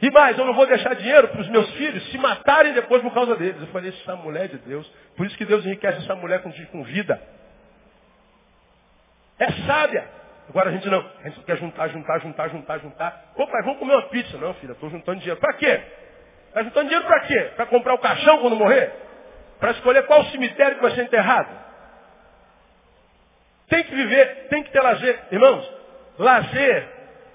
E 0.00 0.10
mais, 0.10 0.38
eu 0.38 0.46
não 0.46 0.54
vou 0.54 0.66
deixar 0.66 0.94
dinheiro 0.94 1.28
para 1.28 1.42
os 1.42 1.48
meus 1.50 1.70
filhos 1.74 2.10
se 2.10 2.16
matarem 2.16 2.72
depois 2.72 3.02
por 3.02 3.12
causa 3.12 3.36
deles. 3.36 3.60
Eu 3.60 3.66
falei, 3.66 3.90
essa 3.90 4.16
mulher 4.16 4.48
de 4.48 4.56
Deus. 4.60 4.90
Por 5.14 5.26
isso 5.26 5.36
que 5.36 5.44
Deus 5.44 5.62
enriquece 5.66 5.98
essa 5.98 6.14
mulher 6.14 6.40
com, 6.40 6.50
com 6.50 6.82
vida. 6.82 7.20
É 9.38 9.52
sábia. 9.66 10.08
Agora 10.48 10.70
a 10.70 10.72
gente 10.72 10.88
não. 10.88 11.04
A 11.22 11.28
gente 11.28 11.44
quer 11.44 11.58
juntar, 11.58 11.88
juntar, 11.88 12.18
juntar, 12.20 12.48
juntar, 12.48 12.78
juntar. 12.78 13.32
Ô 13.36 13.46
pai, 13.46 13.62
vamos 13.62 13.78
comer 13.78 13.92
uma 13.92 14.08
pizza. 14.08 14.38
Não, 14.38 14.54
filha, 14.54 14.72
estou 14.72 14.88
juntando 14.88 15.18
dinheiro. 15.18 15.38
Para 15.38 15.52
quê? 15.52 15.82
Está 16.48 16.62
juntando 16.62 16.88
dinheiro 16.88 17.06
para 17.06 17.20
quê? 17.20 17.50
Para 17.56 17.66
comprar 17.66 17.92
o 17.92 17.98
caixão 17.98 18.38
quando 18.38 18.56
morrer? 18.56 19.09
Para 19.60 19.72
escolher 19.72 20.06
qual 20.06 20.24
cemitério 20.24 20.76
que 20.76 20.82
vai 20.82 20.92
ser 20.92 21.02
enterrado? 21.02 21.48
Tem 23.68 23.84
que 23.84 23.94
viver, 23.94 24.48
tem 24.48 24.62
que 24.64 24.70
ter 24.72 24.80
lazer. 24.80 25.20
Irmãos, 25.30 25.70
lazer 26.18 26.88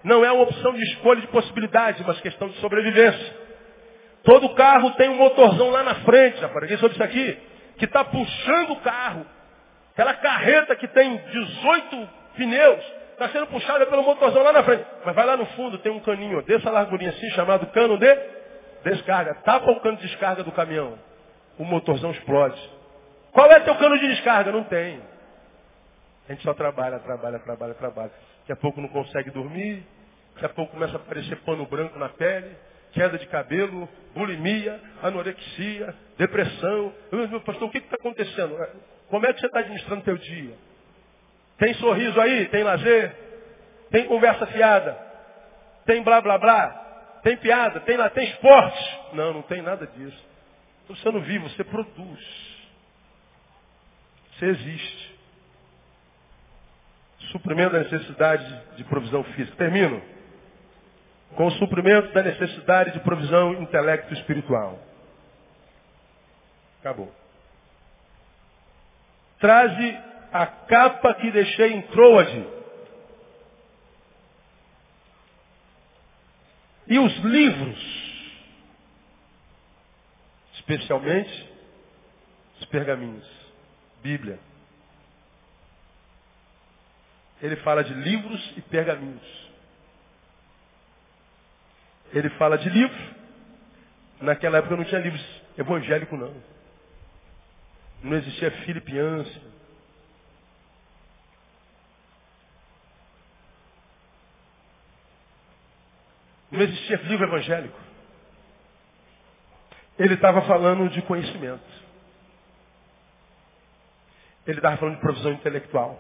não 0.04 0.26
é 0.26 0.32
uma 0.32 0.44
opção 0.44 0.74
de 0.74 0.84
escolha 0.84 1.22
de 1.22 1.28
possibilidade, 1.28 2.04
mas 2.06 2.20
questão 2.20 2.50
de 2.50 2.58
sobrevivência. 2.58 3.46
Todo 4.24 4.54
carro 4.56 4.92
tem 4.92 5.08
um 5.10 5.16
motorzão 5.16 5.70
lá 5.70 5.84
na 5.84 5.96
frente, 5.96 6.40
já 6.40 6.50
falei 6.50 6.76
sobre 6.78 6.94
isso 6.94 7.04
aqui, 7.04 7.40
que 7.78 7.86
está 7.86 8.04
puxando 8.04 8.72
o 8.72 8.82
carro. 8.82 9.26
Aquela 9.94 10.16
carreta 10.16 10.76
que 10.76 10.88
tem 10.88 11.16
18 11.16 12.10
pneus, 12.36 12.84
está 13.14 13.30
sendo 13.30 13.48
puxada 13.48 13.86
pelo 13.86 14.04
motorzão 14.04 14.44
lá 14.44 14.52
na 14.52 14.64
frente. 14.64 14.86
Mas 15.06 15.16
vai 15.16 15.26
lá 15.26 15.38
no 15.38 15.46
fundo, 15.48 15.78
tem 15.78 15.92
um 15.92 16.00
caninho 16.00 16.42
dessa 16.42 16.70
largurinha 16.70 17.12
assim, 17.12 17.30
chamado 17.30 17.68
cano 17.68 17.98
de 17.98 18.20
descarga. 18.84 19.36
Tapa 19.36 19.72
o 19.72 19.80
cano 19.80 19.98
de 19.98 20.08
descarga 20.08 20.44
do 20.44 20.52
caminhão. 20.52 20.98
O 21.58 21.64
motorzão 21.64 22.12
explode. 22.12 22.62
Qual 23.32 23.52
é 23.52 23.60
teu 23.62 23.76
cano 23.76 23.98
de 24.00 24.08
descarga? 24.08 24.52
Não 24.52 24.64
tem. 24.64 25.02
A 26.28 26.34
gente 26.34 26.44
só 26.44 26.54
trabalha, 26.54 27.00
trabalha, 27.00 27.40
trabalha, 27.40 27.74
trabalha. 27.74 28.12
Daqui 28.40 28.52
a 28.52 28.56
pouco 28.56 28.82
não 28.82 28.90
consegue 28.90 29.30
dormir, 29.32 29.86
Daqui 30.36 30.46
a 30.48 30.50
pouco 30.50 30.74
começa 30.74 30.94
a 30.94 30.98
aparecer 30.98 31.38
pano 31.38 31.66
branco 31.66 31.98
na 31.98 32.10
pele, 32.10 32.58
queda 32.92 33.18
de 33.18 33.26
cabelo, 33.28 33.88
bulimia, 34.14 34.80
anorexia, 35.02 35.96
depressão. 36.18 36.94
Meu 37.12 37.40
pastor, 37.42 37.70
o 37.70 37.72
que 37.72 37.78
está 37.78 37.96
acontecendo? 37.96 38.58
Como 39.10 39.26
é 39.26 39.34
que 39.34 39.40
você 39.40 39.46
está 39.46 39.60
administrando 39.60 40.04
teu 40.04 40.18
dia? 40.18 40.54
Tem 41.58 41.74
sorriso 41.76 42.20
aí? 42.20 42.48
Tem 42.48 42.64
lazer? 42.64 43.16
Tem 43.92 44.06
conversa 44.06 44.46
fiada? 44.48 44.98
Tem 45.86 46.04
blá 46.04 46.20
blá 46.20 46.38
blá? 46.38 46.68
Tem 47.24 47.38
piada? 47.38 47.80
Tem, 47.82 47.98
tem 48.10 48.28
esporte? 48.32 49.00
Não, 49.14 49.34
não 49.34 49.42
tem 49.44 49.62
nada 49.62 49.88
disso. 49.88 50.35
Então 50.86 50.96
você 50.96 51.12
não 51.12 51.22
vive, 51.22 51.50
você 51.50 51.64
produz. 51.64 52.20
Você 54.32 54.46
existe. 54.46 55.16
Suprimento 57.32 57.74
da 57.74 57.80
necessidade 57.80 58.76
de 58.78 58.84
provisão 58.84 59.24
física. 59.24 59.58
Termino 59.58 60.02
com 61.36 61.48
o 61.48 61.52
suprimento 61.52 62.14
da 62.14 62.24
necessidade 62.24 62.92
de 62.92 63.00
provisão 63.00 63.54
intelecto 63.62 64.14
espiritual. 64.14 64.80
Acabou. 66.80 67.14
Traze 69.40 70.00
a 70.32 70.46
capa 70.46 71.16
que 71.16 71.32
deixei 71.32 71.74
em 71.74 71.82
Troade. 71.82 72.48
E 76.88 77.00
os 77.00 77.18
livros, 77.18 77.95
especialmente 80.68 81.48
os 82.60 82.66
pergaminhos, 82.66 83.28
Bíblia. 84.02 84.40
Ele 87.42 87.56
fala 87.58 87.84
de 87.84 87.94
livros 87.94 88.54
e 88.58 88.62
pergaminhos. 88.62 89.52
Ele 92.12 92.30
fala 92.32 92.58
de 92.58 92.70
livro. 92.70 93.16
Naquela 94.22 94.58
época 94.58 94.76
não 94.76 94.86
tinha 94.86 95.02
livros 95.02 95.24
evangélico 95.58 96.18
não. 96.18 96.34
Não 98.02 98.18
existia 98.18 98.50
filipiança. 98.64 99.42
Não 106.50 106.62
existia 106.62 106.98
livro 107.04 107.28
evangélico. 107.28 107.85
Ele 109.98 110.14
estava 110.16 110.42
falando 110.42 110.90
de 110.90 111.02
conhecimento. 111.04 111.64
Ele 114.46 114.58
estava 114.58 114.78
falando 114.78 114.96
de 114.96 115.02
provisão 115.02 115.32
intelectual. 115.32 116.00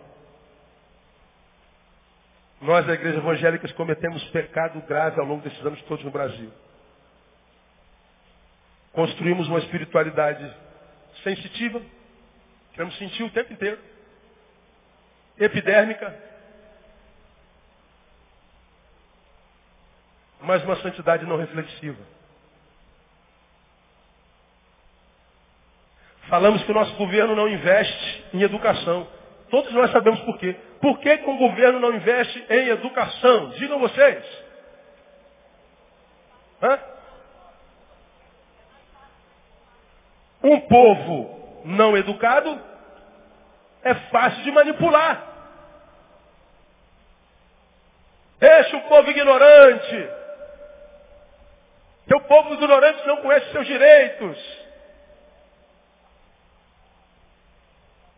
Nós, 2.61 2.85
da 2.85 2.93
igreja 2.93 3.17
evangélica, 3.17 3.71
cometemos 3.73 4.23
pecado 4.29 4.81
grave 4.81 5.19
ao 5.19 5.25
longo 5.25 5.41
desses 5.41 5.65
anos 5.65 5.81
todos 5.83 6.03
no 6.03 6.11
Brasil. 6.11 6.51
Construímos 8.91 9.47
uma 9.47 9.59
espiritualidade 9.59 10.53
sensitiva, 11.23 11.81
queremos 12.73 12.97
sentir 12.97 13.23
o 13.23 13.29
tempo 13.29 13.51
inteiro, 13.51 13.79
epidérmica, 15.37 16.17
mas 20.41 20.63
uma 20.63 20.75
santidade 20.77 21.25
não 21.25 21.37
reflexiva. 21.37 22.14
Falamos 26.35 26.61
que 26.65 26.71
o 26.71 26.75
nosso 26.75 26.93
governo 26.95 27.33
não 27.33 27.47
investe 27.47 28.25
em 28.33 28.41
educação. 28.41 29.07
Todos 29.49 29.71
nós 29.71 29.89
sabemos 29.89 30.19
por 30.23 30.37
quê. 30.37 30.53
Por 30.81 30.99
que, 30.99 31.17
que 31.17 31.29
o 31.29 31.37
governo 31.37 31.79
não 31.79 31.95
investe 31.95 32.45
em 32.49 32.67
educação? 32.67 33.51
Digam 33.51 33.79
vocês. 33.79 34.21
Hã? 36.61 36.79
Um 40.43 40.59
povo 40.59 41.61
não 41.63 41.95
educado 41.95 42.61
é 43.81 43.95
fácil 44.11 44.43
de 44.43 44.51
manipular. 44.51 45.23
Deixa 48.41 48.75
o 48.75 48.81
povo 48.89 49.09
ignorante. 49.09 50.09
Que 52.05 52.15
o 52.15 52.21
povo 52.23 52.55
ignorante 52.55 53.07
não 53.07 53.21
conhece 53.21 53.53
seus 53.53 53.65
direitos. 53.65 54.54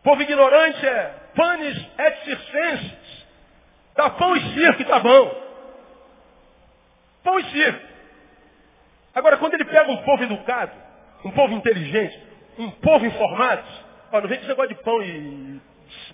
Povo 0.08 0.22
ignorante 0.22 0.86
é 0.86 1.14
panis 1.36 1.86
et 1.98 2.24
circenses. 2.24 3.26
Dá 3.94 4.08
pão 4.08 4.34
e 4.34 4.54
circo 4.54 4.80
e 4.80 4.84
tá 4.86 5.00
bom. 5.00 5.42
Pão 7.22 7.38
e 7.38 7.44
circo. 7.50 7.86
Agora, 9.14 9.36
quando 9.36 9.52
ele 9.52 9.66
pega 9.66 9.90
um 9.90 9.98
povo 9.98 10.22
educado, 10.22 10.72
um 11.26 11.30
povo 11.32 11.52
inteligente, 11.52 12.18
um 12.56 12.70
povo 12.70 13.04
informado, 13.04 13.62
ó, 14.10 14.22
não 14.22 14.28
vem 14.28 14.38
esse 14.38 14.48
negócio 14.48 14.74
de 14.74 14.82
pão 14.82 15.02
e 15.02 15.60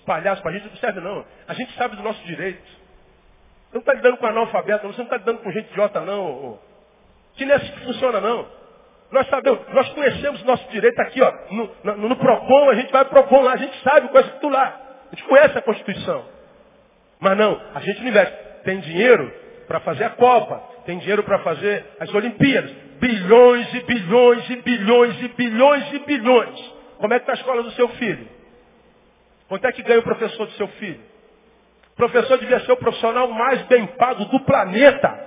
palhaço 0.05 0.41
para 0.41 0.51
a 0.51 0.53
gente, 0.55 0.67
não 0.67 0.75
serve 0.75 0.99
não. 0.99 1.25
A 1.47 1.53
gente 1.53 1.73
sabe 1.77 1.95
do 1.95 2.03
nosso 2.03 2.21
direito. 2.25 2.67
Você 2.67 3.75
não 3.75 3.79
está 3.79 3.93
lidando 3.93 4.17
com 4.17 4.25
analfabeto, 4.25 4.87
você 4.87 4.97
não 4.97 5.05
está 5.05 5.15
lidando 5.15 5.39
com 5.39 5.51
gente 5.53 5.71
idiota 5.71 6.01
não. 6.01 6.59
Que 7.35 7.45
não 7.45 7.53
é 7.53 7.55
assim 7.55 7.71
que 7.71 7.85
funciona 7.85 8.19
não. 8.19 8.45
Nós 9.15 9.29
sabemos, 9.29 9.61
nós 9.69 9.87
conhecemos 9.93 10.43
nosso 10.43 10.69
direito 10.71 10.99
aqui, 10.99 11.21
ó, 11.21 11.33
no, 11.49 11.71
no, 11.85 12.09
no 12.09 12.15
PROCON, 12.17 12.69
a 12.69 12.75
gente 12.75 12.91
vai 12.91 13.05
PROCON 13.05 13.43
lá, 13.43 13.53
a 13.53 13.55
gente 13.55 13.81
sabe 13.81 14.09
o 14.11 14.49
lá. 14.49 14.81
A 15.09 15.15
gente 15.15 15.25
conhece 15.25 15.57
a 15.57 15.61
Constituição. 15.61 16.25
Mas 17.21 17.37
não, 17.37 17.61
a 17.73 17.79
gente 17.79 18.01
não 18.01 18.09
investe. 18.09 18.37
Tem 18.65 18.77
dinheiro 18.81 19.33
para 19.67 19.79
fazer 19.79 20.03
a 20.03 20.09
Copa, 20.09 20.61
tem 20.85 20.97
dinheiro 20.97 21.23
para 21.23 21.39
fazer 21.39 21.85
as 21.97 22.13
Olimpíadas. 22.13 22.69
Bilhões 22.99 23.73
e 23.73 23.79
bilhões 23.83 24.49
e 24.49 24.55
bilhões 24.57 25.21
e 25.21 25.27
bilhões 25.29 25.93
e 25.93 25.99
bilhões. 25.99 26.73
Como 26.97 27.13
é 27.13 27.17
que 27.17 27.23
está 27.23 27.31
a 27.31 27.35
escola 27.35 27.63
do 27.63 27.71
seu 27.71 27.87
filho? 27.87 28.27
Quanto 29.47 29.65
é 29.65 29.71
que 29.71 29.81
ganha 29.81 29.99
o 29.99 30.03
professor 30.03 30.45
do 30.45 30.53
seu 30.53 30.67
filho? 30.67 30.99
O 31.93 31.95
professor 31.95 32.37
devia 32.37 32.59
ser 32.59 32.73
o 32.73 32.77
profissional 32.77 33.29
mais 33.29 33.61
bem 33.67 33.87
pago 33.95 34.25
do 34.25 34.41
planeta. 34.41 35.23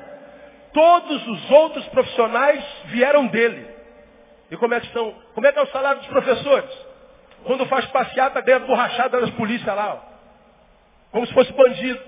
Todos 0.75 1.27
os 1.27 1.51
outros 1.53 1.89
profissionais 1.89 2.63
vieram 2.91 3.29
dele. 3.29 3.78
E 4.51 4.57
como 4.57 4.75
é 4.75 4.81
que 4.81 4.93
são? 4.93 5.15
Como 5.35 5.47
é 5.47 5.53
que 5.53 5.59
é 5.59 5.63
o 5.63 5.67
salário 5.69 6.01
dos 6.01 6.09
professores? 6.09 6.71
Quando 7.45 7.67
faz 7.67 7.87
passeata 7.87 8.41
ganha 8.41 8.61
borrachada 8.61 9.21
das 9.21 9.31
polícias 9.31 9.75
lá, 9.75 9.95
ó. 9.95 9.99
como 11.13 11.27
se 11.27 11.33
fosse 11.33 11.53
bandido. 11.53 12.01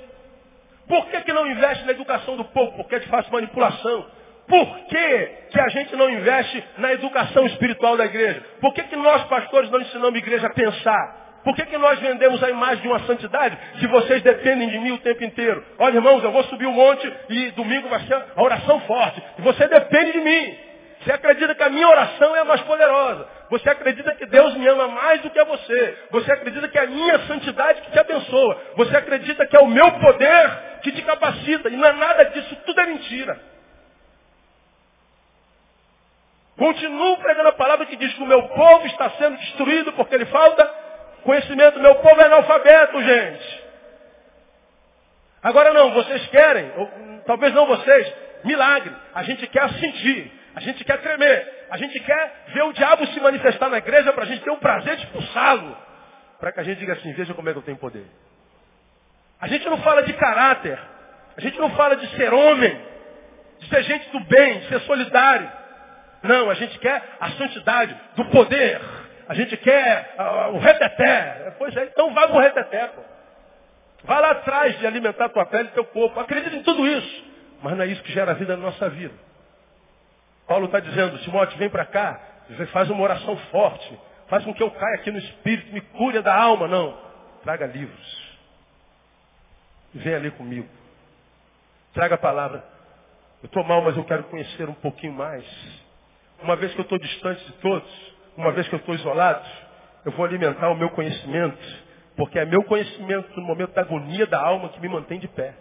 Por 0.88 1.07
que, 1.07 1.20
que 1.20 1.32
não 1.32 1.47
investe 1.47 1.84
na 1.84 1.93
educação 1.93 2.36
do 2.36 2.45
povo? 2.47 2.72
Porque 2.76 2.97
é 2.97 2.99
de 2.99 3.07
fácil 3.07 3.32
manipulação. 3.32 4.07
Por 4.49 4.78
que, 4.86 5.26
que 5.51 5.61
a 5.61 5.68
gente 5.68 5.95
não 5.95 6.11
investe 6.11 6.64
na 6.78 6.93
educação 6.93 7.47
espiritual 7.47 7.97
da 7.97 8.05
igreja? 8.05 8.45
Por 8.61 8.74
que, 8.74 8.82
que 8.82 8.97
nós, 8.97 9.22
pastores, 9.24 9.70
não 9.70 9.80
ensinamos 9.80 10.14
a 10.16 10.18
igreja 10.18 10.49
a 10.49 10.53
pensar? 10.53 11.20
Por 11.45 11.55
que, 11.55 11.64
que 11.66 11.78
nós 11.78 11.99
vendemos 12.01 12.43
a 12.43 12.51
imagem 12.51 12.82
de 12.82 12.88
uma 12.88 12.99
santidade 13.07 13.57
se 13.78 13.86
vocês 13.86 14.20
dependem 14.22 14.68
de 14.68 14.78
mim 14.80 14.91
o 14.91 14.99
tempo 14.99 15.22
inteiro? 15.24 15.64
Olha, 15.78 15.95
irmãos, 15.95 16.22
eu 16.22 16.32
vou 16.32 16.43
subir 16.45 16.66
um 16.66 16.72
monte 16.72 17.11
e 17.28 17.51
domingo 17.53 17.88
vai 17.88 18.01
ser 18.01 18.14
a 18.14 18.43
oração 18.43 18.80
forte. 18.80 19.22
E 19.38 19.43
você 19.43 19.68
depende 19.68 20.12
de 20.12 20.20
mim. 20.20 20.59
Você 21.01 21.12
acredita 21.12 21.55
que 21.55 21.62
a 21.62 21.70
minha 21.70 21.88
oração 21.88 22.36
é 22.36 22.40
a 22.40 22.44
mais 22.44 22.61
poderosa. 22.62 23.26
Você 23.48 23.70
acredita 23.70 24.14
que 24.14 24.26
Deus 24.26 24.55
me 24.55 24.68
ama 24.68 24.88
mais 24.88 25.22
do 25.22 25.30
que 25.30 25.38
a 25.38 25.44
você. 25.44 25.98
Você 26.11 26.30
acredita 26.30 26.68
que 26.68 26.78
é 26.78 26.82
a 26.82 26.86
minha 26.86 27.18
santidade 27.20 27.80
que 27.80 27.90
te 27.90 27.98
abençoa. 27.98 28.62
Você 28.76 28.96
acredita 28.96 29.46
que 29.46 29.57
é 29.57 29.61
o 29.61 29.66
meu 29.66 29.90
poder 29.92 30.51
que 30.82 30.92
te 30.92 31.03
capacita. 31.03 31.70
E 31.70 31.76
não 31.76 31.88
é 31.88 31.92
nada 31.92 32.24
disso, 32.26 32.55
tudo 32.66 32.80
é 32.80 32.86
mentira. 32.86 33.40
Continuo 36.59 37.16
pregando 37.16 37.48
a 37.48 37.53
palavra 37.53 37.86
que 37.86 37.96
diz 37.96 38.12
que 38.12 38.22
o 38.22 38.26
meu 38.26 38.42
povo 38.48 38.86
está 38.86 39.09
sendo 39.12 39.38
destruído 39.38 39.94
porque 39.94 40.14
ele 40.14 40.26
falta 40.26 40.62
conhecimento. 41.24 41.80
Meu 41.80 41.94
povo 41.94 42.20
é 42.20 42.24
analfabeto, 42.26 43.03
gente. 43.03 43.64
Agora 45.42 45.72
não, 45.72 45.92
vocês 45.92 46.26
querem, 46.26 46.70
ou, 46.76 46.90
talvez 47.26 47.55
não 47.55 47.64
vocês, 47.64 48.12
milagre. 48.44 48.94
A 49.14 49.22
gente 49.22 49.46
quer 49.46 49.70
sentir, 49.70 50.39
a 50.55 50.61
gente 50.61 50.84
quer 50.84 50.98
tremer, 50.98 51.66
a 51.70 51.76
gente 51.76 51.98
quer 52.01 52.44
ver 52.48 52.62
o 52.62 52.72
diabo 52.72 53.07
se 53.07 53.20
manifestar 53.20 53.68
na 53.68 53.78
igreja 53.78 54.12
para 54.12 54.24
a 54.24 54.26
gente 54.26 54.42
ter 54.42 54.51
o 54.51 54.59
prazer 54.59 54.96
de 54.96 55.05
expulsá-lo. 55.05 55.76
Para 56.38 56.53
que 56.53 56.61
a 56.61 56.62
gente 56.62 56.78
diga 56.78 56.94
assim, 56.94 57.12
veja 57.12 57.34
como 57.34 57.48
é 57.48 57.53
que 57.53 57.59
eu 57.59 57.62
tenho 57.62 57.76
poder. 57.76 58.07
A 59.40 59.46
gente 59.46 59.68
não 59.68 59.78
fala 59.78 60.03
de 60.03 60.12
caráter, 60.14 60.78
a 61.36 61.40
gente 61.40 61.59
não 61.59 61.70
fala 61.70 61.96
de 61.96 62.07
ser 62.16 62.32
homem, 62.32 62.80
de 63.61 63.68
ser 63.68 63.82
gente 63.84 64.11
do 64.11 64.20
bem, 64.20 64.61
de 64.61 64.68
ser 64.68 64.80
solidário. 64.80 65.51
Não, 66.22 66.51
a 66.51 66.55
gente 66.55 66.78
quer 66.78 67.03
a 67.20 67.30
santidade 67.30 67.96
do 68.16 68.24
poder. 68.26 68.80
A 69.28 69.34
gente 69.34 69.57
quer 69.59 70.14
uh, 70.18 70.57
o 70.57 70.59
reteté. 70.59 71.55
Pois 71.59 71.74
é, 71.76 71.84
então 71.84 72.12
vai 72.12 72.26
pro 72.26 72.38
reteté, 72.38 72.88
pô. 72.88 73.01
Vai 74.05 74.20
lá 74.20 74.30
atrás 74.32 74.78
de 74.78 74.86
alimentar 74.86 75.28
tua 75.28 75.46
pele 75.46 75.68
e 75.68 75.72
teu 75.72 75.84
corpo. 75.84 76.18
Acredita 76.18 76.57
em 76.57 76.62
tudo 76.62 76.86
isso. 76.86 77.24
Mas 77.62 77.76
não 77.76 77.84
é 77.84 77.86
isso 77.86 78.03
que 78.03 78.12
gera 78.12 78.32
a 78.32 78.34
vida 78.34 78.57
na 78.57 78.62
nossa 78.64 78.88
vida. 78.88 79.14
Paulo 80.51 80.66
está 80.66 80.80
dizendo, 80.80 81.16
Timóteo, 81.18 81.57
vem 81.59 81.70
para 81.70 81.84
cá, 81.84 82.20
faz 82.72 82.90
uma 82.90 83.01
oração 83.01 83.36
forte. 83.53 83.96
Faz 84.26 84.44
com 84.44 84.53
que 84.53 84.61
eu 84.61 84.68
caia 84.68 84.96
aqui 84.96 85.09
no 85.12 85.18
espírito, 85.18 85.72
me 85.72 85.80
cure 85.80 86.20
da 86.22 86.34
alma. 86.34 86.66
Não. 86.66 86.98
Traga 87.44 87.66
livros. 87.66 88.38
Vem 89.94 90.12
ali 90.12 90.32
comigo. 90.32 90.68
Traga 91.94 92.16
a 92.16 92.18
palavra. 92.18 92.64
Eu 93.40 93.46
estou 93.46 93.62
mal, 93.62 93.80
mas 93.80 93.96
eu 93.96 94.03
quero 94.03 94.24
conhecer 94.24 94.68
um 94.68 94.74
pouquinho 94.74 95.12
mais. 95.12 95.44
Uma 96.42 96.57
vez 96.57 96.74
que 96.74 96.80
eu 96.80 96.82
estou 96.82 96.98
distante 96.98 97.44
de 97.44 97.53
todos, 97.59 98.16
uma 98.36 98.51
vez 98.51 98.66
que 98.66 98.74
eu 98.74 98.80
estou 98.80 98.96
isolado, 98.96 99.48
eu 100.05 100.11
vou 100.11 100.26
alimentar 100.26 100.68
o 100.70 100.74
meu 100.74 100.90
conhecimento, 100.90 101.84
porque 102.16 102.40
é 102.40 102.44
meu 102.44 102.64
conhecimento 102.64 103.38
no 103.38 103.46
momento 103.46 103.70
da 103.70 103.82
agonia 103.82 104.26
da 104.26 104.40
alma 104.40 104.70
que 104.70 104.80
me 104.80 104.88
mantém 104.88 105.20
de 105.20 105.28
pé. 105.28 105.55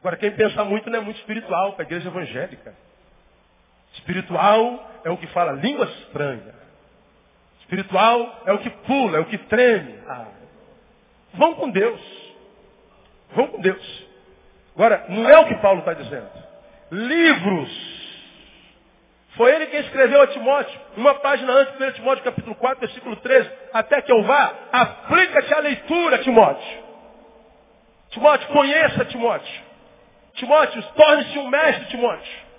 Agora, 0.00 0.16
quem 0.16 0.32
pensa 0.32 0.64
muito 0.64 0.90
não 0.90 0.98
é 0.98 1.00
muito 1.00 1.18
espiritual 1.18 1.74
para 1.74 1.84
a 1.84 1.86
igreja 1.86 2.08
evangélica. 2.08 2.74
Espiritual 3.94 4.90
é 5.04 5.10
o 5.10 5.16
que 5.16 5.26
fala 5.28 5.52
língua 5.52 5.86
estranha. 5.86 6.54
Espiritual 7.60 8.42
é 8.46 8.52
o 8.52 8.58
que 8.58 8.70
pula, 8.70 9.18
é 9.18 9.20
o 9.20 9.26
que 9.26 9.38
treme. 9.38 9.98
Ah, 10.08 10.26
vão 11.34 11.54
com 11.54 11.70
Deus. 11.70 12.00
Vão 13.34 13.46
com 13.48 13.60
Deus. 13.60 14.06
Agora, 14.74 15.06
não 15.08 15.28
é 15.28 15.38
o 15.38 15.46
que 15.46 15.54
Paulo 15.56 15.80
está 15.80 15.94
dizendo. 15.94 16.30
Livros 16.90 18.02
foi 19.36 19.54
ele 19.54 19.66
quem 19.66 19.80
escreveu 19.80 20.20
a 20.20 20.26
Timóteo, 20.26 20.78
uma 20.96 21.14
página 21.14 21.52
antes, 21.52 21.80
1 21.80 21.92
Timóteo 21.92 22.24
capítulo 22.24 22.54
4, 22.54 22.80
versículo 22.80 23.16
13, 23.16 23.50
até 23.72 24.02
que 24.02 24.12
eu 24.12 24.22
vá, 24.24 24.54
aplica-te 24.70 25.54
à 25.54 25.58
leitura, 25.58 26.18
Timóteo. 26.18 26.82
Timóteo, 28.10 28.48
conheça 28.48 29.06
Timóteo. 29.06 29.62
Timóteo, 30.34 30.82
torne-se 30.94 31.38
um 31.38 31.48
mestre, 31.48 31.86
Timóteo. 31.86 32.51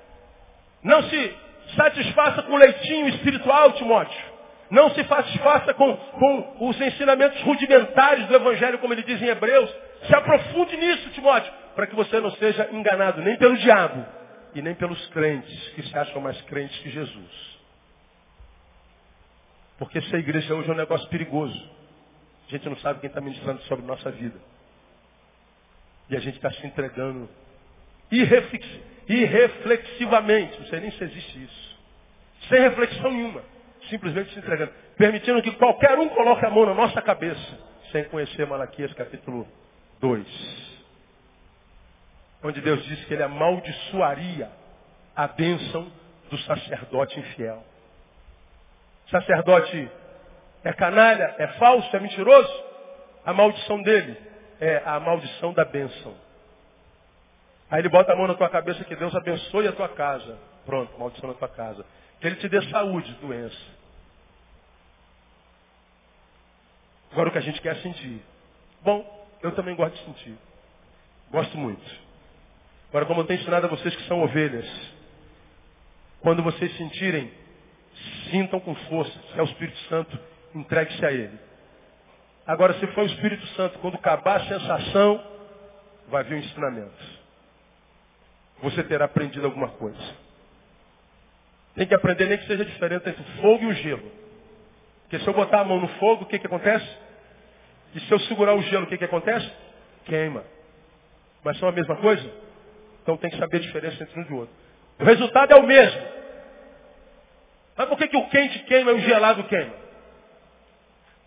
Não 0.84 1.04
se 1.04 1.36
satisfaça 1.76 2.44
com 2.44 2.54
o 2.54 2.58
leitinho 2.58 3.08
espiritual, 3.10 3.72
Timóteo. 3.74 4.34
Não 4.70 4.90
se 4.92 5.04
satisfaça 5.04 5.74
com, 5.74 5.96
com 5.96 6.68
os 6.70 6.82
ensinamentos 6.82 7.40
rudimentares 7.42 8.28
do 8.28 8.36
Evangelho, 8.36 8.80
como 8.80 8.94
ele 8.94 9.04
diz 9.04 9.22
em 9.22 9.28
Hebreus. 9.28 9.70
Se 10.08 10.16
aprofunde 10.16 10.76
nisso, 10.78 11.10
Timóteo, 11.12 11.52
para 11.76 11.88
que 11.88 11.96
você 11.96 12.20
não 12.20 12.32
seja 12.32 12.70
enganado 12.72 13.22
nem 13.22 13.38
pelo 13.38 13.56
diabo, 13.58 14.06
e 14.56 14.62
nem 14.62 14.76
pelos 14.76 15.04
crentes 15.08 15.70
que 15.70 15.84
se 15.84 15.98
acham 15.98 16.22
mais 16.22 16.40
crentes 16.44 16.78
que 16.80 16.90
Jesus. 16.90 17.60
Porque 19.78 20.00
se 20.02 20.16
a 20.16 20.20
igreja 20.20 20.54
hoje 20.54 20.70
é 20.70 20.74
um 20.74 20.78
negócio 20.78 21.08
perigoso. 21.10 21.72
A 22.48 22.52
gente 22.52 22.70
não 22.70 22.78
sabe 22.78 23.00
quem 23.00 23.08
está 23.08 23.20
ministrando 23.20 23.62
sobre 23.64 23.86
nossa 23.86 24.12
vida. 24.12 24.40
E 26.10 26.16
a 26.16 26.20
gente 26.20 26.36
está 26.36 26.52
se 26.52 26.68
entregando 26.68 27.28
irreflexivamente. 29.08 30.60
Não 30.60 30.68
sei 30.68 30.80
nem 30.80 30.92
se 30.92 31.04
existe 31.04 31.44
isso. 31.44 31.80
Sem 32.50 32.60
reflexão 32.62 33.12
nenhuma. 33.12 33.42
Simplesmente 33.90 34.34
se 34.34 34.40
entregando. 34.40 34.72
Permitindo 34.98 35.42
que 35.42 35.52
qualquer 35.52 35.98
um 35.98 36.10
coloque 36.10 36.46
a 36.46 36.50
mão 36.50 36.66
na 36.66 36.74
nossa 36.74 37.02
cabeça. 37.02 37.60
Sem 37.92 38.06
conhecer 38.06 38.46
Malaquias 38.48 38.94
capítulo 38.94 39.48
2 40.00 40.74
onde 42.44 42.60
Deus 42.60 42.84
disse 42.84 43.06
que 43.06 43.14
ele 43.14 43.24
amaldiçoaria 43.24 44.52
a 45.16 45.28
bênção 45.28 45.90
do 46.30 46.38
sacerdote 46.40 47.18
infiel. 47.20 47.64
sacerdote 49.10 49.90
é 50.64 50.74
canalha, 50.74 51.36
é 51.38 51.48
falso, 51.60 51.96
é 51.96 52.00
mentiroso. 52.00 52.64
A 53.26 53.34
maldição 53.34 53.82
dele 53.82 54.18
é 54.60 54.82
a 54.86 55.00
maldição 55.00 55.54
da 55.54 55.64
bênção. 55.64 56.14
Aí 57.74 57.80
ele 57.80 57.90
bota 57.90 58.14
a 58.14 58.16
mão 58.16 58.28
na 58.28 58.36
tua 58.36 58.50
cabeça 58.50 58.84
que 58.84 58.96
Deus 58.96 59.16
abençoe 59.16 59.68
a 59.68 59.72
tua 59.72 59.90
casa. 59.90 60.38
Pronto, 60.64 60.96
maldição 61.00 61.28
na 61.28 61.34
tua 61.34 61.48
casa. 61.48 61.84
Que 62.22 62.28
ele 62.28 62.36
te 62.36 62.48
dê 62.48 62.62
saúde, 62.70 63.12
doença. 63.14 63.58
Agora 67.12 67.30
o 67.30 67.32
que 67.32 67.40
a 67.40 67.42
gente 67.42 67.60
quer 67.62 67.76
é 67.76 67.82
sentir. 67.82 68.22
Bom, 68.84 69.28
eu 69.42 69.54
também 69.54 69.76
gosto 69.76 69.96
de 69.96 70.06
sentir. 70.06 70.38
Gosto 71.32 71.58
muito. 71.58 71.84
Agora, 72.90 73.08
como 73.08 73.22
eu 73.22 73.26
tenho 73.26 73.42
ensinado 73.42 73.66
a 73.66 73.70
vocês 73.70 73.96
que 73.96 74.08
são 74.08 74.22
ovelhas, 74.22 74.70
quando 76.22 76.44
vocês 76.44 76.78
sentirem, 76.78 77.34
sintam 78.30 78.60
com 78.60 78.76
força. 78.76 79.20
Se 79.32 79.40
é 79.40 79.42
o 79.42 79.46
Espírito 79.46 79.80
Santo, 79.90 80.20
entregue-se 80.54 81.04
a 81.04 81.12
Ele. 81.12 81.40
Agora, 82.46 82.76
se 82.76 82.86
for 82.94 83.02
o 83.04 83.08
Espírito 83.08 83.48
Santo, 83.56 83.80
quando 83.80 83.96
acabar 83.96 84.42
a 84.42 84.46
sensação, 84.46 85.24
vai 86.10 86.24
vir 86.24 86.36
o 86.36 86.38
ensinamento. 86.38 87.23
Você 88.64 88.82
terá 88.84 89.06
aprendido 89.06 89.46
alguma 89.46 89.68
coisa. 89.72 90.00
Tem 91.76 91.86
que 91.86 91.94
aprender 91.94 92.28
nem 92.28 92.38
que 92.38 92.48
seja 92.48 92.64
diferente 92.64 93.10
entre 93.10 93.22
o 93.22 93.42
fogo 93.42 93.64
e 93.64 93.68
o 93.68 93.74
gelo. 93.74 94.12
Porque 95.02 95.20
se 95.20 95.28
eu 95.28 95.34
botar 95.34 95.60
a 95.60 95.64
mão 95.66 95.82
no 95.82 95.88
fogo, 96.00 96.24
o 96.24 96.26
que, 96.26 96.40
que 96.40 96.48
acontece? 96.48 96.88
E 97.94 98.00
se 98.00 98.12
eu 98.12 98.20
segurar 98.22 98.56
o 98.56 98.62
gelo, 98.62 98.86
o 98.86 98.88
que, 98.88 98.98
que 98.98 99.04
acontece? 99.04 99.52
Queima. 100.06 100.46
Mas 101.44 101.58
são 101.60 101.68
a 101.68 101.74
mesma 101.74 101.98
coisa? 101.98 102.26
Então 103.02 103.18
tem 103.18 103.30
que 103.30 103.38
saber 103.38 103.58
a 103.58 103.60
diferença 103.60 104.02
entre 104.02 104.20
um 104.22 104.24
e 104.24 104.34
outro. 104.34 104.56
O 104.98 105.04
resultado 105.04 105.52
é 105.52 105.56
o 105.58 105.68
mesmo. 105.68 106.02
Mas 107.76 107.90
por 107.90 107.98
que, 107.98 108.08
que 108.08 108.18
o 108.18 108.30
quente 108.30 108.60
queima 108.60 108.92
e 108.92 108.96
o 108.96 109.00
gelado 109.02 109.44
queima? 109.44 109.74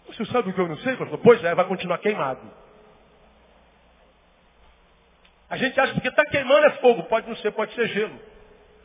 Você 0.06 0.24
sabe 0.26 0.48
o 0.48 0.54
que 0.54 0.60
eu 0.60 0.68
não 0.68 0.78
sei? 0.78 0.96
Pois 1.22 1.44
é, 1.44 1.54
vai 1.54 1.66
continuar 1.66 1.98
queimado. 1.98 2.40
A 5.48 5.56
gente 5.56 5.78
acha 5.78 5.88
que 5.92 6.00
porque 6.00 6.08
está 6.08 6.24
queimando 6.24 6.66
é 6.66 6.70
fogo. 6.72 7.04
Pode 7.04 7.28
não 7.28 7.36
ser, 7.36 7.52
pode 7.52 7.72
ser 7.74 7.88
gelo. 7.88 8.18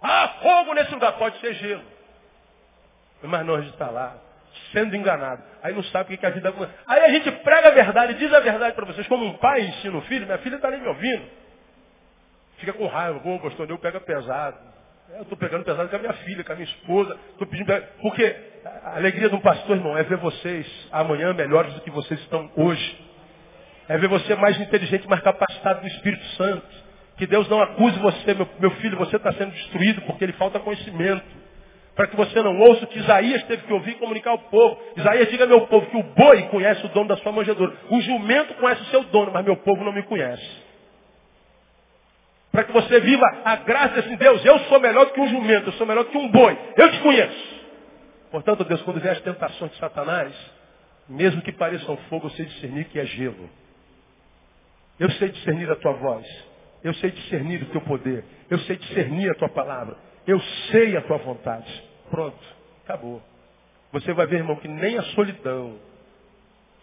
Ah, 0.02 0.36
fogo 0.42 0.74
nesse 0.74 0.92
lugar, 0.92 1.14
pode 1.14 1.40
ser 1.40 1.54
gelo. 1.56 1.84
Mas 3.24 3.46
não, 3.46 3.56
a 3.56 3.62
gente 3.62 3.74
está 3.74 3.90
lá, 3.90 4.18
sendo 4.72 4.96
enganado. 4.96 5.44
Aí 5.62 5.74
não 5.74 5.84
sabe 5.86 6.14
o 6.14 6.18
que 6.18 6.26
é 6.26 6.30
a 6.30 6.32
vida. 6.32 6.54
Aí 6.88 7.02
a 7.02 7.10
gente 7.10 7.32
prega 7.32 7.70
a 7.70 7.72
verdade, 7.72 8.16
diz 8.16 8.34
a 8.34 8.40
verdade 8.40 8.76
para 8.76 8.86
vocês, 8.86 9.08
como 9.08 9.26
um 9.26 9.38
pai 9.38 9.62
ensina 9.62 9.98
o 9.98 10.02
filho. 10.02 10.26
Minha 10.26 10.40
filha 10.40 10.56
está 10.56 10.72
nem 10.72 10.82
me 10.82 10.88
ouvindo. 10.88 11.30
Fica 12.58 12.74
com 12.74 12.88
raiva, 12.88 13.20
pô, 13.20 13.40
pastor, 13.40 13.70
eu 13.70 13.78
pesado. 14.02 14.58
É, 15.12 15.18
eu 15.18 15.24
estou 15.24 15.38
pegando 15.38 15.66
pesado 15.66 15.90
com 15.90 15.96
a 15.96 16.00
minha 16.00 16.14
filha, 16.14 16.44
com 16.44 16.52
a 16.52 16.56
minha 16.56 16.68
esposa. 16.68 17.18
Estou 17.32 17.48
pedindo. 17.48 17.74
Porque 18.02 18.36
a 18.84 18.96
alegria 18.96 19.30
de 19.30 19.36
um 19.36 19.42
pastor, 19.42 19.76
irmão, 19.76 19.98
é 19.98 20.04
ver 20.04 20.18
vocês 20.18 20.68
amanhã 20.92 21.34
melhores 21.34 21.74
do 21.74 21.82
que 21.82 21.92
vocês 21.92 22.20
estão 22.22 22.52
hoje. 22.56 23.11
É 23.92 23.98
ver 23.98 24.08
você 24.08 24.36
mais 24.36 24.58
inteligente, 24.58 25.06
mais 25.06 25.22
capacitado 25.22 25.82
do 25.82 25.88
Espírito 25.88 26.24
Santo. 26.38 26.66
Que 27.18 27.28
Deus 27.28 27.50
não 27.50 27.62
acuse 27.62 28.00
você, 28.00 28.34
meu, 28.34 28.48
meu 28.58 28.72
filho, 28.72 28.98
você 28.98 29.18
está 29.18 29.34
sendo 29.34 29.52
destruído 29.52 30.02
porque 30.04 30.26
lhe 30.26 30.32
falta 30.32 30.62
conhecimento. 30.62 31.26
Para 31.94 32.08
que 32.08 32.16
você 32.16 32.42
não 32.42 32.58
ouça 32.58 32.86
o 32.86 32.88
que 32.88 33.00
Isaías 33.00 33.44
teve 33.44 33.64
que 33.64 33.74
ouvir 33.74 33.92
e 33.92 33.96
comunicar 33.96 34.32
ao 34.32 34.40
povo. 34.40 34.82
Isaías 34.96 35.30
diga 35.30 35.46
meu 35.46 35.68
povo 35.68 35.88
que 35.88 35.98
o 35.98 36.04
boi 36.04 36.44
conhece 36.44 36.86
o 36.86 36.88
dono 36.88 37.10
da 37.10 37.18
sua 37.18 37.34
manjedoura. 37.34 37.76
O 37.90 38.00
jumento 38.00 38.54
conhece 38.54 38.82
o 38.82 38.86
seu 38.86 39.04
dono, 39.04 39.30
mas 39.34 39.44
meu 39.44 39.58
povo 39.58 39.84
não 39.84 39.92
me 39.92 40.04
conhece. 40.04 40.50
Para 42.50 42.64
que 42.64 42.72
você 42.72 42.98
viva 43.02 43.26
a 43.44 43.58
graça 43.58 44.00
assim, 44.00 44.16
Deus, 44.16 44.46
eu 44.46 44.58
sou 44.70 44.80
melhor 44.80 45.08
do 45.08 45.12
que 45.12 45.20
um 45.20 45.28
jumento, 45.28 45.68
eu 45.68 45.74
sou 45.74 45.86
melhor 45.86 46.06
do 46.06 46.12
que 46.12 46.18
um 46.18 46.30
boi. 46.30 46.58
Eu 46.78 46.92
te 46.94 47.00
conheço. 47.00 47.62
Portanto, 48.32 48.64
Deus, 48.64 48.82
quando 48.84 49.02
vier 49.02 49.12
as 49.12 49.22
tentações 49.22 49.72
de 49.72 49.78
Satanás, 49.80 50.34
mesmo 51.10 51.42
que 51.42 51.52
pareçam 51.52 51.98
fogo, 52.10 52.30
sei 52.30 52.46
discernir 52.46 52.86
que 52.86 52.98
é 52.98 53.06
gelo. 53.06 53.50
Eu 55.02 55.10
sei 55.14 55.30
discernir 55.30 55.68
a 55.72 55.76
tua 55.78 55.94
voz. 55.94 56.28
Eu 56.84 56.94
sei 56.94 57.10
discernir 57.10 57.64
o 57.64 57.66
teu 57.72 57.82
poder. 57.82 58.24
Eu 58.48 58.60
sei 58.60 58.76
discernir 58.76 59.32
a 59.32 59.34
tua 59.34 59.50
palavra. 59.50 59.98
Eu 60.28 60.40
sei 60.70 60.96
a 60.96 61.02
tua 61.02 61.18
vontade. 61.18 61.84
Pronto, 62.12 62.38
acabou. 62.84 63.20
Você 63.94 64.14
vai 64.14 64.28
ver, 64.28 64.38
irmão, 64.38 64.58
que 64.58 64.68
nem 64.68 65.00
a 65.00 65.04
solidão. 65.16 65.80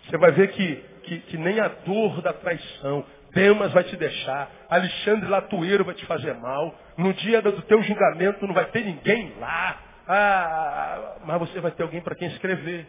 Você 0.03 0.19
vai 0.19 0.33
ver 0.33 0.49
que, 0.49 0.85
que, 1.05 1.19
que 1.21 1.37
nem 1.37 1.61
a 1.61 1.69
dor 1.69 2.21
da 2.21 2.33
traição. 2.33 3.05
Demas 3.33 3.73
vai 3.73 3.85
te 3.85 3.97
deixar. 3.97 4.51
Alexandre 4.69 5.29
Latueiro 5.29 5.85
vai 5.85 5.95
te 5.95 6.05
fazer 6.05 6.35
mal. 6.35 6.75
No 6.97 7.13
dia 7.13 7.41
do 7.41 7.63
teu 7.63 7.81
julgamento 7.85 8.45
não 8.49 8.55
vai 8.55 8.65
ter 8.73 8.85
ninguém 8.85 9.33
lá. 9.39 9.81
Ah, 10.09 11.19
mas 11.25 11.39
você 11.39 11.61
vai 11.61 11.71
ter 11.71 11.85
alguém 11.85 12.01
para 12.01 12.17
quem 12.17 12.27
escrever. 12.27 12.85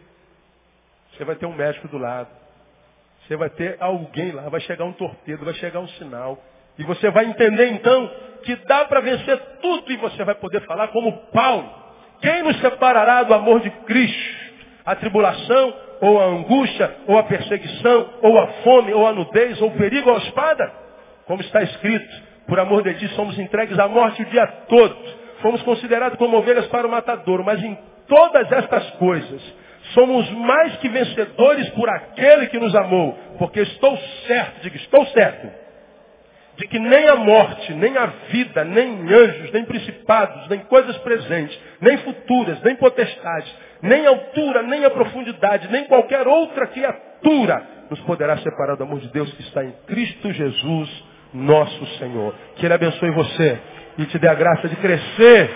Você 1.12 1.24
vai 1.24 1.36
ter 1.36 1.46
um 1.46 1.54
médico 1.54 1.86
do 1.86 1.98
lado. 1.98 2.30
Você 3.30 3.36
vai 3.36 3.50
ter 3.50 3.76
alguém 3.78 4.32
lá. 4.32 4.48
Vai 4.48 4.60
chegar 4.62 4.84
um 4.84 4.92
torpedo, 4.92 5.44
vai 5.44 5.54
chegar 5.54 5.78
um 5.78 5.86
sinal. 5.90 6.36
E 6.76 6.82
você 6.82 7.08
vai 7.10 7.26
entender 7.26 7.68
então 7.68 8.10
que 8.42 8.56
dá 8.66 8.86
para 8.86 8.98
vencer 8.98 9.40
tudo 9.62 9.92
e 9.92 9.96
você 9.98 10.24
vai 10.24 10.34
poder 10.34 10.66
falar 10.66 10.88
como 10.88 11.12
Paulo. 11.32 11.72
Quem 12.20 12.42
nos 12.42 12.58
separará 12.60 13.22
do 13.22 13.32
amor 13.32 13.60
de 13.60 13.70
Cristo? 13.70 14.40
A 14.84 14.96
tribulação, 14.96 15.74
ou 16.00 16.20
a 16.20 16.24
angústia, 16.24 16.92
ou 17.06 17.18
a 17.18 17.22
perseguição, 17.22 18.14
ou 18.20 18.36
a 18.36 18.48
fome, 18.64 18.92
ou 18.92 19.06
a 19.06 19.12
nudez, 19.12 19.62
ou 19.62 19.68
o 19.68 19.76
perigo, 19.78 20.10
ou 20.10 20.16
a 20.16 20.18
espada? 20.18 20.72
Como 21.26 21.40
está 21.40 21.62
escrito, 21.62 22.22
por 22.48 22.58
amor 22.58 22.82
de 22.82 22.94
ti 22.94 23.06
somos 23.14 23.38
entregues 23.38 23.78
à 23.78 23.86
morte 23.86 24.22
o 24.22 24.26
dia 24.26 24.44
todo. 24.68 24.96
Fomos 25.40 25.62
considerados 25.62 26.18
como 26.18 26.36
ovelhas 26.36 26.66
para 26.66 26.84
o 26.84 26.90
matadouro, 26.90 27.44
mas 27.44 27.62
em 27.62 27.78
todas 28.08 28.50
estas 28.50 28.90
coisas 28.92 29.59
somos 29.92 30.30
mais 30.30 30.76
que 30.76 30.88
vencedores 30.88 31.68
por 31.70 31.88
aquele 31.88 32.46
que 32.48 32.58
nos 32.58 32.74
amou. 32.74 33.18
Porque 33.38 33.60
estou 33.60 33.96
certo, 34.26 34.62
digo, 34.62 34.76
estou 34.76 35.06
certo, 35.06 35.50
de 36.56 36.66
que 36.66 36.78
nem 36.78 37.08
a 37.08 37.16
morte, 37.16 37.72
nem 37.74 37.96
a 37.96 38.06
vida, 38.30 38.64
nem 38.64 39.00
anjos, 39.12 39.50
nem 39.52 39.64
principados, 39.64 40.48
nem 40.48 40.60
coisas 40.60 40.96
presentes, 40.98 41.58
nem 41.80 41.96
futuras, 41.98 42.60
nem 42.62 42.76
potestades, 42.76 43.52
nem 43.82 44.06
altura, 44.06 44.62
nem 44.62 44.84
a 44.84 44.90
profundidade, 44.90 45.68
nem 45.70 45.84
qualquer 45.84 46.26
outra 46.26 46.66
criatura 46.66 47.62
nos 47.88 48.00
poderá 48.00 48.36
separar 48.38 48.76
do 48.76 48.84
amor 48.84 49.00
de 49.00 49.08
Deus 49.08 49.32
que 49.32 49.42
está 49.42 49.64
em 49.64 49.72
Cristo 49.86 50.32
Jesus, 50.32 51.04
nosso 51.32 51.86
Senhor. 51.98 52.34
Que 52.56 52.66
Ele 52.66 52.74
abençoe 52.74 53.10
você 53.10 53.58
e 53.98 54.04
te 54.06 54.18
dê 54.18 54.28
a 54.28 54.34
graça 54.34 54.68
de 54.68 54.76
crescer 54.76 55.50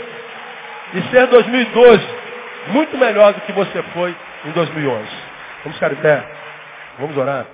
e 0.94 1.02
ser 1.10 1.26
2012 1.26 2.23
muito 2.68 2.96
melhor 2.96 3.32
do 3.34 3.40
que 3.42 3.52
você 3.52 3.82
foi 3.82 4.14
em 4.44 4.52
2011. 4.52 5.08
Vamos 5.62 5.78
ficar 5.78 5.96
pé, 5.96 6.24
vamos 6.98 7.16
orar, 7.16 7.46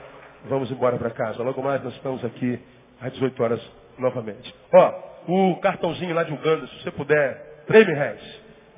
vamos 0.47 0.71
embora 0.71 0.97
para 0.99 1.11
casa. 1.11 1.43
Logo 1.43 1.63
mais 1.63 1.83
nós 1.83 1.95
estamos 1.95 2.25
aqui 2.25 2.59
às 3.01 3.13
18 3.13 3.43
horas 3.43 3.73
novamente. 3.99 4.55
Ó, 4.73 4.95
o 5.29 5.57
cartãozinho 5.61 6.15
lá 6.15 6.23
de 6.23 6.33
Uganda, 6.33 6.67
se 6.67 6.83
você 6.83 6.91
puder, 6.91 7.65
3 7.67 7.87
mil. 7.87 7.97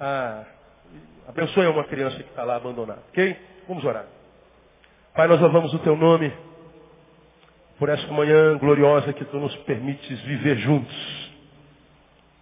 Ah, 0.01 0.45
abençoe 1.29 1.67
uma 1.67 1.85
criança 1.85 2.17
que 2.17 2.29
está 2.29 2.45
lá 2.45 2.57
abandonada, 2.57 3.03
ok? 3.11 3.37
Vamos 3.69 3.85
orar. 3.85 4.05
Pai, 5.15 5.29
nós 5.29 5.41
louvamos 5.41 5.73
o 5.75 5.79
teu 5.81 5.97
nome 5.97 6.33
por 7.79 7.89
essa 7.89 8.07
manhã 8.09 8.57
gloriosa 8.59 9.13
que 9.13 9.25
tu 9.25 9.39
nos 9.39 9.55
permites 9.59 10.21
viver 10.23 10.57
juntos. 10.59 11.31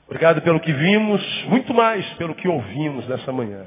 Obrigado 0.06 0.42
pelo 0.42 0.60
que 0.60 0.72
vimos, 0.72 1.44
muito 1.44 1.72
mais 1.72 2.04
pelo 2.14 2.34
que 2.34 2.48
ouvimos 2.48 3.06
nessa 3.08 3.32
manhã. 3.32 3.64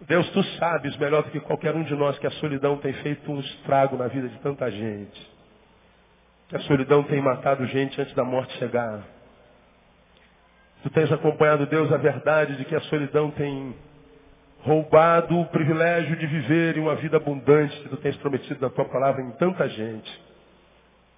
Deus, 0.00 0.28
tu 0.30 0.42
sabes 0.58 0.96
melhor 0.96 1.24
do 1.24 1.30
que 1.30 1.40
qualquer 1.40 1.74
um 1.74 1.82
de 1.82 1.94
nós 1.94 2.18
que 2.18 2.26
a 2.26 2.30
solidão 2.32 2.76
tem 2.78 2.92
feito 2.94 3.30
um 3.30 3.40
estrago 3.40 3.96
na 3.96 4.06
vida 4.06 4.28
de 4.28 4.38
tanta 4.38 4.70
gente. 4.70 5.30
Que 6.48 6.56
a 6.56 6.60
solidão 6.60 7.02
tem 7.02 7.20
matado 7.20 7.66
gente 7.66 8.00
antes 8.00 8.14
da 8.14 8.24
morte 8.24 8.56
chegar. 8.58 9.02
Tu 10.82 10.90
tens 10.90 11.10
acompanhado, 11.10 11.66
Deus, 11.66 11.92
a 11.92 11.96
verdade 11.96 12.56
de 12.56 12.64
que 12.64 12.76
a 12.76 12.80
solidão 12.82 13.30
tem 13.32 13.74
roubado 14.62 15.38
o 15.38 15.46
privilégio 15.46 16.16
de 16.16 16.26
viver 16.26 16.76
em 16.76 16.80
uma 16.80 16.94
vida 16.94 17.16
abundante 17.16 17.78
que 17.80 17.88
tu 17.88 17.96
tens 17.96 18.16
prometido 18.16 18.60
na 18.60 18.70
tua 18.70 18.84
palavra 18.84 19.20
em 19.20 19.30
tanta 19.32 19.68
gente. 19.68 20.28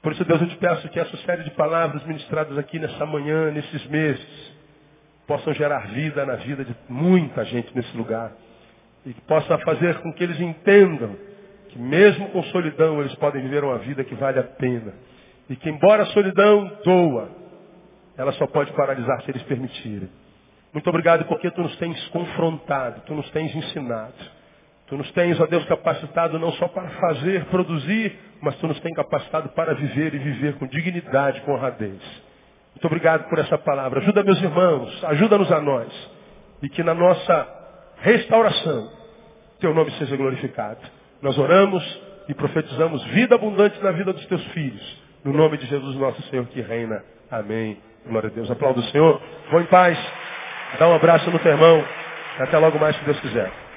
Por 0.03 0.13
isso, 0.13 0.25
Deus, 0.25 0.41
eu 0.41 0.49
te 0.49 0.57
peço 0.57 0.89
que 0.89 0.99
essa 0.99 1.17
série 1.19 1.45
de 1.45 1.51
palavras 1.51 2.03
ministradas 2.07 2.57
aqui 2.57 2.79
nessa 2.79 3.05
manhã, 3.05 3.51
nesses 3.51 3.87
meses, 3.87 4.55
possam 5.27 5.53
gerar 5.53 5.89
vida 5.89 6.25
na 6.25 6.37
vida 6.37 6.65
de 6.65 6.75
muita 6.89 7.45
gente 7.45 7.75
nesse 7.77 7.95
lugar. 7.95 8.33
E 9.07 9.13
que 9.13 9.21
possa 9.23 9.59
fazer 9.59 9.99
com 10.01 10.13
que 10.13 10.23
eles 10.23 10.41
entendam 10.41 11.17
que 11.71 11.79
mesmo 11.79 12.29
com 12.31 12.43
solidão 12.45 13.01
eles 13.01 13.15
podem 13.15 13.43
viver 13.43 13.65
uma 13.65 13.79
vida 13.79 14.05
que 14.05 14.15
vale 14.15 14.39
a 14.39 14.45
pena. 14.45 14.93
E 15.49 15.57
que 15.57 15.71
embora 15.71 16.03
a 16.03 16.07
solidão 16.07 16.79
doa, 16.85 17.31
ela 18.17 18.33
só 18.33 18.47
pode 18.47 18.73
paralisar 18.73 19.23
se 19.23 19.31
eles 19.31 19.43
permitirem. 19.45 20.09
Muito 20.73 20.89
obrigado 20.89 21.25
porque 21.25 21.51
tu 21.51 21.63
nos 21.63 21.77
tens 21.77 22.09
confrontado, 22.09 23.03
tu 23.07 23.15
nos 23.15 23.29
tens 23.31 23.55
ensinado. 23.55 24.41
Tu 24.87 24.97
nos 24.97 25.11
tens, 25.13 25.41
ó 25.41 25.47
Deus, 25.47 25.65
capacitado 25.67 26.39
não 26.39 26.51
só 26.53 26.67
para 26.67 26.89
fazer, 26.89 27.45
produzir, 27.47 28.19
mas 28.43 28.57
tu 28.57 28.67
nos 28.67 28.79
tens 28.81 28.95
capacitado 28.95 29.49
para 29.51 29.73
viver 29.73 30.15
e 30.15 30.19
viver 30.19 30.55
com 30.55 30.67
dignidade, 30.67 31.41
com 31.43 31.53
honradez. 31.53 32.01
Muito 32.75 32.87
obrigado 32.87 33.29
por 33.29 33.39
essa 33.39 33.57
palavra. 33.57 34.01
Ajuda 34.01 34.25
meus 34.25 34.43
irmãos, 34.43 35.05
ajuda-nos 35.05 35.53
a 35.53 35.61
nós. 35.61 36.11
E 36.63 36.69
que 36.69 36.83
na 36.83 36.95
nossa 36.95 37.60
restauração, 38.01 38.91
teu 39.61 39.75
nome 39.75 39.91
seja 39.93 40.17
glorificado. 40.17 40.81
Nós 41.23 41.37
oramos 41.39 41.83
e 42.29 42.35
profetizamos 42.35 43.05
vida 43.07 43.35
abundante 43.35 43.83
na 43.83 43.93
vida 43.93 44.13
dos 44.13 44.25
teus 44.27 44.45
filhos. 44.49 45.01
No 45.25 45.33
nome 45.33 45.59
de 45.59 45.67
Jesus, 45.67 45.97
nosso 45.97 46.23
Senhor, 46.25 46.47
que 46.47 46.61
reina. 46.61 47.05
Amém. 47.31 47.79
Glória 48.07 48.31
a 48.31 48.33
Deus. 48.33 48.51
Aplauda 48.51 48.81
o 48.81 48.85
Senhor. 48.85 49.21
Vão 49.51 49.61
em 49.61 49.67
paz. 49.67 49.99
Dá 50.79 50.89
um 50.89 50.95
abraço 50.95 51.31
no 51.31 51.39
teu 51.39 51.53
irmão. 51.53 51.85
Até 52.39 52.57
logo 52.57 52.79
mais, 52.79 52.97
se 52.97 53.05
Deus 53.05 53.21
quiser. 53.21 53.70